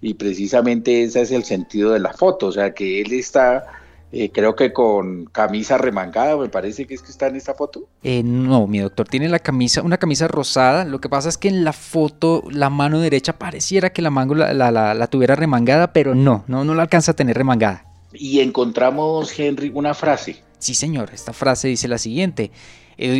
y 0.00 0.14
precisamente 0.14 1.04
ese 1.04 1.20
es 1.20 1.30
el 1.30 1.44
sentido 1.44 1.92
de 1.92 2.00
la 2.00 2.12
foto, 2.12 2.46
o 2.46 2.52
sea 2.52 2.74
que 2.74 3.02
él 3.02 3.12
está 3.12 3.66
eh, 4.12 4.30
creo 4.32 4.56
que 4.56 4.72
con 4.72 5.26
camisa 5.26 5.78
remangada, 5.78 6.36
me 6.36 6.48
parece 6.48 6.86
que 6.86 6.94
es 6.94 7.02
que 7.02 7.12
está 7.12 7.28
en 7.28 7.36
esta 7.36 7.54
foto. 7.54 7.86
Eh, 8.02 8.22
no, 8.24 8.66
mi 8.66 8.80
doctor 8.80 9.06
tiene 9.08 9.28
la 9.28 9.38
camisa, 9.38 9.82
una 9.82 9.98
camisa 9.98 10.26
rosada. 10.26 10.84
Lo 10.84 11.00
que 11.00 11.08
pasa 11.08 11.28
es 11.28 11.38
que 11.38 11.48
en 11.48 11.62
la 11.62 11.72
foto 11.72 12.42
la 12.50 12.70
mano 12.70 12.98
derecha 12.98 13.38
pareciera 13.38 13.90
que 13.90 14.02
la 14.02 14.10
mano 14.10 14.34
la, 14.34 15.06
tuviera 15.06 15.36
remangada, 15.36 15.92
pero 15.92 16.14
no, 16.14 16.44
no, 16.48 16.64
no 16.64 16.74
la 16.74 16.82
alcanza 16.82 17.12
a 17.12 17.16
tener 17.16 17.36
remangada. 17.36 17.84
Y 18.12 18.40
encontramos, 18.40 19.38
Henry, 19.38 19.70
una 19.72 19.94
frase. 19.94 20.42
Sí, 20.58 20.74
señor, 20.74 21.10
esta 21.14 21.32
frase 21.32 21.68
dice 21.68 21.86
la 21.86 21.98
siguiente, 21.98 22.50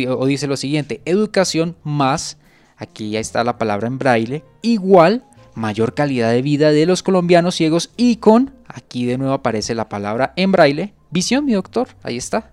o 0.09 0.25
dice 0.25 0.45
lo 0.45 0.57
siguiente, 0.57 1.01
educación 1.05 1.77
más, 1.83 2.37
aquí 2.75 3.11
ya 3.11 3.19
está 3.19 3.43
la 3.43 3.57
palabra 3.57 3.87
en 3.87 3.97
braille, 3.97 4.43
igual 4.61 5.23
mayor 5.55 5.93
calidad 5.93 6.31
de 6.31 6.41
vida 6.41 6.71
de 6.71 6.85
los 6.85 7.03
colombianos 7.03 7.55
ciegos 7.55 7.91
y 7.97 8.17
con, 8.17 8.53
aquí 8.67 9.05
de 9.05 9.17
nuevo 9.17 9.33
aparece 9.33 9.75
la 9.75 9.89
palabra 9.89 10.33
en 10.35 10.51
braille, 10.51 10.93
visión, 11.09 11.45
mi 11.45 11.53
doctor, 11.53 11.89
ahí 12.03 12.17
está. 12.17 12.51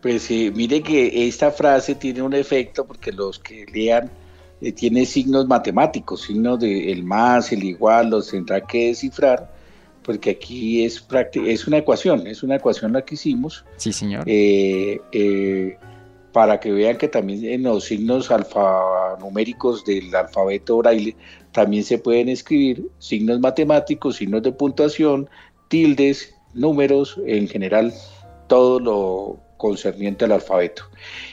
Pues 0.00 0.30
eh, 0.30 0.52
mire 0.54 0.82
que 0.82 1.28
esta 1.28 1.50
frase 1.52 1.94
tiene 1.94 2.22
un 2.22 2.34
efecto 2.34 2.84
porque 2.84 3.12
los 3.12 3.38
que 3.38 3.66
lean 3.72 4.10
eh, 4.60 4.72
tiene 4.72 5.06
signos 5.06 5.46
matemáticos, 5.46 6.22
signos 6.22 6.58
de 6.58 6.90
el 6.90 7.04
más, 7.04 7.52
el 7.52 7.62
igual, 7.62 8.10
los 8.10 8.30
tendrá 8.30 8.60
que 8.60 8.88
descifrar, 8.88 9.52
porque 10.02 10.30
aquí 10.30 10.84
es, 10.84 11.04
es 11.34 11.66
una 11.68 11.78
ecuación, 11.78 12.26
es 12.26 12.42
una 12.42 12.56
ecuación 12.56 12.92
la 12.92 13.04
que 13.04 13.14
hicimos. 13.14 13.64
Sí, 13.76 13.92
señor. 13.92 14.24
Eh, 14.26 15.78
para 16.32 16.58
que 16.58 16.72
vean 16.72 16.96
que 16.96 17.08
también 17.08 17.44
en 17.44 17.62
los 17.62 17.84
signos 17.84 18.30
alfanuméricos 18.30 19.84
del 19.84 20.14
alfabeto 20.14 20.78
braille 20.78 21.14
también 21.52 21.84
se 21.84 21.98
pueden 21.98 22.28
escribir 22.28 22.88
signos 22.98 23.40
matemáticos, 23.40 24.16
signos 24.16 24.42
de 24.42 24.52
puntuación, 24.52 25.28
tildes, 25.68 26.34
números, 26.54 27.18
en 27.26 27.48
general 27.48 27.92
todo 28.48 28.80
lo 28.80 29.40
concerniente 29.56 30.24
al 30.24 30.32
alfabeto. 30.32 30.84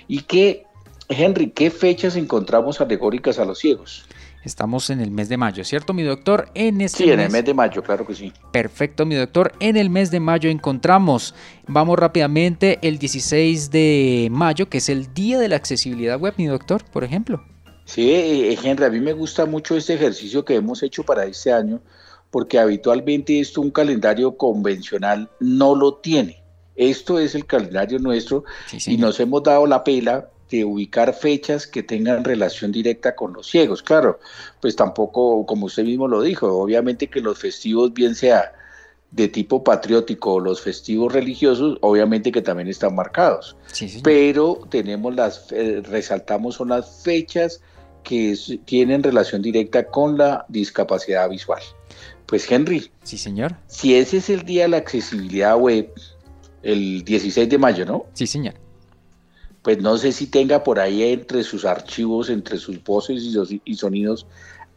¿Y 0.08 0.22
qué, 0.22 0.66
Henry, 1.10 1.50
qué 1.50 1.72
fechas 1.72 2.16
encontramos 2.16 2.80
alegóricas 2.80 3.40
a 3.40 3.46
los 3.46 3.60
ciegos? 3.60 4.06
Estamos 4.44 4.90
en 4.90 5.02
el 5.02 5.12
mes 5.12 5.28
de 5.28 5.36
mayo, 5.36 5.66
¿cierto, 5.66 5.94
mi 5.94 6.04
doctor? 6.04 6.50
En 6.54 6.80
este 6.80 7.04
sí, 7.04 7.12
en 7.12 7.20
el 7.20 7.30
mes 7.30 7.44
de 7.44 7.54
mayo, 7.54 7.84
claro 7.84 8.08
que 8.08 8.16
sí. 8.16 8.32
Perfecto, 8.54 9.06
mi 9.06 9.16
doctor. 9.16 9.52
En 9.60 9.76
el 9.76 9.90
mes 9.90 10.12
de 10.12 10.22
mayo 10.22 10.50
encontramos, 10.50 11.36
vamos 11.68 12.00
rápidamente, 12.00 12.80
el 12.82 13.00
16 13.00 13.70
de 13.70 14.30
mayo, 14.32 14.70
que 14.70 14.78
es 14.78 14.88
el 14.88 15.14
Día 15.14 15.40
de 15.40 15.50
la 15.50 15.58
Accesibilidad 15.58 16.18
Web, 16.18 16.36
mi 16.38 16.46
doctor, 16.46 16.86
por 16.86 17.04
ejemplo. 17.04 17.44
Sí, 17.90 18.12
eh, 18.12 18.56
Henry, 18.64 18.86
a 18.86 18.90
mí 18.92 19.00
me 19.00 19.14
gusta 19.14 19.48
mucho 19.48 19.76
este 19.76 19.96
ejercicio 19.96 20.46
que 20.46 20.54
hemos 20.54 20.84
hecho 20.84 21.04
para 21.04 21.26
este 21.26 21.52
año, 21.52 21.82
porque 22.30 22.60
habitualmente 22.60 23.40
esto 23.40 23.62
un 23.62 23.72
calendario 23.72 24.38
convencional 24.38 25.28
no 25.40 25.76
lo 25.76 25.96
tiene. 25.96 26.44
Esto 26.76 27.18
es 27.18 27.34
el 27.34 27.48
calendario 27.48 27.98
nuestro 27.98 28.44
y 28.86 28.98
nos 28.98 29.20
hemos 29.20 29.42
dado 29.42 29.66
la 29.66 29.84
pela 29.84 30.30
de 30.52 30.66
ubicar 30.66 31.16
fechas 31.16 31.66
que 31.66 31.82
tengan 31.82 32.24
relación 32.24 32.72
directa 32.72 33.16
con 33.16 33.34
los 33.34 33.48
ciegos. 33.48 33.82
Claro, 33.82 34.20
pues 34.62 34.76
tampoco, 34.76 35.48
como 35.48 35.66
usted 35.66 35.84
mismo 35.84 36.08
lo 36.08 36.22
dijo, 36.22 36.48
obviamente 36.48 37.08
que 37.08 37.22
los 37.22 37.40
festivos, 37.40 37.92
bien 37.92 38.14
sea 38.14 38.54
de 39.10 39.28
tipo 39.28 39.64
patriótico 39.64 40.36
o 40.36 40.40
los 40.40 40.62
festivos 40.62 41.12
religiosos, 41.12 41.80
obviamente 41.82 42.32
que 42.32 42.44
también 42.44 42.68
están 42.68 42.94
marcados. 42.94 43.56
Pero 44.04 44.62
tenemos 44.70 45.16
las, 45.16 45.52
eh, 45.52 45.82
resaltamos 45.84 46.56
son 46.56 46.70
las 46.70 47.02
fechas 47.02 47.62
que 48.04 48.38
tienen 48.66 49.04
relación 49.04 49.42
directa 49.42 49.86
con 49.86 50.18
la 50.18 50.46
discapacidad 50.50 51.30
visual. 51.30 51.62
Pues 52.26 52.50
Henry. 52.50 52.92
Sí, 53.04 53.18
señor. 53.18 53.56
Si 53.68 53.96
ese 53.96 54.18
es 54.18 54.30
el 54.30 54.44
día 54.44 54.64
de 54.64 54.70
la 54.70 54.78
accesibilidad 54.78 55.58
web, 55.58 55.92
el 56.64 57.04
16 57.04 57.50
de 57.50 57.58
mayo, 57.58 57.86
¿no? 57.86 58.06
Sí, 58.14 58.28
señor 58.28 58.56
pues 59.62 59.82
no 59.82 59.98
sé 59.98 60.12
si 60.12 60.28
tenga 60.28 60.64
por 60.64 60.80
ahí 60.80 61.04
entre 61.04 61.44
sus 61.44 61.66
archivos, 61.66 62.30
entre 62.30 62.58
sus 62.58 62.84
voces 62.84 63.24
y 63.66 63.76
sonidos, 63.76 64.26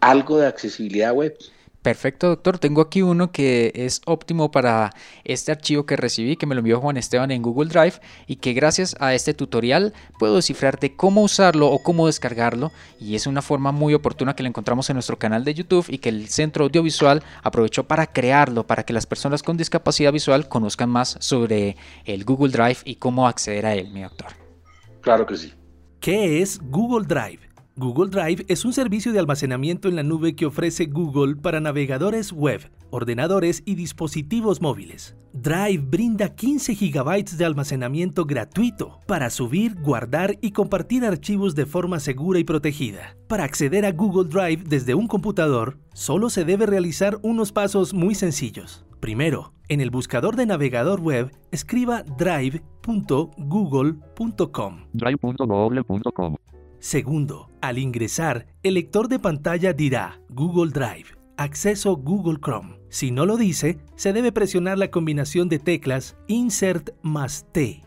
algo 0.01 0.39
de 0.39 0.47
accesibilidad 0.47 1.14
web. 1.14 1.37
Perfecto, 1.83 2.28
doctor. 2.28 2.59
Tengo 2.59 2.80
aquí 2.80 3.03
uno 3.03 3.33
que 3.33 3.72
es 3.74 4.03
óptimo 4.07 4.53
para 4.53 4.95
este 5.24 5.51
archivo 5.51 5.85
que 5.85 5.97
recibí, 5.97 6.37
que 6.37 6.47
me 6.47 6.55
lo 6.55 6.61
envió 6.61 6.80
Juan 6.80 6.97
Esteban 6.97 7.33
en 7.33 7.43
Google 7.43 7.70
Drive 7.70 7.95
y 8.28 8.37
que 8.37 8.53
gracias 8.53 8.95
a 9.01 9.14
este 9.14 9.35
tutorial 9.35 9.93
puedo 10.16 10.37
descifrarte 10.37 10.95
cómo 10.95 11.22
usarlo 11.22 11.68
o 11.70 11.83
cómo 11.83 12.07
descargarlo 12.07 12.70
y 13.01 13.16
es 13.16 13.26
una 13.26 13.43
forma 13.43 13.72
muy 13.72 13.95
oportuna 13.95 14.37
que 14.37 14.45
lo 14.45 14.49
encontramos 14.49 14.89
en 14.91 14.95
nuestro 14.95 15.18
canal 15.18 15.43
de 15.45 15.55
YouTube 15.55 15.87
y 15.89 15.99
que 15.99 16.11
el 16.11 16.28
Centro 16.28 16.64
Audiovisual 16.64 17.24
aprovechó 17.43 17.83
para 17.89 18.07
crearlo 18.07 18.64
para 18.64 18.85
que 18.85 18.93
las 18.93 19.07
personas 19.07 19.43
con 19.43 19.57
discapacidad 19.57 20.12
visual 20.12 20.49
conozcan 20.49 20.89
más 20.89 21.16
sobre 21.18 21.76
el 22.05 22.24
Google 22.24 22.53
Drive 22.53 22.78
y 22.85 22.95
cómo 22.95 23.26
acceder 23.26 23.66
a 23.66 23.74
él, 23.74 23.91
mi 23.91 24.03
doctor. 24.03 24.28
Claro 25.01 25.26
que 25.26 25.37
sí. 25.37 25.53
¿Qué 25.99 26.43
es 26.43 26.61
Google 26.62 27.07
Drive? 27.09 27.51
Google 27.75 28.11
Drive 28.11 28.45
es 28.49 28.66
un 28.66 28.75
servicio 28.75 29.12
de 29.12 29.18
almacenamiento 29.18 29.89
en 29.89 29.97
la 29.97 30.03
nube 30.03 30.37
que 30.37 30.45
ofrece 30.45 30.85
Google 30.85 31.37
para 31.37 31.59
navegadores 31.59 32.31
web, 32.31 32.70
ordenadores 32.91 33.62
y 33.64 33.77
dispositivos 33.77 34.61
móviles. 34.61 35.16
Drive 35.33 35.83
brinda 35.83 36.35
15 36.35 36.75
GB 36.75 37.25
de 37.39 37.45
almacenamiento 37.47 38.27
gratuito 38.27 39.01
para 39.07 39.31
subir, 39.31 39.81
guardar 39.81 40.37
y 40.43 40.51
compartir 40.51 41.07
archivos 41.07 41.55
de 41.55 41.64
forma 41.64 41.99
segura 41.99 42.39
y 42.39 42.45
protegida. 42.45 43.16
Para 43.27 43.45
acceder 43.45 43.87
a 43.87 43.93
Google 43.93 44.29
Drive 44.29 44.64
desde 44.68 44.95
un 44.95 45.07
computador, 45.07 45.79
solo 45.95 46.29
se 46.29 46.45
debe 46.45 46.66
realizar 46.66 47.18
unos 47.23 47.53
pasos 47.53 47.95
muy 47.95 48.14
sencillos. 48.14 48.85
Primero, 49.01 49.55
en 49.68 49.81
el 49.81 49.91
buscador 49.91 50.37
de 50.37 50.45
navegador 50.45 51.01
web, 51.01 51.31
escriba 51.51 52.03
drive.google.com. 52.03 53.33
Segundo, 56.83 57.49
al 57.61 57.78
ingresar, 57.78 58.49
el 58.64 58.74
lector 58.74 59.07
de 59.07 59.20
pantalla 59.20 59.72
dirá 59.72 60.20
Google 60.30 60.72
Drive, 60.72 61.16
acceso 61.37 61.95
Google 61.95 62.41
Chrome. 62.41 62.80
Si 62.89 63.12
no 63.12 63.24
lo 63.24 63.37
dice, 63.37 63.78
se 63.95 64.12
debe 64.12 64.33
presionar 64.33 64.78
la 64.78 64.91
combinación 64.91 65.49
de 65.49 65.61
teclas 65.61 66.16
Insert 66.26 66.91
más 67.01 67.47
T. 67.53 67.83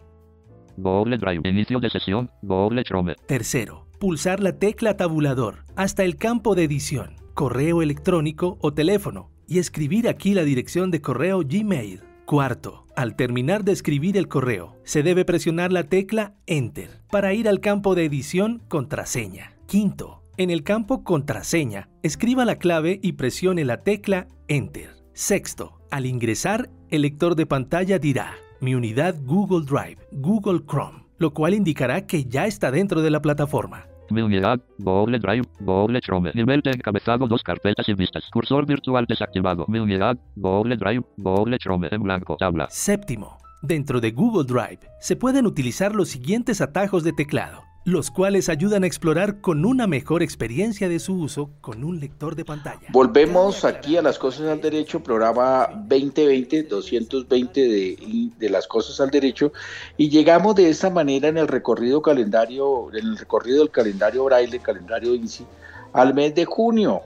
Google 0.78 1.18
Drive, 1.18 1.41
inicio 1.43 1.82
de 1.82 1.89
sesión, 1.89 2.32
Google 2.41 2.86
Chrome. 2.86 3.16
Tercero, 3.28 3.86
pulsar 4.00 4.39
la 4.39 4.60
tecla 4.60 4.96
tabulador 4.96 5.66
hasta 5.76 6.06
el 6.06 6.16
campo 6.16 6.56
de 6.56 6.64
edición, 6.64 7.18
correo 7.34 7.82
electrónico 7.82 8.58
o 8.62 8.74
teléfono 8.74 9.30
y 9.46 9.60
escribir 9.60 10.08
aquí 10.08 10.34
la 10.34 10.46
dirección 10.46 10.89
de 10.89 11.02
correo 11.02 11.41
Gmail. 11.46 12.02
Cuarto, 12.26 12.88
al 12.96 13.16
terminar 13.16 13.64
de 13.64 13.72
escribir 13.72 14.18
el 14.18 14.28
correo, 14.28 14.76
se 14.84 15.04
debe 15.04 15.26
presionar 15.26 15.72
la 15.72 15.84
tecla 15.84 16.34
Enter 16.48 16.90
para 17.12 17.36
ir 17.36 17.48
al 17.48 17.60
campo 17.60 17.94
de 17.94 18.06
edición 18.06 18.64
Contraseña. 18.68 19.54
Quinto, 19.68 20.24
En 20.36 20.50
el 20.50 20.64
campo 20.64 21.04
Contraseña, 21.04 21.88
escriba 22.02 22.44
la 22.44 22.56
clave 22.56 23.00
y 23.04 23.14
presione 23.14 23.64
la 23.64 23.84
tecla 23.84 24.28
Enter. 24.48 24.96
Sexto, 25.14 25.80
al 25.92 26.08
ingresar, 26.08 26.72
el 26.90 27.04
lector 27.04 27.36
de 27.36 27.46
pantalla 27.46 28.00
dirá 28.00 28.34
Mi 28.60 28.74
unidad 28.74 29.16
Google 29.24 29.64
Drive, 29.64 29.98
Google 30.12 30.62
Chrome, 30.68 31.06
lo 31.20 31.32
cual 31.32 31.54
indicará 31.54 32.08
que 32.08 32.26
ya 32.26 32.48
está 32.48 32.72
dentro 32.72 33.04
de 33.04 33.12
la 33.12 33.22
plataforma. 33.22 33.86
Mi 34.10 34.22
unidad, 34.22 34.60
Google 34.78 35.20
Drive, 35.20 35.45
Google 35.60 35.99
Chrome. 36.01 36.32
Nivel 36.34 36.62
de 36.62 36.72
encabezado, 36.72 37.28
dos 37.28 37.43
carpetas 37.43 37.88
y 37.89 37.93
vistas. 37.93 38.30
Cursor 38.32 38.66
virtual 38.66 39.06
desactivado. 39.06 39.66
Mi 39.68 39.80
unidad, 39.80 40.18
Google 40.36 40.78
Drive, 40.78 41.03
Google 41.18 41.58
Chrome. 41.58 41.89
En 41.91 42.03
blanco, 42.03 42.38
tabla. 42.38 42.68
Séptimo, 42.70 43.38
dentro 43.62 43.99
de 43.99 44.12
Google 44.12 44.45
Drive 44.45 44.80
se 44.99 45.16
pueden 45.16 45.45
utilizar 45.45 45.95
los 45.95 46.10
siguientes 46.10 46.62
atajos 46.62 47.03
de 47.03 47.14
teclado 47.14 47.64
los 47.86 48.10
cuales 48.10 48.50
ayudan 48.50 48.84
a 48.84 48.88
explorar 48.88 49.42
con 49.42 49.64
una 49.64 49.86
mejor 49.86 50.24
experiencia 50.24 50.90
de 50.90 51.00
su 51.00 51.14
uso 51.14 51.52
con 51.62 51.84
un 51.84 52.00
lector 52.00 52.36
de 52.36 52.44
pantalla. 52.44 52.82
Volvemos 52.90 53.64
aquí 53.64 53.96
a 53.96 54.02
las 54.02 54.18
cosas 54.18 54.48
al 54.48 54.60
derecho, 54.60 55.04
programa 55.04 55.70
2020, 55.88 56.64
220 56.64 57.62
de, 57.62 58.30
de 58.38 58.50
las 58.50 58.68
cosas 58.68 59.00
al 59.00 59.12
derecho, 59.12 59.54
y 59.98 60.10
llegamos 60.10 60.56
de 60.56 60.68
esta 60.68 60.90
manera 60.90 61.28
en 61.28 61.38
el 61.38 61.48
recorrido 61.48 62.02
calendario, 62.02 62.90
en 62.92 63.06
el 63.06 63.18
recorrido 63.18 63.60
del 63.60 63.70
calendario 63.70 64.24
braille, 64.24 64.60
calendario 64.60 65.14
INSI, 65.14 65.46
al 65.94 66.16
mes 66.16 66.34
de 66.34 66.46
junio. 66.46 67.04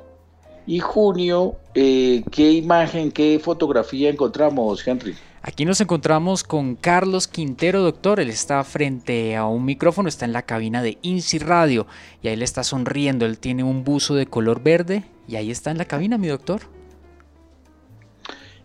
Y 0.66 0.80
junio, 0.80 1.56
eh, 1.74 2.24
¿qué 2.32 2.52
imagen, 2.52 3.12
qué 3.12 3.40
fotografía 3.44 4.10
encontramos, 4.10 4.88
Henry? 4.88 5.16
Aquí 5.42 5.64
nos 5.64 5.80
encontramos 5.80 6.44
con 6.44 6.76
Carlos 6.76 7.28
Quintero, 7.28 7.82
doctor. 7.82 8.20
Él 8.20 8.30
está 8.30 8.64
frente 8.64 9.38
a 9.38 9.46
un 9.46 9.64
micrófono, 9.64 10.10
está 10.10 10.26
en 10.26 10.34
la 10.34 10.42
cabina 10.42 10.82
de 10.82 10.98
INSI 11.02 11.40
Radio 11.40 11.88
y 12.22 12.28
ahí 12.28 12.36
le 12.36 12.44
está 12.44 12.64
sonriendo. 12.64 13.26
Él 13.26 13.40
tiene 13.40 13.64
un 13.64 13.86
buzo 13.86 14.16
de 14.16 14.28
color 14.28 14.62
verde 14.62 15.06
y 15.28 15.38
ahí 15.38 15.50
está 15.50 15.72
en 15.72 15.78
la 15.78 15.86
cabina, 15.86 16.18
mi 16.18 16.28
doctor. 16.28 16.62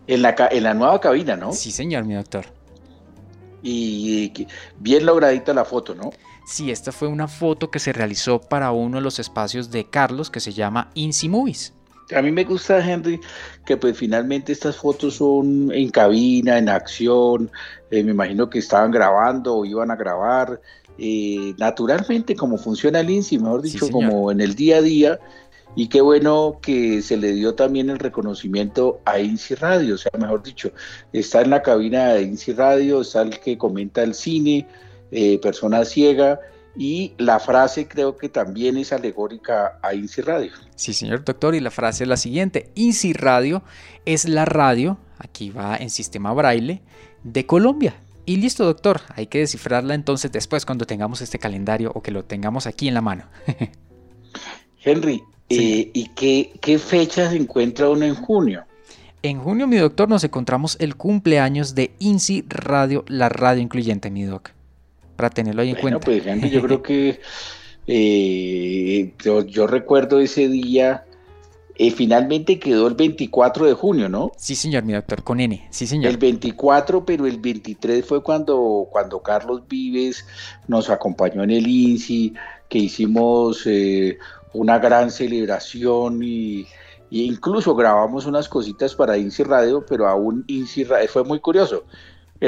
En 0.07 0.21
la, 0.21 0.35
en 0.51 0.63
la 0.63 0.73
nueva 0.73 0.99
cabina, 0.99 1.37
¿no? 1.37 1.53
Sí, 1.53 1.71
señor, 1.71 2.03
mi 2.03 2.13
doctor. 2.13 2.45
Y 3.63 4.47
bien 4.77 5.05
logradita 5.05 5.53
la 5.53 5.65
foto, 5.65 5.95
¿no? 5.95 6.11
Sí, 6.45 6.69
esta 6.69 6.91
fue 6.91 7.07
una 7.07 7.27
foto 7.27 7.71
que 7.71 7.79
se 7.79 7.93
realizó 7.93 8.39
para 8.39 8.71
uno 8.71 8.97
de 8.97 9.01
los 9.01 9.17
espacios 9.17 9.71
de 9.71 9.89
Carlos 9.89 10.29
que 10.29 10.39
se 10.39 10.53
llama 10.53 10.91
INSI 10.93 11.29
Movies. 11.29 11.74
A 12.13 12.21
mí 12.21 12.31
me 12.31 12.43
gusta, 12.43 12.79
Henry, 12.79 13.19
que 13.65 13.77
pues 13.77 13.97
finalmente 13.97 14.51
estas 14.51 14.77
fotos 14.77 15.15
son 15.15 15.71
en 15.71 15.89
cabina, 15.89 16.57
en 16.57 16.69
acción, 16.69 17.49
eh, 17.89 18.03
me 18.03 18.11
imagino 18.11 18.49
que 18.49 18.59
estaban 18.59 18.91
grabando 18.91 19.55
o 19.55 19.65
iban 19.65 19.89
a 19.89 19.95
grabar, 19.95 20.61
eh, 20.97 21.53
naturalmente 21.57 22.35
como 22.35 22.57
funciona 22.57 22.99
el 22.99 23.09
INSI, 23.09 23.39
mejor 23.39 23.61
dicho, 23.61 23.89
como 23.89 24.31
en 24.31 24.39
el 24.39 24.55
día 24.55 24.77
a 24.77 24.81
día, 24.81 25.19
y 25.75 25.87
qué 25.87 25.99
bueno 25.99 26.59
que 26.61 27.01
se 27.01 27.17
le 27.17 27.33
dio 27.33 27.55
también 27.55 27.89
el 27.89 27.99
reconocimiento 27.99 29.01
a 29.05 29.19
INSI 29.19 29.55
Radio, 29.55 29.95
o 29.95 29.97
sea, 29.97 30.11
mejor 30.17 30.43
dicho, 30.43 30.71
está 31.11 31.41
en 31.41 31.49
la 31.49 31.63
cabina 31.63 32.13
de 32.13 32.21
INSI 32.21 32.53
Radio, 32.53 33.01
está 33.01 33.23
el 33.23 33.39
que 33.39 33.57
comenta 33.57 34.03
el 34.03 34.13
cine, 34.13 34.67
eh, 35.11 35.39
persona 35.39 35.83
ciega, 35.85 36.39
y 36.77 37.13
la 37.17 37.39
frase 37.39 37.87
creo 37.87 38.17
que 38.17 38.29
también 38.29 38.77
es 38.77 38.91
alegórica 38.91 39.79
a 39.81 39.93
INSI 39.93 40.21
Radio. 40.21 40.51
Sí, 40.75 40.93
señor 40.93 41.23
doctor, 41.23 41.55
y 41.55 41.59
la 41.59 41.71
frase 41.71 42.03
es 42.03 42.09
la 42.09 42.17
siguiente. 42.17 42.69
INSI 42.75 43.13
Radio 43.13 43.63
es 44.05 44.27
la 44.27 44.45
radio, 44.45 44.97
aquí 45.17 45.49
va 45.49 45.77
en 45.77 45.89
sistema 45.89 46.33
braille, 46.33 46.81
de 47.23 47.45
Colombia. 47.45 47.95
Y 48.25 48.37
listo, 48.37 48.65
doctor, 48.65 49.01
hay 49.15 49.27
que 49.27 49.39
descifrarla 49.39 49.93
entonces 49.93 50.31
después 50.31 50.65
cuando 50.65 50.85
tengamos 50.85 51.21
este 51.21 51.39
calendario 51.39 51.91
o 51.93 52.01
que 52.01 52.11
lo 52.11 52.25
tengamos 52.25 52.67
aquí 52.67 52.87
en 52.87 52.95
la 52.95 53.01
mano. 53.01 53.25
Henry, 54.83 55.21
eh, 55.49 55.91
¿y 55.93 56.09
qué, 56.09 56.51
qué 56.61 56.77
fecha 56.77 57.29
se 57.29 57.37
encuentra 57.37 57.89
uno 57.89 58.05
en 58.05 58.15
junio? 58.15 58.65
En 59.21 59.39
junio, 59.39 59.67
mi 59.67 59.77
doctor, 59.77 60.09
nos 60.09 60.23
encontramos 60.23 60.75
el 60.79 60.95
cumpleaños 60.95 61.73
de 61.73 61.95
INSI 61.99 62.45
Radio, 62.47 63.05
la 63.07 63.29
radio 63.29 63.61
incluyente, 63.61 64.11
mi 64.11 64.23
doc 64.23 64.54
para 65.15 65.29
tenerlo 65.29 65.61
ahí 65.61 65.71
en 65.71 65.75
cuenta. 65.77 65.99
Pues 65.99 66.23
yo 66.51 66.61
creo 66.61 66.81
que 66.83 67.19
eh, 67.87 69.13
yo, 69.19 69.67
recuerdo 69.67 70.19
ese 70.19 70.47
día, 70.47 71.05
eh, 71.75 71.91
finalmente 71.91 72.59
quedó 72.59 72.87
el 72.87 72.95
24 72.95 73.65
de 73.65 73.73
junio, 73.73 74.09
¿no? 74.09 74.31
Sí, 74.37 74.55
señor, 74.55 74.83
mi 74.83 74.93
doctor, 74.93 75.23
con 75.23 75.39
N, 75.39 75.67
sí, 75.69 75.85
señor. 75.85 76.11
El 76.11 76.17
24, 76.17 77.05
pero 77.05 77.27
el 77.27 77.39
23 77.39 78.05
fue 78.05 78.23
cuando, 78.23 78.87
cuando 78.91 79.21
Carlos 79.21 79.61
Vives 79.67 80.25
nos 80.67 80.89
acompañó 80.89 81.43
en 81.43 81.51
el 81.51 81.67
INSI, 81.67 82.33
que 82.69 82.79
hicimos 82.79 83.63
eh, 83.67 84.17
una 84.53 84.79
gran 84.79 85.11
celebración 85.11 86.21
y, 86.23 86.65
incluso 87.11 87.75
grabamos 87.75 88.25
unas 88.25 88.49
cositas 88.49 88.95
para 88.95 89.17
INSI 89.17 89.43
Radio, 89.43 89.85
pero 89.87 90.07
aún 90.07 90.43
INSI 90.47 90.85
Radio, 90.85 91.07
fue 91.07 91.23
muy 91.23 91.39
curioso. 91.39 91.83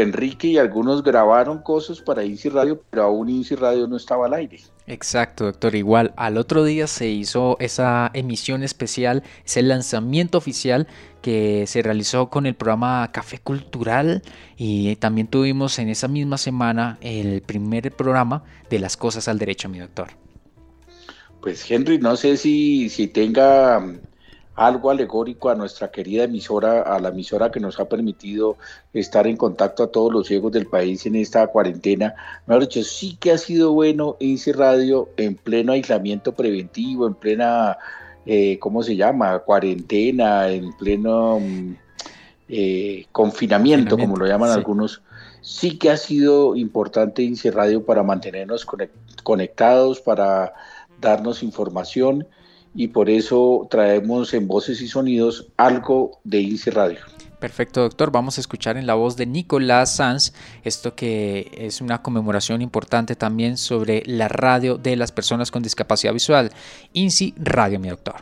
Enrique 0.02 0.48
y 0.48 0.58
algunos 0.58 1.04
grabaron 1.04 1.62
cosas 1.62 2.02
para 2.02 2.24
INSI 2.24 2.50
Radio, 2.50 2.82
pero 2.90 3.04
aún 3.04 3.30
INSI 3.30 3.56
Radio 3.56 3.88
no 3.88 3.98
estaba 3.98 4.26
al 4.26 4.34
aire. 4.34 4.60
Exacto, 4.88 5.46
doctor. 5.46 5.76
Igual, 5.76 6.14
al 6.16 6.38
otro 6.38 6.64
día 6.64 6.88
se 6.88 7.10
hizo 7.10 7.58
esa 7.60 8.10
emisión 8.14 8.64
especial, 8.64 9.24
ese 9.46 9.62
lanzamiento 9.62 10.38
oficial 10.38 10.88
que 11.22 11.66
se 11.68 11.82
realizó 11.82 12.30
con 12.30 12.46
el 12.46 12.56
programa 12.56 13.12
Café 13.12 13.40
Cultural 13.40 14.22
y 14.56 14.96
también 14.96 15.28
tuvimos 15.28 15.78
en 15.80 15.90
esa 15.90 16.08
misma 16.08 16.38
semana 16.38 16.98
el 17.02 17.42
primer 17.42 17.92
programa 17.92 18.44
de 18.70 18.80
las 18.80 18.96
cosas 18.96 19.28
al 19.28 19.40
derecho, 19.40 19.68
mi 19.68 19.80
doctor. 19.80 20.10
Pues 21.42 21.70
Henry, 21.70 22.00
no 22.00 22.16
sé 22.16 22.38
si, 22.38 22.90
si 22.90 23.08
tenga 23.08 23.82
algo 24.58 24.90
alegórico 24.90 25.50
a 25.50 25.56
nuestra 25.56 25.92
querida 25.92 26.24
emisora, 26.24 26.82
a 26.82 27.00
la 27.00 27.10
emisora 27.10 27.52
que 27.52 27.60
nos 27.60 27.80
ha 27.80 27.88
permitido 27.88 28.58
estar 28.92 29.28
en 29.28 29.38
contacto 29.38 29.84
a 29.84 29.92
todos 29.92 30.12
los 30.12 30.28
ciegos 30.28 30.52
del 30.52 30.66
país 30.66 31.06
en 31.06 31.16
esta 31.16 31.46
cuarentena. 31.46 32.16
Mejor 32.48 32.64
dicho, 32.64 32.84
sí 32.84 33.18
que 33.20 33.32
ha 33.32 33.38
sido 33.38 33.72
bueno 33.74 34.18
INSI 34.20 34.54
Radio 34.54 35.10
en 35.16 35.36
pleno 35.36 35.74
aislamiento 35.74 36.34
preventivo, 36.34 37.06
en 37.06 37.14
plena, 37.14 37.78
eh, 38.26 38.58
¿cómo 38.60 38.82
se 38.82 38.96
llama? 38.96 39.38
Cuarentena, 39.40 40.50
en 40.50 40.74
pleno 40.74 41.40
mm, 41.40 41.76
eh, 42.50 43.06
confinamiento, 43.12 43.96
como 43.96 44.18
lo 44.18 44.26
llaman 44.26 44.50
algunos. 44.50 45.04
Sí 45.42 45.78
que 45.78 45.92
ha 45.92 45.98
sido 45.98 46.56
importante 46.56 47.22
INSI 47.22 47.52
Radio 47.52 47.86
para 47.86 48.02
mantenernos 48.02 48.66
conectados, 49.24 50.02
para 50.02 50.54
darnos 51.00 51.44
información 51.44 52.28
y 52.78 52.90
por 52.90 53.10
eso 53.10 53.68
traemos 53.70 54.34
en 54.36 54.48
voces 54.48 54.80
y 54.82 54.88
sonidos 54.88 55.48
algo 55.58 56.20
de 56.24 56.42
INSI 56.42 56.70
Radio. 56.70 57.00
Perfecto, 57.40 57.82
doctor. 57.82 58.12
Vamos 58.12 58.38
a 58.38 58.42
escuchar 58.42 58.78
en 58.78 58.88
la 58.88 58.94
voz 58.94 59.18
de 59.18 59.26
Nicolás 59.26 59.96
Sanz 59.96 60.34
esto 60.64 60.96
que 60.96 61.52
es 61.58 61.82
una 61.82 62.02
conmemoración 62.02 62.62
importante 62.62 63.16
también 63.16 63.58
sobre 63.58 64.04
la 64.06 64.28
radio 64.28 64.78
de 64.78 64.96
las 64.96 65.12
personas 65.12 65.50
con 65.50 65.64
discapacidad 65.64 66.14
visual. 66.14 66.52
INSI 66.94 67.34
Radio, 67.38 67.80
mi 67.80 67.90
doctor. 67.90 68.16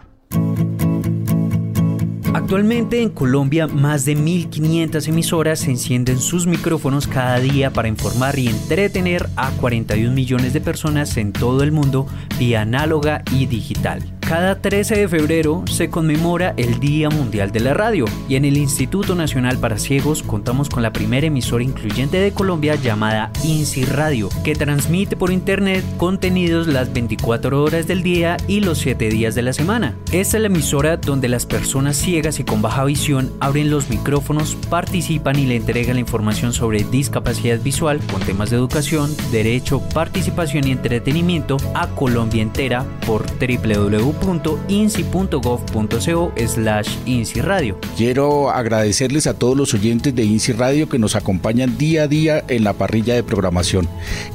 Actualmente 2.33 3.01
en 3.01 3.09
Colombia 3.09 3.67
más 3.67 4.05
de 4.05 4.15
1.500 4.15 5.07
emisoras 5.07 5.67
encienden 5.67 6.19
sus 6.19 6.47
micrófonos 6.47 7.07
cada 7.07 7.39
día 7.39 7.71
para 7.71 7.87
informar 7.87 8.37
y 8.37 8.47
entretener 8.47 9.27
a 9.35 9.51
41 9.51 10.13
millones 10.13 10.53
de 10.53 10.61
personas 10.61 11.17
en 11.17 11.33
todo 11.33 11.63
el 11.63 11.71
mundo 11.71 12.07
vía 12.37 12.61
análoga 12.61 13.23
y 13.31 13.45
digital. 13.47 14.14
Cada 14.27 14.59
13 14.59 14.95
de 14.95 15.07
febrero 15.07 15.63
se 15.67 15.91
conmemora 15.91 16.55
el 16.57 16.79
Día 16.79 17.11
Mundial 17.11 17.51
de 17.51 17.59
la 17.59 17.75
Radio 17.75 18.05
y 18.27 18.35
en 18.35 18.43
el 18.43 18.57
Instituto 18.57 19.13
Nacional 19.13 19.59
para 19.59 19.77
Ciegos 19.77 20.23
contamos 20.23 20.67
con 20.67 20.81
la 20.81 20.91
primera 20.91 21.27
emisora 21.27 21.63
incluyente 21.63 22.17
de 22.17 22.31
Colombia 22.31 22.73
llamada 22.73 23.31
INSI 23.43 23.85
Radio, 23.85 24.29
que 24.43 24.55
transmite 24.55 25.15
por 25.15 25.31
internet 25.31 25.85
contenidos 25.97 26.65
las 26.65 26.91
24 26.91 27.61
horas 27.61 27.85
del 27.85 28.01
día 28.01 28.37
y 28.47 28.61
los 28.61 28.79
7 28.79 29.09
días 29.09 29.35
de 29.35 29.43
la 29.43 29.53
semana. 29.53 29.95
Esta 30.11 30.37
es 30.37 30.41
la 30.41 30.47
emisora 30.47 30.97
donde 30.97 31.27
las 31.27 31.45
personas 31.45 31.95
ciegas 31.95 32.39
y 32.39 32.43
con 32.43 32.63
baja 32.63 32.83
visión 32.83 33.31
abren 33.39 33.69
los 33.69 33.91
micrófonos, 33.91 34.55
participan 34.71 35.37
y 35.37 35.45
le 35.45 35.57
entregan 35.57 35.97
la 35.97 36.01
información 36.01 36.51
sobre 36.51 36.83
discapacidad 36.83 37.59
visual 37.59 37.99
con 38.11 38.21
temas 38.21 38.49
de 38.49 38.55
educación, 38.55 39.15
derecho, 39.31 39.81
participación 39.93 40.67
y 40.67 40.71
entretenimiento 40.71 41.57
a 41.75 41.89
Colombia 41.89 42.41
entera 42.41 42.83
por 43.05 43.23
www 43.39 44.14
www.inci.gov.co 44.15 46.33
slash 46.47 46.97
Radio. 47.43 47.77
Quiero 47.97 48.49
agradecerles 48.49 49.27
a 49.27 49.33
todos 49.33 49.57
los 49.57 49.73
oyentes 49.73 50.15
de 50.15 50.23
INSI 50.23 50.53
Radio 50.53 50.89
que 50.89 50.99
nos 50.99 51.15
acompañan 51.15 51.77
día 51.77 52.03
a 52.03 52.07
día 52.07 52.43
en 52.47 52.63
la 52.63 52.73
parrilla 52.73 53.15
de 53.15 53.23
programación. 53.23 53.87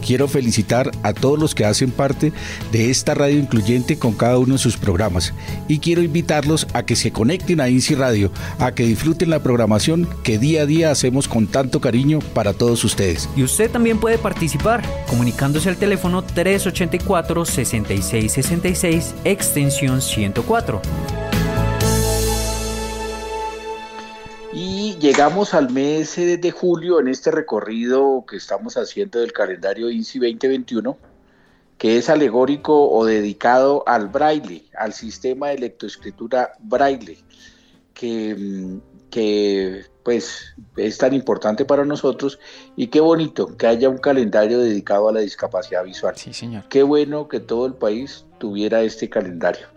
Quiero 0.05 0.28
felicitar 0.28 0.91
a 1.03 1.12
todos 1.12 1.39
los 1.39 1.55
que 1.55 1.64
hacen 1.64 1.91
parte 1.91 2.33
de 2.72 2.91
esta 2.91 3.14
radio 3.14 3.39
incluyente 3.39 3.99
con 3.99 4.12
cada 4.12 4.39
uno 4.39 4.55
de 4.55 4.59
sus 4.59 4.76
programas 4.76 5.33
y 5.68 5.78
quiero 5.78 6.03
invitarlos 6.03 6.66
a 6.72 6.85
que 6.85 6.97
se 6.97 7.12
conecten 7.12 7.61
a 7.61 7.68
INSI 7.68 7.95
Radio, 7.95 8.31
a 8.59 8.72
que 8.72 8.85
disfruten 8.85 9.31
la 9.31 9.43
programación 9.43 10.09
que 10.22 10.39
día 10.39 10.62
a 10.62 10.66
día 10.66 10.91
hacemos 10.91 11.28
con 11.28 11.47
tanto 11.47 11.81
cariño 11.81 12.20
para 12.35 12.53
todos 12.53 12.85
ustedes. 12.85 13.28
Y 13.37 13.43
usted 13.43 13.70
también 13.70 13.99
puede 13.99 14.18
participar 14.18 14.83
comunicándose 15.09 15.68
al 15.68 15.76
teléfono 15.76 16.22
384 16.22 17.45
6666 17.45 19.14
extensión 19.24 19.70
104. 19.71 20.83
Y 24.53 24.97
llegamos 24.99 25.55
al 25.55 25.71
mes 25.71 26.16
de 26.16 26.51
julio 26.51 26.99
en 26.99 27.09
este 27.09 27.31
recorrido 27.31 28.25
que 28.29 28.37
estamos 28.37 28.77
haciendo 28.77 29.21
del 29.21 29.33
calendario 29.33 29.89
INSI 29.91 30.18
2021, 30.18 30.99
que 31.79 31.99
es 31.99 32.11
alegórico 32.11 32.91
o 32.91 33.05
dedicado 33.05 33.85
al 33.87 34.09
braille, 34.09 34.64
al 34.77 34.93
sistema 34.93 35.51
de 35.51 35.59
lectoescritura 35.59 36.53
braille, 36.59 37.18
que, 37.95 38.35
mm, 38.35 38.81
que 39.11 39.85
pues 40.03 40.55
es 40.77 40.99
tan 40.99 41.14
importante 41.14 41.64
para 41.64 41.85
nosotros 41.85 42.41
y 42.75 42.89
qué 42.89 43.01
bonito 43.01 43.57
que 43.57 43.66
haya 43.68 43.89
un 43.89 43.99
calendario 43.99 44.59
dedicado 44.59 45.09
a 45.09 45.12
la 45.12 45.21
discapacidad 45.21 45.85
visual. 45.85 46.16
Sí, 46.16 46.33
señor. 46.33 46.64
Qué 46.68 46.83
bueno 46.83 47.29
que 47.29 47.39
todo 47.39 47.66
el 47.66 47.75
país 47.75 48.25
tuviera 48.41 48.82
este 48.82 49.09
calendario. 49.09 49.68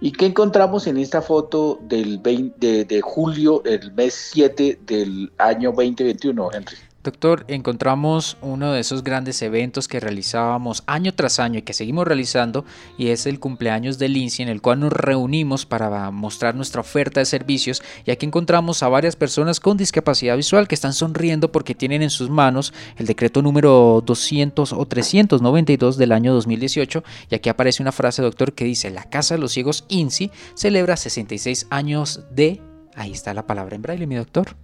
¿Y 0.00 0.12
qué 0.12 0.26
encontramos 0.26 0.86
en 0.86 0.96
esta 0.96 1.20
foto 1.20 1.78
del 1.82 2.18
20, 2.18 2.86
de, 2.86 3.00
julio, 3.02 3.62
el 3.66 3.92
mes 3.92 4.14
7 4.14 4.80
del 4.86 5.30
año 5.36 5.72
2021, 5.72 6.48
Henry? 6.54 6.76
Doctor, 7.02 7.46
encontramos 7.48 8.36
uno 8.42 8.72
de 8.72 8.80
esos 8.80 9.02
grandes 9.02 9.40
eventos 9.40 9.88
que 9.88 10.00
realizábamos 10.00 10.82
año 10.86 11.14
tras 11.14 11.40
año 11.40 11.60
y 11.60 11.62
que 11.62 11.72
seguimos 11.72 12.06
realizando 12.06 12.66
y 12.98 13.08
es 13.08 13.24
el 13.24 13.40
cumpleaños 13.40 13.98
del 13.98 14.18
INSI 14.18 14.42
en 14.42 14.50
el 14.50 14.60
cual 14.60 14.80
nos 14.80 14.92
reunimos 14.92 15.64
para 15.64 16.10
mostrar 16.10 16.54
nuestra 16.54 16.82
oferta 16.82 17.20
de 17.20 17.24
servicios. 17.24 17.82
Y 18.04 18.10
aquí 18.10 18.26
encontramos 18.26 18.82
a 18.82 18.88
varias 18.88 19.16
personas 19.16 19.60
con 19.60 19.78
discapacidad 19.78 20.36
visual 20.36 20.68
que 20.68 20.74
están 20.74 20.92
sonriendo 20.92 21.50
porque 21.50 21.74
tienen 21.74 22.02
en 22.02 22.10
sus 22.10 22.28
manos 22.28 22.74
el 22.98 23.06
decreto 23.06 23.40
número 23.40 24.02
200 24.04 24.74
o 24.74 24.84
392 24.84 25.96
del 25.96 26.12
año 26.12 26.34
2018 26.34 27.02
y 27.30 27.34
aquí 27.34 27.48
aparece 27.48 27.82
una 27.82 27.92
frase, 27.92 28.20
doctor, 28.20 28.52
que 28.52 28.66
dice 28.66 28.90
la 28.90 29.08
Casa 29.08 29.36
de 29.36 29.40
los 29.40 29.52
Ciegos 29.52 29.86
INSI 29.88 30.30
celebra 30.52 30.98
66 30.98 31.66
años 31.70 32.24
de... 32.30 32.60
Ahí 32.94 33.12
está 33.12 33.32
la 33.32 33.46
palabra 33.46 33.74
en 33.74 33.80
braille, 33.80 34.06
mi 34.06 34.16
doctor. 34.16 34.54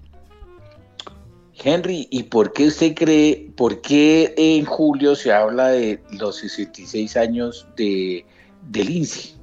Henry, 1.63 2.07
¿y 2.11 2.25
por 2.25 2.53
qué 2.53 2.67
usted 2.67 2.95
cree, 2.95 3.51
por 3.57 3.81
qué 3.81 4.35
en 4.37 4.65
julio 4.65 5.15
se 5.15 5.33
habla 5.33 5.69
de 5.69 6.01
los 6.11 6.37
66 6.37 7.17
años 7.17 7.67
de, 7.77 8.25
del 8.69 8.91
INSI? 8.91 9.35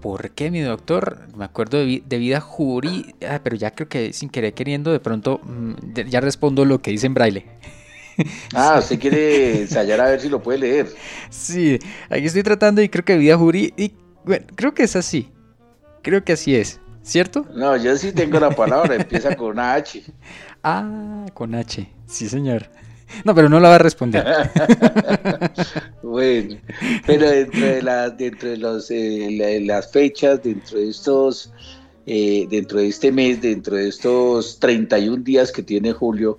¿Por 0.00 0.30
qué, 0.30 0.50
mi 0.50 0.60
doctor? 0.60 1.28
Me 1.36 1.44
acuerdo 1.44 1.78
de, 1.78 2.18
vida 2.18 2.40
jurídica, 2.40 3.36
ah, 3.36 3.40
pero 3.44 3.56
ya 3.56 3.70
creo 3.70 3.88
que 3.88 4.12
sin 4.12 4.30
querer 4.30 4.54
queriendo, 4.54 4.90
de 4.90 5.00
pronto 5.00 5.40
mm, 5.44 5.74
ya 6.08 6.20
respondo 6.20 6.64
lo 6.64 6.80
que 6.80 6.90
dice 6.90 7.06
en 7.06 7.14
braille. 7.14 7.46
Ah, 8.54 8.76
usted 8.78 9.00
quiere 9.00 9.62
ensayar 9.62 9.98
a 9.98 10.04
ver 10.04 10.20
si 10.20 10.28
lo 10.28 10.42
puede 10.42 10.58
leer. 10.58 10.94
Sí, 11.30 11.78
aquí 12.10 12.26
estoy 12.26 12.42
tratando 12.42 12.82
y 12.82 12.90
creo 12.90 13.06
que 13.06 13.16
vida 13.16 13.38
jurídica, 13.38 13.96
bueno, 14.22 14.44
creo 14.54 14.74
que 14.74 14.82
es 14.82 14.96
así. 14.96 15.30
Creo 16.02 16.22
que 16.22 16.34
así 16.34 16.54
es, 16.54 16.81
¿cierto? 17.02 17.46
No, 17.54 17.76
yo 17.76 17.96
sí 17.96 18.12
tengo 18.12 18.38
la 18.40 18.50
palabra, 18.50 18.94
empieza 18.96 19.36
con 19.36 19.50
una 19.50 19.74
H. 19.74 20.02
Ah, 20.64 21.26
con 21.34 21.56
H. 21.56 21.88
Sí, 22.06 22.28
señor. 22.28 22.68
No, 23.24 23.34
pero 23.34 23.48
no 23.48 23.58
la 23.58 23.68
va 23.68 23.74
a 23.74 23.78
responder. 23.78 24.24
bueno, 26.04 26.56
pero 27.04 27.30
dentro 27.30 27.66
de, 27.66 27.82
la, 27.82 28.10
dentro 28.10 28.50
de 28.50 28.56
los, 28.58 28.88
eh, 28.92 29.60
las 29.64 29.90
fechas, 29.90 30.40
dentro 30.40 30.78
de 30.78 30.88
estos, 30.88 31.52
eh, 32.06 32.46
dentro 32.48 32.78
de 32.78 32.86
este 32.86 33.10
mes, 33.10 33.42
dentro 33.42 33.76
de 33.76 33.88
estos 33.88 34.60
31 34.60 35.24
días 35.24 35.50
que 35.50 35.64
tiene 35.64 35.92
julio, 35.92 36.38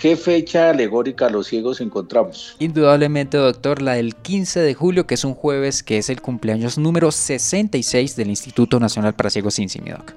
¿qué 0.00 0.16
fecha 0.16 0.70
alegórica 0.70 1.26
a 1.26 1.30
los 1.30 1.48
ciegos 1.48 1.80
encontramos? 1.80 2.56
Indudablemente, 2.58 3.36
doctor, 3.36 3.82
la 3.82 3.92
del 3.94 4.16
15 4.16 4.60
de 4.60 4.74
julio, 4.74 5.06
que 5.06 5.14
es 5.14 5.24
un 5.24 5.34
jueves, 5.34 5.82
que 5.82 5.98
es 5.98 6.08
el 6.08 6.22
cumpleaños 6.22 6.78
número 6.78 7.12
66 7.12 8.16
del 8.16 8.30
Instituto 8.30 8.80
Nacional 8.80 9.14
para 9.14 9.28
Ciegos 9.28 9.58
Insimidoc. 9.58 10.14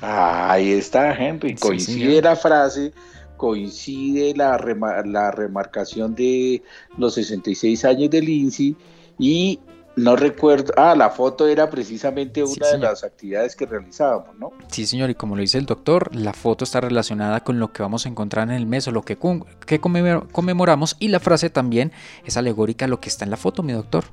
Ahí 0.00 0.72
está, 0.72 1.14
Henry. 1.14 1.54
Coincide 1.56 2.22
la 2.22 2.34
frase, 2.34 2.92
coincide 3.36 4.34
la, 4.34 4.56
la 5.04 5.30
remarcación 5.30 6.14
de 6.14 6.62
los 6.96 7.14
66 7.14 7.84
años 7.84 8.10
del 8.10 8.28
INSI 8.28 8.74
y 9.18 9.60
no 9.96 10.14
recuerdo, 10.14 10.74
ah, 10.76 10.94
la 10.94 11.10
foto 11.10 11.48
era 11.48 11.70
precisamente 11.70 12.44
una 12.44 12.68
de 12.68 12.78
las 12.78 13.02
actividades 13.02 13.56
que 13.56 13.64
realizábamos, 13.64 14.36
¿no? 14.38 14.52
Sí, 14.68 14.86
señor, 14.86 15.08
y 15.08 15.14
como 15.14 15.36
lo 15.36 15.40
dice 15.40 15.56
el 15.56 15.64
doctor, 15.64 16.14
la 16.14 16.34
foto 16.34 16.64
está 16.64 16.82
relacionada 16.82 17.42
con 17.42 17.58
lo 17.58 17.72
que 17.72 17.82
vamos 17.82 18.04
a 18.04 18.10
encontrar 18.10 18.48
en 18.48 18.54
el 18.54 18.66
mes 18.66 18.86
o 18.88 18.92
lo 18.92 19.02
que, 19.02 19.18
que 19.66 19.80
conmemoramos 19.80 20.96
y 21.00 21.08
la 21.08 21.18
frase 21.18 21.48
también 21.48 21.92
es 22.24 22.36
alegórica 22.36 22.84
a 22.84 22.88
lo 22.88 23.00
que 23.00 23.08
está 23.08 23.24
en 23.24 23.30
la 23.30 23.38
foto, 23.38 23.62
mi 23.62 23.72
doctor. 23.72 24.04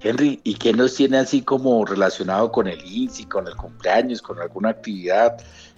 Henry, 0.00 0.40
¿y 0.44 0.54
qué 0.54 0.72
nos 0.72 0.94
tiene 0.94 1.18
así 1.18 1.42
como 1.42 1.84
relacionado 1.84 2.52
con 2.52 2.68
el 2.68 2.80
INSI, 2.84 3.24
con 3.24 3.46
el 3.46 3.56
cumpleaños, 3.56 4.22
con 4.22 4.40
alguna 4.40 4.70
actividad? 4.70 5.36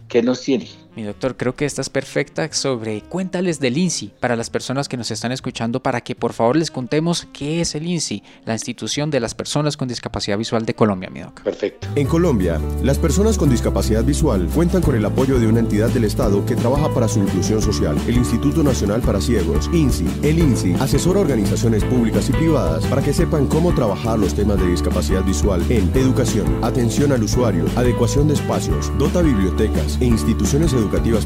¿Qué 0.08 0.22
nos 0.22 0.40
tiene? 0.40 0.68
Mi 0.96 1.04
doctor, 1.04 1.36
creo 1.36 1.54
que 1.54 1.66
esta 1.66 1.82
es 1.82 1.88
perfecta 1.88 2.52
sobre 2.52 3.02
Cuéntales 3.02 3.60
del 3.60 3.78
INSI 3.78 4.12
para 4.18 4.34
las 4.34 4.50
personas 4.50 4.88
que 4.88 4.96
nos 4.96 5.12
están 5.12 5.30
escuchando 5.30 5.80
para 5.80 6.00
que 6.00 6.16
por 6.16 6.32
favor 6.32 6.56
les 6.56 6.72
contemos 6.72 7.28
qué 7.32 7.60
es 7.60 7.76
el 7.76 7.86
INSI, 7.86 8.24
la 8.44 8.54
institución 8.54 9.08
de 9.08 9.20
las 9.20 9.34
personas 9.34 9.76
con 9.76 9.86
discapacidad 9.86 10.36
visual 10.36 10.66
de 10.66 10.74
Colombia, 10.74 11.08
mi 11.08 11.20
doctor. 11.20 11.44
Perfecto. 11.44 11.86
En 11.94 12.08
Colombia, 12.08 12.60
las 12.82 12.98
personas 12.98 13.38
con 13.38 13.50
discapacidad 13.50 14.02
visual 14.02 14.48
cuentan 14.52 14.82
con 14.82 14.96
el 14.96 15.04
apoyo 15.04 15.38
de 15.38 15.46
una 15.46 15.60
entidad 15.60 15.90
del 15.90 16.04
Estado 16.04 16.44
que 16.44 16.56
trabaja 16.56 16.92
para 16.92 17.06
su 17.06 17.20
inclusión 17.20 17.62
social, 17.62 17.96
el 18.08 18.16
Instituto 18.16 18.64
Nacional 18.64 19.00
para 19.00 19.20
Ciegos, 19.20 19.70
INSI. 19.72 20.06
El 20.22 20.40
INSI 20.40 20.74
asesora 20.80 21.20
organizaciones 21.20 21.84
públicas 21.84 22.28
y 22.30 22.32
privadas 22.32 22.84
para 22.86 23.02
que 23.02 23.12
sepan 23.12 23.46
cómo 23.46 23.72
trabajar 23.74 24.18
los 24.18 24.34
temas 24.34 24.58
de 24.58 24.66
discapacidad 24.66 25.22
visual 25.22 25.62
en 25.70 25.88
educación, 25.94 26.64
atención 26.64 27.12
al 27.12 27.22
usuario, 27.22 27.64
adecuación 27.76 28.26
de 28.26 28.34
espacios, 28.34 28.92
dota 28.98 29.22
bibliotecas 29.22 29.96
e 30.00 30.06
instituciones 30.06 30.72
educativas 30.72 30.79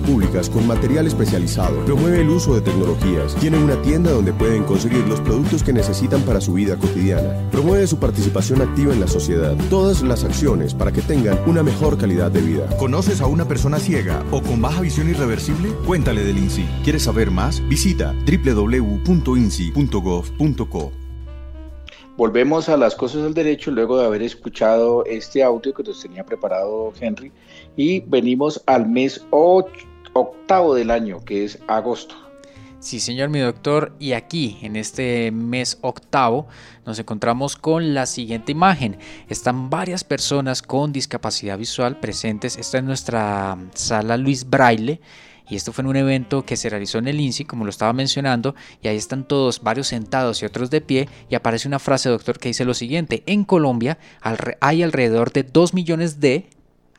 públicas 0.05 0.51
con 0.51 0.67
material 0.67 1.07
especializado, 1.07 1.85
promueve 1.85 2.23
el 2.23 2.31
uso 2.31 2.55
de 2.55 2.61
tecnologías, 2.61 3.37
tiene 3.37 3.57
una 3.59 3.81
tienda 3.83 4.11
donde 4.11 4.33
pueden 4.33 4.65
conseguir 4.65 5.07
los 5.07 5.21
productos 5.21 5.63
que 5.63 5.73
necesitan 5.73 6.23
para 6.23 6.41
su 6.41 6.55
vida 6.55 6.75
cotidiana, 6.77 7.49
promueve 7.51 7.87
su 7.87 7.99
participación 7.99 8.63
activa 8.63 8.93
en 8.93 8.99
la 9.01 9.07
sociedad, 9.07 9.57
todas 9.71 10.03
las 10.03 10.25
acciones 10.25 10.75
para 10.75 10.91
que 10.93 11.03
tengan 11.03 11.39
una 11.47 11.63
mejor 11.63 11.97
calidad 11.99 12.33
de 12.33 12.41
vida. 12.41 12.67
¿Conoces 12.79 13.21
a 13.21 13.27
una 13.27 13.47
persona 13.47 13.79
ciega 13.79 14.25
o 14.31 14.43
con 14.43 14.61
baja 14.61 14.81
visión 14.81 15.09
irreversible? 15.09 15.69
Cuéntale 15.87 16.25
del 16.25 16.39
INSI. 16.39 16.67
¿Quieres 16.83 17.05
saber 17.05 17.31
más? 17.31 17.63
Visita 17.69 18.13
www.insi.gov.co. 18.27 21.04
Volvemos 22.17 22.69
a 22.69 22.77
las 22.77 22.95
cosas 22.95 23.25
del 23.25 23.35
derecho 23.35 23.73
luego 23.73 23.99
de 23.99 24.07
haber 24.07 24.23
escuchado 24.23 25.05
este 25.05 25.43
audio 25.43 25.75
que 25.75 25.83
nos 25.83 26.01
tenía 26.01 26.25
preparado 26.25 26.93
Henry 27.01 27.33
y 27.77 28.01
venimos 28.01 28.63
al 28.67 28.87
mes 28.87 29.27
octavo 29.33 30.77
del 30.77 30.93
año, 30.93 31.25
que 31.25 31.45
es 31.45 31.59
agosto. 31.67 32.15
Sí, 32.79 33.01
señor, 33.01 33.31
mi 33.31 33.41
doctor. 33.41 33.97
Y 33.99 34.13
aquí, 34.13 34.59
en 34.63 34.77
este 34.77 35.33
mes 35.33 35.79
octavo, 35.81 36.47
nos 36.87 36.99
encontramos 37.01 37.57
con 37.57 37.95
la 37.95 38.07
siguiente 38.07 38.53
imagen. 38.53 38.99
Están 39.29 39.69
varias 39.69 40.05
personas 40.05 40.63
con 40.63 40.93
discapacidad 40.93 41.59
visual 41.59 41.99
presentes. 41.99 42.59
Esta 42.59 42.79
es 42.79 42.85
nuestra 42.85 43.59
sala 43.73 44.19
Luis 44.19 44.49
Braille 44.49 45.01
y 45.49 45.57
esto 45.57 45.73
fue 45.73 45.83
en 45.83 45.89
un 45.89 45.97
evento 45.97 46.45
que 46.45 46.57
se 46.57 46.71
realizó 46.71 46.99
en 46.99 47.09
el 47.09 47.21
INSI, 47.21 47.45
como 47.45 47.65
lo 47.65 47.71
estaba 47.71 47.93
mencionando, 47.93 48.55
y 48.83 48.89
ahí 48.89 48.97
están 48.97 49.27
todos, 49.27 49.63
varios 49.63 49.89
sentados 49.89 50.43
y 50.43 50.47
otros 50.47 50.71
de 50.71 50.81
pie, 50.81 51.09
y 51.29 51.35
aparece 51.35 51.69
una 51.69 51.79
frase, 51.79 52.09
doctor, 52.09 52.39
que 52.39 52.49
dice 52.49 52.65
lo 52.65 52.75
siguiente, 52.75 53.23
en 53.27 53.45
Colombia 53.45 53.99
hay 54.61 54.83
alrededor 54.83 55.33
de 55.33 55.43
2 55.43 55.75
millones 55.75 56.21
de, 56.21 56.47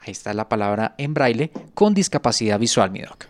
ahí 0.01 0.11
está 0.11 0.33
la 0.33 0.47
palabra 0.49 0.93
en 0.97 1.13
braille, 1.13 1.51
con 1.73 1.93
discapacidad 1.93 2.59
visual, 2.59 2.91
mi 2.91 3.01
doc. 3.01 3.27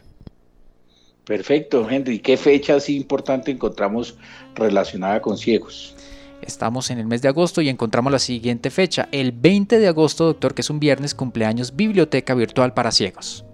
Perfecto, 1.26 1.90
Henry. 1.90 2.20
¿Qué 2.20 2.38
fecha 2.38 2.76
así 2.76 2.96
importante 2.96 3.50
encontramos 3.50 4.16
relacionada 4.54 5.22
con 5.22 5.38
ciegos? 5.38 5.96
Estamos 6.42 6.92
en 6.92 7.00
el 7.00 7.08
mes 7.08 7.24
de 7.24 7.30
agosto 7.30 7.62
y 7.62 7.70
encontramos 7.70 8.12
la 8.12 8.20
siguiente 8.20 8.70
fecha, 8.70 9.10
el 9.12 9.32
20 9.32 9.80
de 9.80 9.88
agosto, 9.88 10.26
doctor, 10.26 10.54
que 10.54 10.62
es 10.62 10.70
un 10.70 10.80
viernes, 10.80 11.16
cumpleaños, 11.16 11.76
biblioteca 11.76 12.36
virtual 12.36 12.76
para 12.76 12.92
ciegos. 12.92 13.45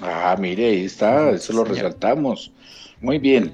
Ah, 0.00 0.36
mire, 0.38 0.66
ahí 0.66 0.84
está, 0.84 1.30
eso 1.30 1.52
lo 1.52 1.64
resaltamos. 1.64 2.52
Muy 3.00 3.18
bien. 3.18 3.52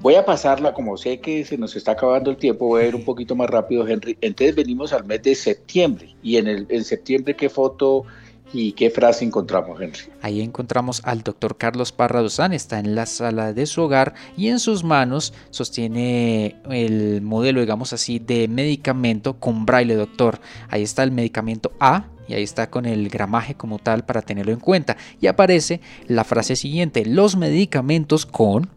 Voy 0.00 0.14
a 0.14 0.24
pasarla, 0.24 0.74
como 0.74 0.96
sé 0.96 1.20
que 1.20 1.44
se 1.44 1.56
nos 1.56 1.74
está 1.74 1.92
acabando 1.92 2.30
el 2.30 2.36
tiempo, 2.36 2.66
voy 2.66 2.82
a 2.82 2.86
ir 2.88 2.94
un 2.94 3.04
poquito 3.04 3.34
más 3.34 3.48
rápido, 3.48 3.86
Henry. 3.88 4.16
Entonces 4.20 4.54
venimos 4.54 4.92
al 4.92 5.04
mes 5.04 5.22
de 5.22 5.34
septiembre. 5.34 6.14
Y 6.22 6.36
en, 6.36 6.48
el, 6.48 6.66
en 6.68 6.84
septiembre, 6.84 7.34
¿qué 7.34 7.48
foto 7.48 8.04
¿Y 8.52 8.72
qué 8.72 8.90
frase 8.90 9.24
encontramos, 9.24 9.80
Henry? 9.80 10.00
Ahí 10.22 10.40
encontramos 10.40 11.00
al 11.04 11.22
doctor 11.22 11.56
Carlos 11.56 11.90
Parra 11.92 12.20
Duzán, 12.20 12.52
está 12.52 12.78
en 12.78 12.94
la 12.94 13.06
sala 13.06 13.52
de 13.52 13.66
su 13.66 13.82
hogar 13.82 14.14
y 14.36 14.48
en 14.48 14.60
sus 14.60 14.84
manos 14.84 15.34
sostiene 15.50 16.56
el 16.70 17.22
modelo, 17.22 17.60
digamos 17.60 17.92
así, 17.92 18.18
de 18.18 18.46
medicamento 18.46 19.34
con 19.40 19.66
braille, 19.66 19.96
doctor. 19.96 20.40
Ahí 20.68 20.82
está 20.82 21.02
el 21.02 21.10
medicamento 21.10 21.72
A, 21.80 22.06
y 22.28 22.34
ahí 22.34 22.42
está 22.42 22.70
con 22.70 22.86
el 22.86 23.08
gramaje 23.08 23.54
como 23.54 23.78
tal 23.78 24.04
para 24.04 24.22
tenerlo 24.22 24.52
en 24.52 24.60
cuenta. 24.60 24.96
Y 25.20 25.26
aparece 25.26 25.80
la 26.06 26.24
frase 26.24 26.56
siguiente, 26.56 27.04
los 27.04 27.36
medicamentos 27.36 28.26
con, 28.26 28.68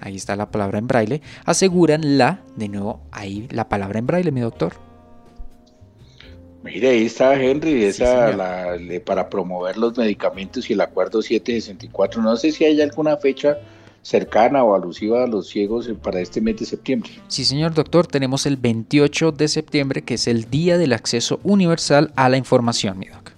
ahí 0.00 0.16
está 0.16 0.36
la 0.36 0.50
palabra 0.50 0.78
en 0.78 0.86
braille, 0.86 1.22
aseguran 1.44 2.18
la, 2.18 2.40
de 2.56 2.68
nuevo, 2.68 3.00
ahí 3.10 3.48
la 3.50 3.68
palabra 3.68 3.98
en 3.98 4.06
braille, 4.06 4.32
mi 4.32 4.40
doctor. 4.40 4.74
Mire, 6.62 6.88
ahí 6.88 7.06
está 7.06 7.40
Henry, 7.40 7.84
esa 7.84 8.36
para 9.04 9.30
promover 9.30 9.76
los 9.76 9.96
medicamentos 9.96 10.68
y 10.68 10.72
el 10.72 10.80
acuerdo 10.80 11.22
764. 11.22 12.20
No 12.20 12.36
sé 12.36 12.50
si 12.50 12.64
hay 12.64 12.80
alguna 12.82 13.16
fecha 13.16 13.58
cercana 14.02 14.64
o 14.64 14.74
alusiva 14.74 15.24
a 15.24 15.26
los 15.26 15.48
ciegos 15.48 15.90
para 16.02 16.20
este 16.20 16.40
mes 16.40 16.56
de 16.56 16.66
septiembre. 16.66 17.10
Sí, 17.28 17.44
señor 17.44 17.74
doctor, 17.74 18.06
tenemos 18.06 18.46
el 18.46 18.56
28 18.56 19.32
de 19.32 19.48
septiembre, 19.48 20.02
que 20.02 20.14
es 20.14 20.26
el 20.26 20.50
Día 20.50 20.78
del 20.78 20.92
Acceso 20.92 21.40
Universal 21.42 22.12
a 22.16 22.28
la 22.28 22.36
Información, 22.36 22.98
mi 22.98 23.06
doc. 23.06 23.32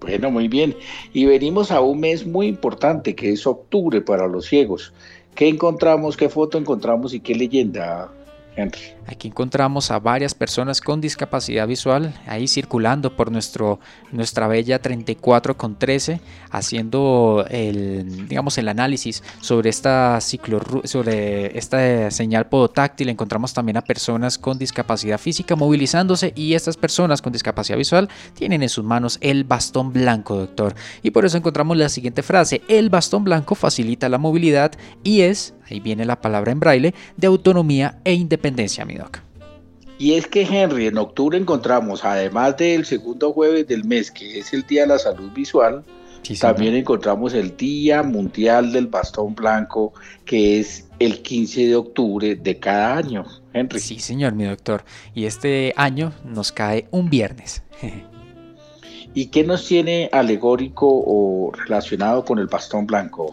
Bueno, 0.00 0.30
muy 0.30 0.48
bien. 0.48 0.74
Y 1.12 1.26
venimos 1.26 1.70
a 1.70 1.80
un 1.80 2.00
mes 2.00 2.26
muy 2.26 2.48
importante, 2.48 3.14
que 3.14 3.30
es 3.32 3.46
octubre 3.46 4.00
para 4.00 4.26
los 4.26 4.46
ciegos. 4.46 4.92
¿Qué 5.34 5.48
encontramos, 5.48 6.16
qué 6.16 6.28
foto 6.28 6.58
encontramos 6.58 7.14
y 7.14 7.20
qué 7.20 7.34
leyenda, 7.34 8.10
Aquí 9.06 9.28
encontramos 9.28 9.90
a 9.90 9.98
varias 9.98 10.34
personas 10.34 10.80
con 10.80 11.00
discapacidad 11.00 11.66
visual 11.66 12.14
ahí 12.26 12.46
circulando 12.46 13.14
por 13.16 13.32
nuestro, 13.32 13.80
nuestra 14.12 14.46
bella 14.46 14.80
34 14.80 15.56
con 15.56 15.78
13, 15.78 16.20
haciendo 16.50 17.44
el, 17.50 18.28
digamos, 18.28 18.58
el 18.58 18.68
análisis 18.68 19.22
sobre 19.40 19.70
esta 19.70 20.20
ciclo, 20.20 20.60
sobre 20.84 21.58
esta 21.58 22.10
señal 22.10 22.48
podotáctil. 22.48 23.08
Encontramos 23.08 23.52
también 23.52 23.76
a 23.76 23.82
personas 23.82 24.38
con 24.38 24.56
discapacidad 24.56 25.18
física 25.18 25.56
movilizándose 25.56 26.32
y 26.36 26.54
estas 26.54 26.76
personas 26.76 27.20
con 27.20 27.32
discapacidad 27.32 27.78
visual 27.78 28.08
tienen 28.34 28.62
en 28.62 28.68
sus 28.68 28.84
manos 28.84 29.18
el 29.20 29.44
bastón 29.44 29.92
blanco, 29.92 30.36
doctor. 30.36 30.74
Y 31.02 31.10
por 31.10 31.24
eso 31.24 31.36
encontramos 31.36 31.76
la 31.76 31.88
siguiente 31.88 32.22
frase: 32.22 32.62
el 32.68 32.88
bastón 32.88 33.24
blanco 33.24 33.56
facilita 33.56 34.08
la 34.08 34.18
movilidad 34.18 34.72
y 35.02 35.22
es 35.22 35.54
ahí 35.72 35.80
viene 35.80 36.04
la 36.04 36.20
palabra 36.20 36.52
en 36.52 36.60
braille, 36.60 36.94
de 37.16 37.26
autonomía 37.26 37.98
e 38.04 38.14
independencia, 38.14 38.84
mi 38.92 38.98
doc. 38.98 39.18
Y 39.98 40.14
es 40.14 40.26
que 40.26 40.42
Henry, 40.42 40.86
en 40.86 40.98
octubre 40.98 41.38
encontramos, 41.38 42.04
además 42.04 42.56
del 42.56 42.84
segundo 42.84 43.32
jueves 43.32 43.68
del 43.68 43.84
mes, 43.84 44.10
que 44.10 44.38
es 44.38 44.52
el 44.52 44.66
Día 44.66 44.82
de 44.82 44.88
la 44.88 44.98
Salud 44.98 45.30
Visual, 45.32 45.84
también 46.40 46.74
encontramos 46.74 47.34
el 47.34 47.56
Día 47.56 48.02
Mundial 48.02 48.72
del 48.72 48.86
Bastón 48.86 49.34
Blanco, 49.34 49.92
que 50.24 50.60
es 50.60 50.88
el 50.98 51.22
15 51.22 51.66
de 51.66 51.76
octubre 51.76 52.34
de 52.36 52.58
cada 52.58 52.96
año, 52.96 53.24
Henry. 53.52 53.80
Sí, 53.80 53.98
señor, 53.98 54.34
mi 54.34 54.44
doctor. 54.44 54.84
Y 55.14 55.26
este 55.26 55.72
año 55.76 56.12
nos 56.24 56.52
cae 56.52 56.86
un 56.90 57.10
viernes. 57.10 57.62
¿Y 59.14 59.26
qué 59.26 59.44
nos 59.44 59.66
tiene 59.66 60.08
alegórico 60.12 60.86
o 60.88 61.52
relacionado 61.52 62.24
con 62.24 62.38
el 62.38 62.46
bastón 62.46 62.86
blanco? 62.86 63.30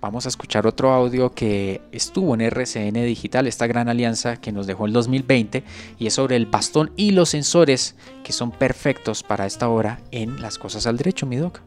Vamos 0.00 0.26
a 0.26 0.28
escuchar 0.28 0.66
otro 0.66 0.92
audio 0.92 1.30
que 1.30 1.80
estuvo 1.90 2.34
en 2.34 2.42
RCN 2.42 2.94
Digital, 3.06 3.46
esta 3.46 3.66
gran 3.66 3.88
alianza 3.88 4.36
que 4.36 4.52
nos 4.52 4.66
dejó 4.66 4.86
el 4.86 4.92
2020, 4.92 5.64
y 5.98 6.06
es 6.06 6.14
sobre 6.14 6.36
el 6.36 6.46
bastón 6.46 6.92
y 6.96 7.12
los 7.12 7.30
sensores 7.30 7.96
que 8.22 8.32
son 8.32 8.50
perfectos 8.50 9.22
para 9.22 9.46
esta 9.46 9.68
hora 9.68 10.00
en 10.10 10.42
las 10.42 10.58
cosas 10.58 10.86
al 10.86 10.98
derecho, 10.98 11.26
mi 11.26 11.36
doc. 11.36 11.60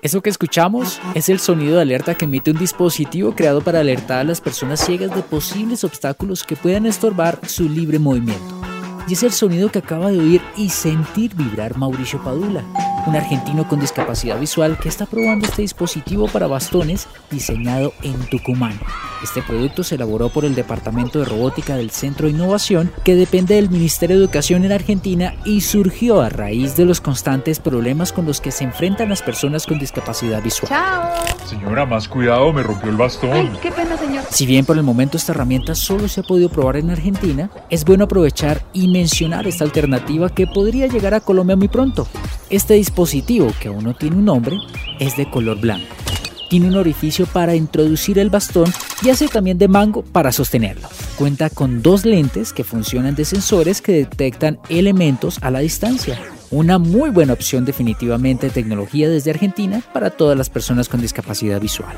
Eso 0.00 0.22
que 0.22 0.30
escuchamos 0.30 1.00
es 1.14 1.28
el 1.28 1.38
sonido 1.38 1.76
de 1.76 1.82
alerta 1.82 2.14
que 2.14 2.24
emite 2.24 2.52
un 2.52 2.58
dispositivo 2.58 3.34
creado 3.34 3.60
para 3.60 3.80
alertar 3.80 4.20
a 4.20 4.24
las 4.24 4.40
personas 4.40 4.80
ciegas 4.80 5.14
de 5.14 5.22
posibles 5.22 5.84
obstáculos 5.84 6.44
que 6.44 6.56
puedan 6.56 6.86
estorbar 6.86 7.40
su 7.46 7.68
libre 7.68 7.98
movimiento 7.98 8.62
y 9.08 9.14
es 9.14 9.22
el 9.22 9.32
sonido 9.32 9.70
que 9.70 9.80
acaba 9.80 10.10
de 10.10 10.18
oír 10.18 10.40
y 10.56 10.68
sentir 10.70 11.34
vibrar 11.34 11.76
Mauricio 11.76 12.22
Padula, 12.22 12.62
un 13.06 13.16
argentino 13.16 13.66
con 13.68 13.80
discapacidad 13.80 14.38
visual 14.38 14.78
que 14.78 14.88
está 14.88 15.06
probando 15.06 15.46
este 15.46 15.62
dispositivo 15.62 16.28
para 16.28 16.46
bastones 16.46 17.08
diseñado 17.30 17.92
en 18.02 18.14
Tucumán. 18.28 18.78
Este 19.22 19.40
producto 19.40 19.84
se 19.84 19.94
elaboró 19.94 20.30
por 20.30 20.44
el 20.44 20.54
Departamento 20.54 21.20
de 21.20 21.24
Robótica 21.24 21.76
del 21.76 21.90
Centro 21.90 22.26
de 22.26 22.32
Innovación 22.32 22.92
que 23.04 23.14
depende 23.14 23.54
del 23.54 23.70
Ministerio 23.70 24.16
de 24.16 24.24
Educación 24.24 24.64
en 24.64 24.72
Argentina 24.72 25.34
y 25.44 25.60
surgió 25.60 26.20
a 26.20 26.28
raíz 26.28 26.76
de 26.76 26.84
los 26.84 27.00
constantes 27.00 27.60
problemas 27.60 28.12
con 28.12 28.26
los 28.26 28.40
que 28.40 28.50
se 28.50 28.64
enfrentan 28.64 29.08
las 29.08 29.22
personas 29.22 29.66
con 29.66 29.78
discapacidad 29.78 30.42
visual. 30.42 30.68
¡Chao! 30.68 31.12
Señora, 31.46 31.86
más 31.86 32.08
cuidado, 32.08 32.52
me 32.52 32.62
rompió 32.62 32.90
el 32.90 32.96
bastón. 32.96 33.56
qué 33.62 33.70
pena, 33.70 33.96
señor. 33.96 34.24
Si 34.30 34.46
bien 34.46 34.64
por 34.64 34.76
el 34.76 34.82
momento 34.82 35.16
esta 35.16 35.32
herramienta 35.32 35.74
solo 35.74 36.08
se 36.08 36.20
ha 36.20 36.24
podido 36.24 36.48
probar 36.48 36.76
en 36.76 36.90
Argentina, 36.90 37.50
es 37.70 37.84
bueno 37.84 38.04
aprovechar 38.04 38.62
y 38.72 38.88
mencionar 38.92 39.46
esta 39.46 39.64
alternativa 39.64 40.28
que 40.28 40.46
podría 40.46 40.86
llegar 40.86 41.14
a 41.14 41.20
Colombia 41.20 41.56
muy 41.56 41.68
pronto. 41.68 42.06
Este 42.50 42.74
dispositivo, 42.74 43.52
que 43.60 43.68
aún 43.68 43.84
no 43.84 43.94
tiene 43.94 44.16
un 44.16 44.26
nombre, 44.26 44.58
es 45.00 45.16
de 45.16 45.28
color 45.30 45.60
blanco. 45.60 45.86
Tiene 46.48 46.68
un 46.68 46.76
orificio 46.76 47.24
para 47.26 47.54
introducir 47.54 48.18
el 48.18 48.28
bastón 48.28 48.70
y 49.02 49.08
hace 49.08 49.26
también 49.26 49.56
de 49.56 49.68
mango 49.68 50.02
para 50.02 50.32
sostenerlo. 50.32 50.86
Cuenta 51.16 51.48
con 51.48 51.80
dos 51.80 52.04
lentes 52.04 52.52
que 52.52 52.62
funcionan 52.62 53.14
de 53.14 53.24
sensores 53.24 53.80
que 53.80 53.92
detectan 53.92 54.58
elementos 54.68 55.38
a 55.40 55.50
la 55.50 55.60
distancia. 55.60 56.18
Una 56.50 56.78
muy 56.78 57.08
buena 57.08 57.32
opción 57.32 57.64
definitivamente 57.64 58.48
de 58.48 58.52
tecnología 58.52 59.08
desde 59.08 59.30
Argentina 59.30 59.82
para 59.94 60.10
todas 60.10 60.36
las 60.36 60.50
personas 60.50 60.90
con 60.90 61.00
discapacidad 61.00 61.58
visual. 61.58 61.96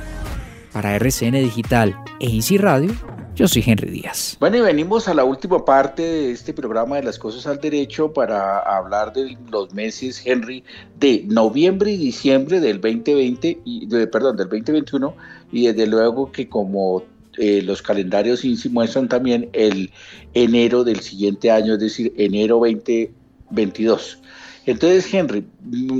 Para 0.72 0.94
RCN 0.94 1.32
Digital 1.32 1.96
e 2.20 2.30
INSI 2.30 2.58
Radio, 2.58 2.92
yo 3.34 3.48
soy 3.48 3.64
Henry 3.66 3.90
Díaz. 3.90 4.36
Bueno, 4.38 4.58
y 4.58 4.60
venimos 4.60 5.08
a 5.08 5.14
la 5.14 5.24
última 5.24 5.64
parte 5.64 6.02
de 6.02 6.30
este 6.30 6.52
programa 6.52 6.96
de 6.96 7.02
las 7.02 7.18
cosas 7.18 7.46
al 7.46 7.60
derecho 7.60 8.12
para 8.12 8.60
hablar 8.60 9.12
de 9.12 9.36
los 9.50 9.72
meses, 9.74 10.22
Henry, 10.24 10.62
de 10.98 11.24
noviembre 11.26 11.92
y 11.92 11.96
diciembre 11.96 12.60
del 12.60 12.80
2020, 12.80 13.58
y, 13.64 13.86
de, 13.86 14.06
perdón, 14.06 14.36
del 14.36 14.48
2021, 14.48 15.14
y 15.50 15.66
desde 15.66 15.86
luego 15.86 16.30
que 16.30 16.48
como 16.48 17.02
eh, 17.38 17.62
los 17.62 17.82
calendarios 17.82 18.44
INSI 18.44 18.68
muestran 18.68 19.08
también 19.08 19.48
el 19.52 19.90
enero 20.34 20.84
del 20.84 21.00
siguiente 21.00 21.50
año, 21.50 21.74
es 21.74 21.80
decir, 21.80 22.12
enero 22.16 22.60
2022. 22.60 24.18
Entonces, 24.66 25.12
Henry, 25.12 25.44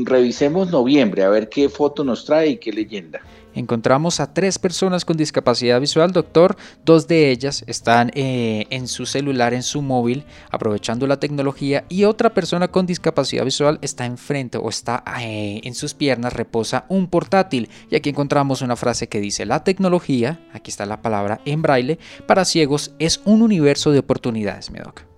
revisemos 0.05 0.71
noviembre, 0.71 1.25
a 1.25 1.29
ver 1.29 1.49
qué 1.49 1.69
foto 1.69 2.05
nos 2.05 2.25
trae 2.25 2.51
y 2.51 2.57
qué 2.57 2.73
leyenda. 2.73 3.21
Encontramos 3.55 4.21
a 4.21 4.33
tres 4.33 4.59
personas 4.59 5.05
con 5.05 5.17
discapacidad 5.17 5.81
visual, 5.81 6.13
doctor. 6.13 6.57
Dos 6.85 7.07
de 7.07 7.31
ellas 7.31 7.65
están 7.67 8.11
eh, 8.15 8.67
en 8.71 8.89
su 8.89 9.07
celular, 9.07 9.55
en 9.55 9.63
su 9.63 9.83
móvil, 9.83 10.25
aprovechando 10.51 11.07
la 11.07 11.21
tecnología. 11.21 11.85
Y 11.89 12.05
otra 12.05 12.35
persona 12.35 12.69
con 12.69 12.87
discapacidad 12.87 13.45
visual 13.45 13.79
está 13.83 14.07
enfrente 14.07 14.59
o 14.59 14.69
está 14.69 15.05
eh, 15.21 15.61
en 15.65 15.75
sus 15.75 15.95
piernas, 15.95 16.33
reposa 16.33 16.85
un 16.89 17.07
portátil. 17.07 17.69
Y 17.91 17.97
aquí 17.97 18.11
encontramos 18.11 18.63
una 18.63 18.77
frase 18.77 19.09
que 19.09 19.21
dice, 19.21 19.47
la 19.47 19.65
tecnología, 19.65 20.41
aquí 20.53 20.71
está 20.71 20.87
la 20.87 21.03
palabra 21.03 21.41
en 21.45 21.63
braille, 21.63 21.99
para 22.27 22.45
ciegos 22.45 22.93
es 22.99 23.21
un 23.25 23.43
universo 23.43 23.93
de 23.93 24.01
oportunidades, 24.01 24.71
mi 24.71 24.79
doc. 24.81 25.14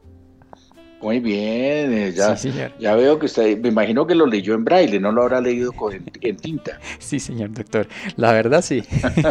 Muy 1.00 1.20
bien, 1.20 1.92
eh, 1.92 2.12
ya, 2.12 2.36
ya 2.78 2.94
veo 2.96 3.18
que 3.18 3.26
usted, 3.26 3.58
me 3.58 3.68
imagino 3.68 4.06
que 4.06 4.14
lo 4.14 4.26
leyó 4.26 4.54
en 4.54 4.64
braille, 4.64 4.98
no 4.98 5.12
lo 5.12 5.22
habrá 5.22 5.42
leído 5.42 5.72
con, 5.72 5.92
en, 5.94 6.36
tinta. 6.36 6.80
Sí, 6.98 7.20
señor 7.20 7.52
doctor, 7.52 7.86
la 8.16 8.32
verdad 8.32 8.62
sí. 8.62 8.82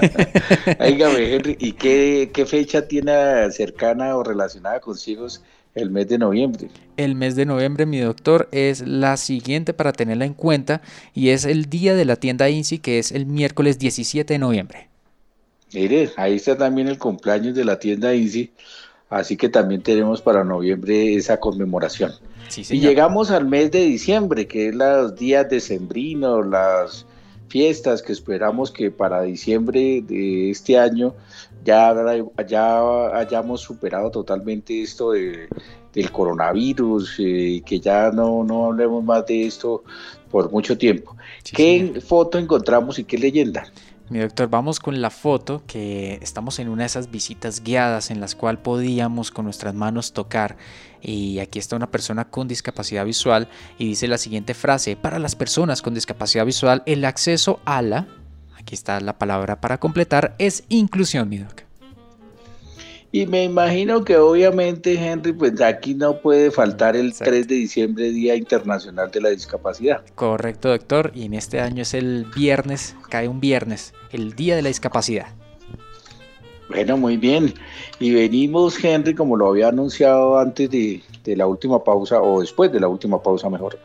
Henry, 0.79 1.57
¿y 1.59 1.71
qué, 1.73 2.29
qué, 2.31 2.45
fecha 2.45 2.87
tiene 2.87 3.51
cercana 3.51 4.15
o 4.15 4.23
relacionada 4.23 4.79
con 4.79 4.95
ciegos 4.95 5.41
el 5.73 5.89
mes 5.89 6.07
de 6.07 6.19
noviembre? 6.19 6.69
El 6.97 7.15
mes 7.15 7.35
de 7.35 7.47
noviembre, 7.47 7.87
mi 7.87 7.99
doctor, 7.99 8.47
es 8.51 8.87
la 8.87 9.17
siguiente 9.17 9.73
para 9.73 9.91
tenerla 9.91 10.25
en 10.25 10.35
cuenta 10.35 10.81
y 11.15 11.29
es 11.29 11.45
el 11.45 11.65
día 11.65 11.95
de 11.95 12.05
la 12.05 12.15
tienda 12.15 12.47
INSI 12.47 12.77
que 12.77 12.99
es 12.99 13.11
el 13.11 13.25
miércoles 13.25 13.79
17 13.79 14.33
de 14.33 14.39
noviembre. 14.39 14.89
Mire, 15.73 16.11
ahí 16.15 16.35
está 16.35 16.55
también 16.55 16.87
el 16.87 16.99
cumpleaños 16.99 17.55
de 17.55 17.65
la 17.65 17.79
tienda 17.79 18.13
INSI. 18.13 18.51
Así 19.09 19.37
que 19.37 19.49
también 19.49 19.81
tenemos 19.81 20.21
para 20.21 20.43
noviembre 20.43 21.15
esa 21.15 21.39
conmemoración. 21.39 22.11
y 22.57 22.79
llegamos 22.79 23.31
al 23.31 23.45
mes 23.45 23.71
de 23.71 23.81
diciembre, 23.81 24.47
que 24.47 24.69
es 24.69 24.75
los 24.75 25.15
días 25.15 25.47
decembrinos, 25.49 26.45
las 26.47 27.05
fiestas 27.47 28.01
que 28.01 28.11
esperamos 28.11 28.71
que 28.71 28.91
para 28.91 29.21
diciembre 29.21 30.01
de 30.01 30.49
este 30.49 30.77
año 30.77 31.13
ya, 31.63 31.93
ya 32.47 33.17
hayamos 33.17 33.61
superado 33.61 34.11
totalmente 34.11 34.81
esto 34.81 35.11
de, 35.11 35.47
del 35.93 36.11
coronavirus 36.11 37.19
y 37.19 37.57
eh, 37.57 37.61
que 37.65 37.79
ya 37.79 38.11
no, 38.11 38.43
no 38.43 38.65
hablemos 38.65 39.03
más 39.03 39.25
de 39.25 39.47
esto 39.47 39.83
por 40.29 40.51
mucho 40.51 40.77
tiempo. 40.77 41.15
¿Qué 41.53 42.01
foto 42.05 42.37
encontramos 42.37 42.99
y 42.99 43.03
qué 43.03 43.17
leyenda? 43.17 43.65
Mi 44.07 44.19
doctor, 44.19 44.47
vamos 44.49 44.79
con 44.79 45.01
la 45.01 45.09
foto 45.09 45.63
que 45.65 46.19
estamos 46.21 46.59
en 46.59 46.69
una 46.69 46.83
de 46.83 46.87
esas 46.87 47.09
visitas 47.09 47.63
guiadas 47.63 48.11
en 48.11 48.19
las 48.19 48.35
cuales 48.35 48.61
podíamos 48.61 49.31
con 49.31 49.45
nuestras 49.45 49.73
manos 49.73 50.13
tocar. 50.13 50.57
Y 51.01 51.39
aquí 51.39 51.57
está 51.57 51.75
una 51.75 51.89
persona 51.89 52.25
con 52.25 52.47
discapacidad 52.47 53.03
visual 53.03 53.47
y 53.79 53.87
dice 53.87 54.07
la 54.07 54.19
siguiente 54.19 54.53
frase, 54.53 54.95
para 54.95 55.17
las 55.17 55.35
personas 55.35 55.81
con 55.81 55.95
discapacidad 55.95 56.45
visual, 56.45 56.83
el 56.85 57.03
acceso 57.03 57.59
a 57.65 57.81
la, 57.81 58.07
aquí 58.55 58.75
está 58.75 58.99
la 58.99 59.17
palabra 59.17 59.59
para 59.59 59.79
completar, 59.79 60.35
es 60.37 60.65
inclusión, 60.69 61.27
mi 61.27 61.39
doctor. 61.39 61.64
Y 63.15 63.25
me 63.27 63.45
imagino 63.45 64.03
que 64.03 64.17
obviamente, 64.17 64.95
Henry, 64.95 65.31
pues 65.31 65.61
aquí 65.61 65.93
no 65.93 66.17
puede 66.17 66.51
faltar 66.51 66.97
el 66.97 67.13
3 67.13 67.47
de 67.47 67.55
diciembre, 67.55 68.11
Día 68.11 68.35
Internacional 68.35 69.09
de 69.09 69.21
la 69.21 69.29
Discapacidad. 69.29 70.03
Correcto, 70.15 70.67
doctor. 70.67 71.13
Y 71.15 71.23
en 71.23 71.33
este 71.33 71.61
año 71.61 71.83
es 71.83 71.93
el 71.93 72.25
viernes, 72.35 72.93
cae 73.07 73.29
un 73.29 73.39
viernes, 73.39 73.93
el 74.11 74.33
Día 74.33 74.57
de 74.57 74.63
la 74.63 74.67
Discapacidad. 74.67 75.27
Bueno, 76.67 76.97
muy 76.97 77.15
bien. 77.15 77.53
Y 78.01 78.13
venimos, 78.13 78.83
Henry, 78.83 79.15
como 79.15 79.37
lo 79.37 79.47
había 79.47 79.69
anunciado 79.69 80.37
antes 80.37 80.69
de, 80.69 81.01
de 81.23 81.37
la 81.37 81.47
última 81.47 81.81
pausa, 81.85 82.21
o 82.21 82.41
después 82.41 82.69
de 82.73 82.81
la 82.81 82.89
última 82.89 83.23
pausa 83.23 83.49
mejor, 83.49 83.79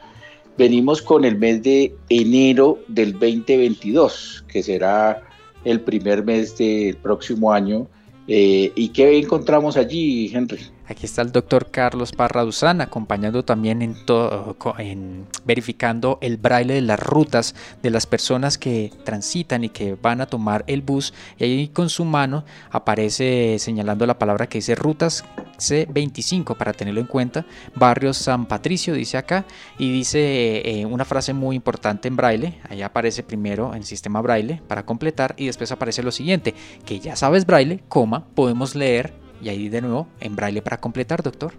venimos 0.59 1.01
con 1.01 1.24
el 1.24 1.39
mes 1.39 1.62
de 1.62 1.95
enero 2.09 2.81
del 2.89 3.12
2022, 3.12 4.45
que 4.49 4.61
será 4.61 5.22
el 5.62 5.83
primer 5.83 6.24
mes 6.24 6.59
del 6.59 6.97
próximo 6.97 7.53
año 7.53 7.87
eh, 8.33 8.72
¿Y 8.76 8.91
qué 8.91 9.18
encontramos 9.18 9.76
allí, 9.76 10.31
Henry? 10.33 10.61
Aquí 10.91 11.07
está 11.07 11.22
el 11.22 11.30
doctor 11.30 11.70
Carlos 11.70 12.11
Parra 12.11 12.43
Duzán 12.43 12.80
acompañando 12.80 13.45
también 13.45 13.80
en, 13.80 13.95
todo, 14.07 14.57
en 14.76 15.24
verificando 15.45 16.18
el 16.20 16.36
braille 16.36 16.74
de 16.74 16.80
las 16.80 16.99
rutas 16.99 17.55
de 17.80 17.91
las 17.91 18.07
personas 18.07 18.59
que 18.59 18.93
transitan 19.05 19.62
y 19.62 19.68
que 19.68 19.95
van 19.95 20.20
a 20.20 20.26
tomar 20.26 20.64
el 20.66 20.82
bus. 20.82 21.14
Y 21.38 21.45
ahí 21.45 21.68
con 21.68 21.91
su 21.91 22.05
mano 22.05 22.45
aparece 22.72 23.57
señalando 23.61 24.05
la 24.05 24.18
palabra 24.18 24.49
que 24.49 24.59
dice 24.59 24.74
rutas 24.74 25.24
C25 25.59 26.57
para 26.57 26.72
tenerlo 26.72 27.01
en 27.01 27.07
cuenta. 27.07 27.47
Barrio 27.76 28.12
San 28.12 28.47
Patricio 28.47 28.93
dice 28.93 29.16
acá 29.16 29.45
y 29.78 29.93
dice 29.93 30.62
eh, 30.64 30.86
una 30.86 31.05
frase 31.05 31.32
muy 31.32 31.55
importante 31.55 32.09
en 32.09 32.16
braille. 32.16 32.59
Ahí 32.68 32.82
aparece 32.82 33.22
primero 33.22 33.76
en 33.76 33.84
sistema 33.84 34.20
braille 34.20 34.61
para 34.66 34.84
completar 34.84 35.36
y 35.36 35.47
después 35.47 35.70
aparece 35.70 36.03
lo 36.03 36.11
siguiente, 36.11 36.53
que 36.84 36.99
ya 36.99 37.14
sabes 37.14 37.47
braille, 37.47 37.80
coma, 37.88 38.26
podemos 38.34 38.74
leer 38.74 39.20
y 39.43 39.49
ahí 39.49 39.68
de 39.68 39.80
nuevo 39.80 40.07
en 40.20 40.36
braille 40.36 40.62
para 40.62 40.80
completar, 40.80 41.22
doctor. 41.22 41.53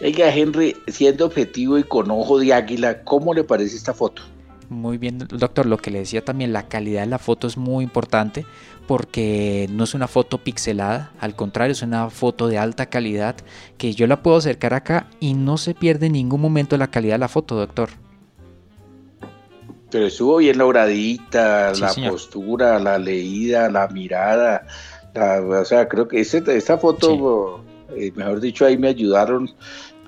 Oiga, 0.00 0.32
Henry, 0.32 0.76
siendo 0.86 1.26
objetivo 1.26 1.76
y 1.76 1.82
con 1.82 2.10
ojo 2.10 2.38
de 2.38 2.54
águila, 2.54 3.02
¿cómo 3.02 3.34
le 3.34 3.42
parece 3.42 3.76
esta 3.76 3.92
foto? 3.92 4.22
Muy 4.68 4.98
bien, 4.98 5.18
doctor. 5.18 5.66
Lo 5.66 5.78
que 5.78 5.90
le 5.90 6.00
decía 6.00 6.24
también, 6.24 6.52
la 6.52 6.68
calidad 6.68 7.00
de 7.00 7.06
la 7.08 7.18
foto 7.18 7.46
es 7.46 7.56
muy 7.56 7.82
importante 7.82 8.44
porque 8.86 9.66
no 9.70 9.84
es 9.84 9.94
una 9.94 10.08
foto 10.08 10.38
pixelada, 10.38 11.12
al 11.20 11.34
contrario, 11.36 11.72
es 11.72 11.82
una 11.82 12.08
foto 12.10 12.48
de 12.48 12.58
alta 12.58 12.86
calidad 12.86 13.36
que 13.76 13.92
yo 13.92 14.06
la 14.06 14.22
puedo 14.22 14.38
acercar 14.38 14.72
acá 14.72 15.08
y 15.20 15.34
no 15.34 15.58
se 15.58 15.74
pierde 15.74 16.06
en 16.06 16.12
ningún 16.12 16.40
momento 16.40 16.76
la 16.76 16.90
calidad 16.90 17.14
de 17.14 17.18
la 17.18 17.28
foto, 17.28 17.54
doctor. 17.56 17.90
Pero 19.90 20.06
estuvo 20.06 20.36
bien 20.38 20.58
logradita, 20.58 21.72
la 21.74 21.92
postura, 22.08 22.78
la 22.78 22.98
leída, 22.98 23.70
la 23.70 23.88
mirada, 23.88 24.66
o 25.14 25.64
sea, 25.64 25.88
creo 25.88 26.08
que 26.08 26.20
esta 26.20 26.78
foto, 26.78 27.60
eh, 27.94 28.12
mejor 28.14 28.40
dicho, 28.40 28.64
ahí 28.64 28.76
me 28.76 28.88
ayudaron 28.88 29.50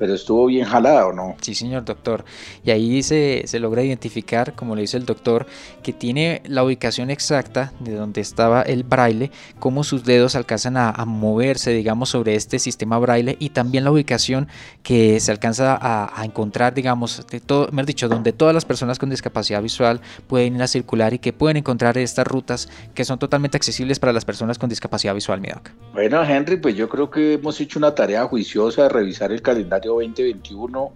pero 0.01 0.15
estuvo 0.15 0.47
bien 0.47 0.65
jalado, 0.65 1.13
¿no? 1.13 1.37
Sí, 1.43 1.55
señor 1.55 1.85
doctor. 1.85 2.25
Y 2.65 2.71
ahí 2.71 3.03
se, 3.03 3.43
se 3.45 3.61
logra 3.61 3.85
identificar, 3.85 4.55
como 4.55 4.75
le 4.75 4.81
dice 4.81 4.97
el 4.97 5.05
doctor, 5.05 5.47
que 5.83 5.93
tiene 5.93 6.41
la 6.47 6.65
ubicación 6.65 7.11
exacta 7.11 7.75
de 7.81 7.95
donde 7.95 8.23
estaba 8.23 8.63
el 8.63 8.83
braille, 8.83 9.31
cómo 9.59 9.85
sus 9.85 10.05
dedos 10.05 10.37
alcanzan 10.37 10.79
a, 10.79 11.05
moverse, 11.05 11.73
digamos, 11.73 12.09
sobre 12.09 12.35
este 12.35 12.59
sistema 12.59 12.99
braille 12.99 13.37
y 13.39 13.51
también 13.51 13.85
la 13.85 13.91
ubicación 13.91 14.49
que 14.83 15.21
se 15.21 15.31
alcanza 15.33 15.79
a, 15.79 16.25
encontrar, 16.25 16.73
digamos, 16.73 17.27
de 17.31 17.41
todo, 17.41 17.69
dicho, 17.85 18.09
donde 18.09 18.33
todas 18.33 18.55
las 18.55 18.65
personas 18.65 18.99
con 18.99 19.11
discapacidad 19.11 19.63
visual 19.63 20.01
pueden 20.29 20.57
ir 20.57 20.63
a 20.63 20.67
circular 20.67 21.13
y 21.13 21.19
que 21.19 21.35
pueden 21.35 21.59
encontrar 21.59 21.99
estas 21.99 22.27
rutas 22.27 22.71
que 22.95 23.05
son 23.05 23.19
totalmente 23.19 23.59
accesibles 23.59 23.99
para 23.99 24.15
las 24.15 24.25
personas 24.25 24.59
con 24.59 24.71
discapacidad 24.71 25.13
visual, 25.13 25.43
mi 25.43 25.49
doc. 25.49 25.73
Bueno, 25.93 26.25
Henry, 26.25 26.57
pues 26.57 26.75
yo 26.75 26.89
creo 26.89 27.11
que 27.11 27.35
hemos 27.35 27.61
hecho 27.61 27.79
una 27.79 27.95
tarea 27.95 28.25
juiciosa 28.25 28.85
de 28.85 28.89
revisar 28.89 29.31
el 29.31 29.43
calendario 29.43 29.90
2021, 29.95 30.93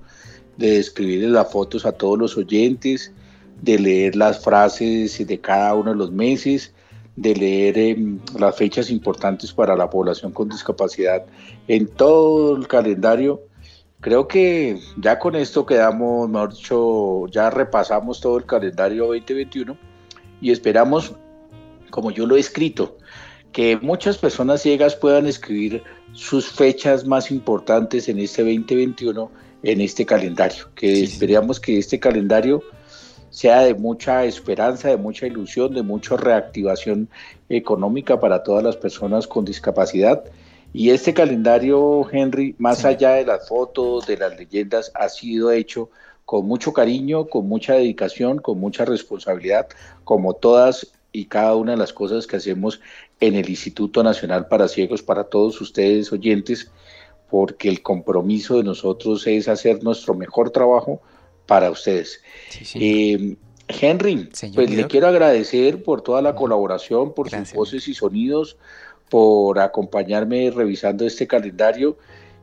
de 0.56 0.70
describirles 0.70 1.30
las 1.30 1.50
fotos 1.50 1.84
a 1.86 1.92
todos 1.92 2.18
los 2.18 2.36
oyentes, 2.36 3.12
de 3.62 3.78
leer 3.78 4.16
las 4.16 4.42
frases 4.42 5.26
de 5.26 5.40
cada 5.40 5.74
uno 5.74 5.90
de 5.90 5.96
los 5.96 6.12
meses, 6.12 6.72
de 7.16 7.34
leer 7.34 7.78
em, 7.78 8.18
las 8.38 8.56
fechas 8.56 8.90
importantes 8.90 9.52
para 9.52 9.76
la 9.76 9.88
población 9.88 10.32
con 10.32 10.48
discapacidad 10.48 11.24
en 11.68 11.86
todo 11.86 12.56
el 12.56 12.66
calendario. 12.66 13.42
Creo 14.00 14.28
que 14.28 14.78
ya 14.98 15.18
con 15.18 15.34
esto 15.34 15.64
quedamos, 15.64 16.28
mejor 16.28 16.52
dicho, 16.52 17.26
ya 17.28 17.50
repasamos 17.50 18.20
todo 18.20 18.36
el 18.36 18.44
calendario 18.44 19.06
2021 19.06 19.76
y 20.40 20.50
esperamos, 20.50 21.14
como 21.90 22.10
yo 22.10 22.26
lo 22.26 22.36
he 22.36 22.40
escrito, 22.40 22.98
que 23.54 23.76
muchas 23.76 24.18
personas 24.18 24.62
ciegas 24.62 24.96
puedan 24.96 25.28
escribir 25.28 25.84
sus 26.12 26.50
fechas 26.50 27.06
más 27.06 27.30
importantes 27.30 28.08
en 28.08 28.18
este 28.18 28.42
2021 28.42 29.30
en 29.62 29.80
este 29.80 30.04
calendario, 30.04 30.66
que 30.74 31.04
esperamos 31.04 31.60
que 31.60 31.78
este 31.78 32.00
calendario 32.00 32.64
sea 33.30 33.60
de 33.60 33.74
mucha 33.74 34.24
esperanza, 34.24 34.88
de 34.88 34.96
mucha 34.96 35.28
ilusión, 35.28 35.72
de 35.72 35.82
mucha 35.82 36.16
reactivación 36.16 37.08
económica 37.48 38.18
para 38.18 38.42
todas 38.42 38.64
las 38.64 38.76
personas 38.76 39.28
con 39.28 39.44
discapacidad. 39.44 40.24
Y 40.72 40.90
este 40.90 41.14
calendario, 41.14 42.04
Henry, 42.10 42.56
más 42.58 42.84
allá 42.84 43.12
de 43.12 43.24
las 43.24 43.48
fotos, 43.48 44.04
de 44.06 44.16
las 44.16 44.36
leyendas, 44.36 44.90
ha 44.94 45.08
sido 45.08 45.52
hecho 45.52 45.90
con 46.24 46.44
mucho 46.44 46.72
cariño, 46.72 47.28
con 47.28 47.46
mucha 47.46 47.74
dedicación, 47.74 48.38
con 48.38 48.58
mucha 48.58 48.84
responsabilidad, 48.84 49.68
como 50.02 50.34
todas 50.34 50.92
y 51.14 51.26
cada 51.26 51.54
una 51.54 51.72
de 51.72 51.78
las 51.78 51.92
cosas 51.92 52.26
que 52.26 52.36
hacemos 52.36 52.80
en 53.20 53.34
el 53.34 53.48
Instituto 53.48 54.02
Nacional 54.02 54.48
para 54.48 54.68
Ciegos, 54.68 55.02
para 55.02 55.24
todos 55.24 55.60
ustedes 55.60 56.12
oyentes, 56.12 56.70
porque 57.30 57.68
el 57.68 57.82
compromiso 57.82 58.56
de 58.58 58.64
nosotros 58.64 59.26
es 59.26 59.48
hacer 59.48 59.82
nuestro 59.82 60.14
mejor 60.14 60.50
trabajo 60.50 61.00
para 61.46 61.70
ustedes. 61.70 62.20
Eh, 62.74 63.36
Henry, 63.68 64.28
pues 64.54 64.70
le 64.70 64.86
quiero 64.86 65.08
agradecer 65.08 65.82
por 65.82 66.02
toda 66.02 66.20
la 66.20 66.34
colaboración, 66.34 67.14
por 67.14 67.30
sus 67.30 67.52
voces 67.52 67.88
y 67.88 67.94
sonidos, 67.94 68.56
por 69.08 69.58
acompañarme 69.58 70.50
revisando 70.50 71.06
este 71.06 71.26
calendario. 71.26 71.96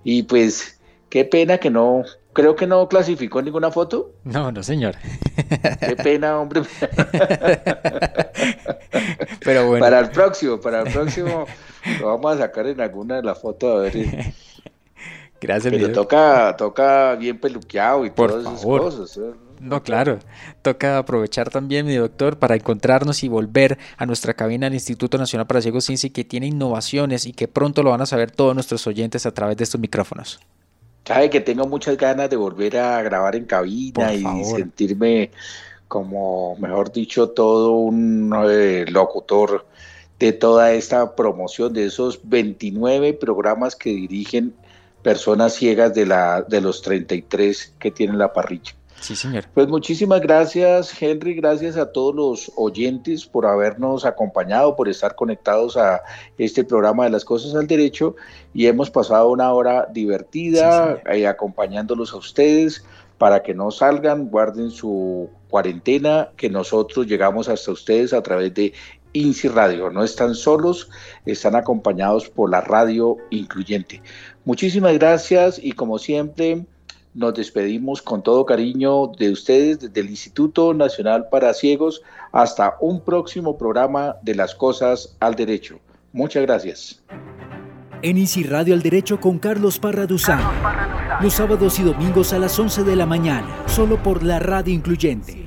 Y 0.03 0.24
pues 0.24 0.80
qué 1.09 1.26
pena 1.26 1.59
que 1.59 1.69
no 1.69 2.03
Creo 2.34 2.55
que 2.55 2.65
no 2.65 2.88
clasificó 2.88 3.41
ninguna 3.41 3.71
foto. 3.71 4.13
No, 4.23 4.51
no, 4.51 4.63
señor. 4.63 4.95
Qué 5.79 5.95
pena, 5.97 6.39
hombre. 6.39 6.61
Pero 9.43 9.67
bueno. 9.67 9.84
Para 9.84 9.99
el 9.99 10.09
próximo, 10.11 10.59
para 10.59 10.82
el 10.82 10.91
próximo 10.93 11.45
lo 11.99 12.07
vamos 12.07 12.36
a 12.36 12.38
sacar 12.38 12.67
en 12.67 12.79
alguna 12.79 13.17
de 13.17 13.23
las 13.23 13.39
fotos 13.39 13.75
a 13.75 13.82
ver. 13.82 14.34
Gracias, 15.41 15.73
Pero 15.73 15.91
toca, 15.91 16.55
toca 16.55 17.15
bien 17.15 17.39
peluqueado 17.39 18.05
y 18.05 18.11
Por 18.11 18.29
todas 18.29 18.45
esas 18.45 18.63
cosas. 18.63 19.17
¿eh? 19.17 19.34
No, 19.59 19.84
claro. 19.84 20.19
Toca 20.61 20.99
aprovechar 20.99 21.49
también, 21.49 21.86
mi 21.86 21.95
doctor, 21.95 22.38
para 22.38 22.55
encontrarnos 22.55 23.23
y 23.23 23.27
volver 23.27 23.77
a 23.97 24.05
nuestra 24.05 24.36
cabina 24.36 24.67
del 24.67 24.75
Instituto 24.75 25.17
Nacional 25.17 25.47
para 25.47 25.61
Ciegos 25.61 25.86
Ciencia 25.86 26.11
que 26.11 26.23
tiene 26.23 26.47
innovaciones 26.47 27.25
y 27.25 27.34
que 27.34 27.47
pronto 27.47 27.84
lo 27.84 27.89
van 27.89 28.01
a 28.01 28.05
saber 28.05 28.32
todos 28.32 28.53
nuestros 28.53 28.86
oyentes 28.88 29.25
a 29.25 29.32
través 29.32 29.57
de 29.57 29.63
estos 29.63 29.82
micrófonos. 29.82 30.39
Sabe 31.06 31.30
que 31.30 31.41
tengo 31.41 31.68
muchas 31.68 31.97
ganas 31.97 32.30
de 32.30 32.36
volver 32.36 32.78
a 32.78 33.02
grabar 33.02 33.36
en 33.36 33.45
cabina 33.45 34.14
y 34.14 34.45
sentirme 34.45 35.32
como, 35.88 36.56
mejor 36.58 36.91
dicho, 36.91 37.30
todo 37.30 37.72
un 37.72 38.34
eh, 38.49 38.86
locutor 38.88 39.66
de 40.20 40.32
toda 40.32 40.74
esta 40.74 41.16
promoción, 41.16 41.74
de 41.74 41.88
esos 41.88 42.20
29 42.24 43.14
programas 43.14 43.76
que 43.76 43.89
dirigen 43.89 44.54
personas 45.02 45.54
ciegas 45.54 45.93
de, 45.93 46.06
la, 46.06 46.43
de 46.43 46.62
los 46.62 46.82
33 46.82 47.74
que 47.80 47.91
tienen 47.91 48.20
la 48.20 48.32
parrilla. 48.32 48.74
Sí, 49.02 49.16
señor. 49.16 49.45
Pues 49.54 49.68
muchísimas 49.68 50.22
gracias, 50.22 50.93
Henry. 51.02 51.34
Gracias 51.34 51.76
a 51.76 51.91
todos 51.91 52.14
los 52.14 52.52
oyentes 52.56 53.26
por 53.26 53.47
habernos 53.47 54.06
acompañado, 54.06 54.76
por 54.76 54.88
estar 54.88 55.16
conectados 55.16 55.76
a 55.76 56.02
este 56.38 56.64
programa 56.64 57.06
de 57.06 57.10
las 57.10 57.26
cosas 57.26 57.56
al 57.56 57.66
derecho. 57.66 58.16
Y 58.54 58.68
hemos 58.68 58.91
pasado 58.91 59.30
una 59.30 59.52
hora 59.54 59.88
divertida 59.91 61.02
eh, 61.12 61.26
acompañándolos 61.26 62.14
a 62.14 62.18
ustedes 62.18 62.86
para 63.18 63.41
que 63.41 63.56
no 63.56 63.72
salgan, 63.72 64.30
guarden 64.30 64.70
su 64.70 65.30
cuarentena, 65.49 66.30
que 66.38 66.49
nosotros 66.49 67.08
llegamos 67.08 67.49
hasta 67.49 67.72
ustedes 67.72 68.14
a 68.14 68.22
través 68.22 68.54
de 68.54 68.74
INSI 69.14 69.47
Radio. 69.47 69.89
No 69.89 70.04
están 70.04 70.36
solos, 70.36 70.89
están 71.26 71.56
acompañados 71.56 72.30
por 72.30 72.52
la 72.52 72.62
radio 72.62 73.18
incluyente. 73.32 74.02
Muchísimas 74.45 74.93
gracias 74.93 75.60
y 75.62 75.72
como 75.72 75.97
siempre 75.97 76.66
nos 77.14 77.34
despedimos 77.34 78.01
con 78.01 78.24
todo 78.24 78.45
cariño 78.45 79.07
de 79.18 79.32
ustedes 79.32 79.80
desde 79.80 79.99
el 79.99 80.09
Instituto 80.09 80.74
Nacional 80.74 81.28
para 81.30 81.53
Ciegos 81.53 82.01
hasta 82.32 82.78
un 82.80 83.01
próximo 83.01 83.57
programa 83.57 84.18
de 84.22 84.36
las 84.36 84.55
cosas 84.55 85.16
al 85.20 85.36
derecho. 85.36 85.80
Muchas 86.14 86.43
gracias. 86.43 87.03
En 88.01 88.18
Easy 88.18 88.43
Radio 88.43 88.74
al 88.74 88.82
Derecho 88.82 89.20
con 89.20 89.38
Carlos 89.38 89.80
Parra 89.80 90.07
Duzán. 90.07 90.41
Los 91.22 91.34
sábados 91.34 91.80
y 91.80 91.84
domingos 91.84 92.34
a 92.34 92.39
las 92.39 92.57
11 92.57 92.84
de 92.84 92.95
la 92.95 93.05
mañana, 93.05 93.64
solo 93.68 94.01
por 94.01 94.24
la 94.24 94.39
radio 94.39 94.74
incluyente. 94.74 95.41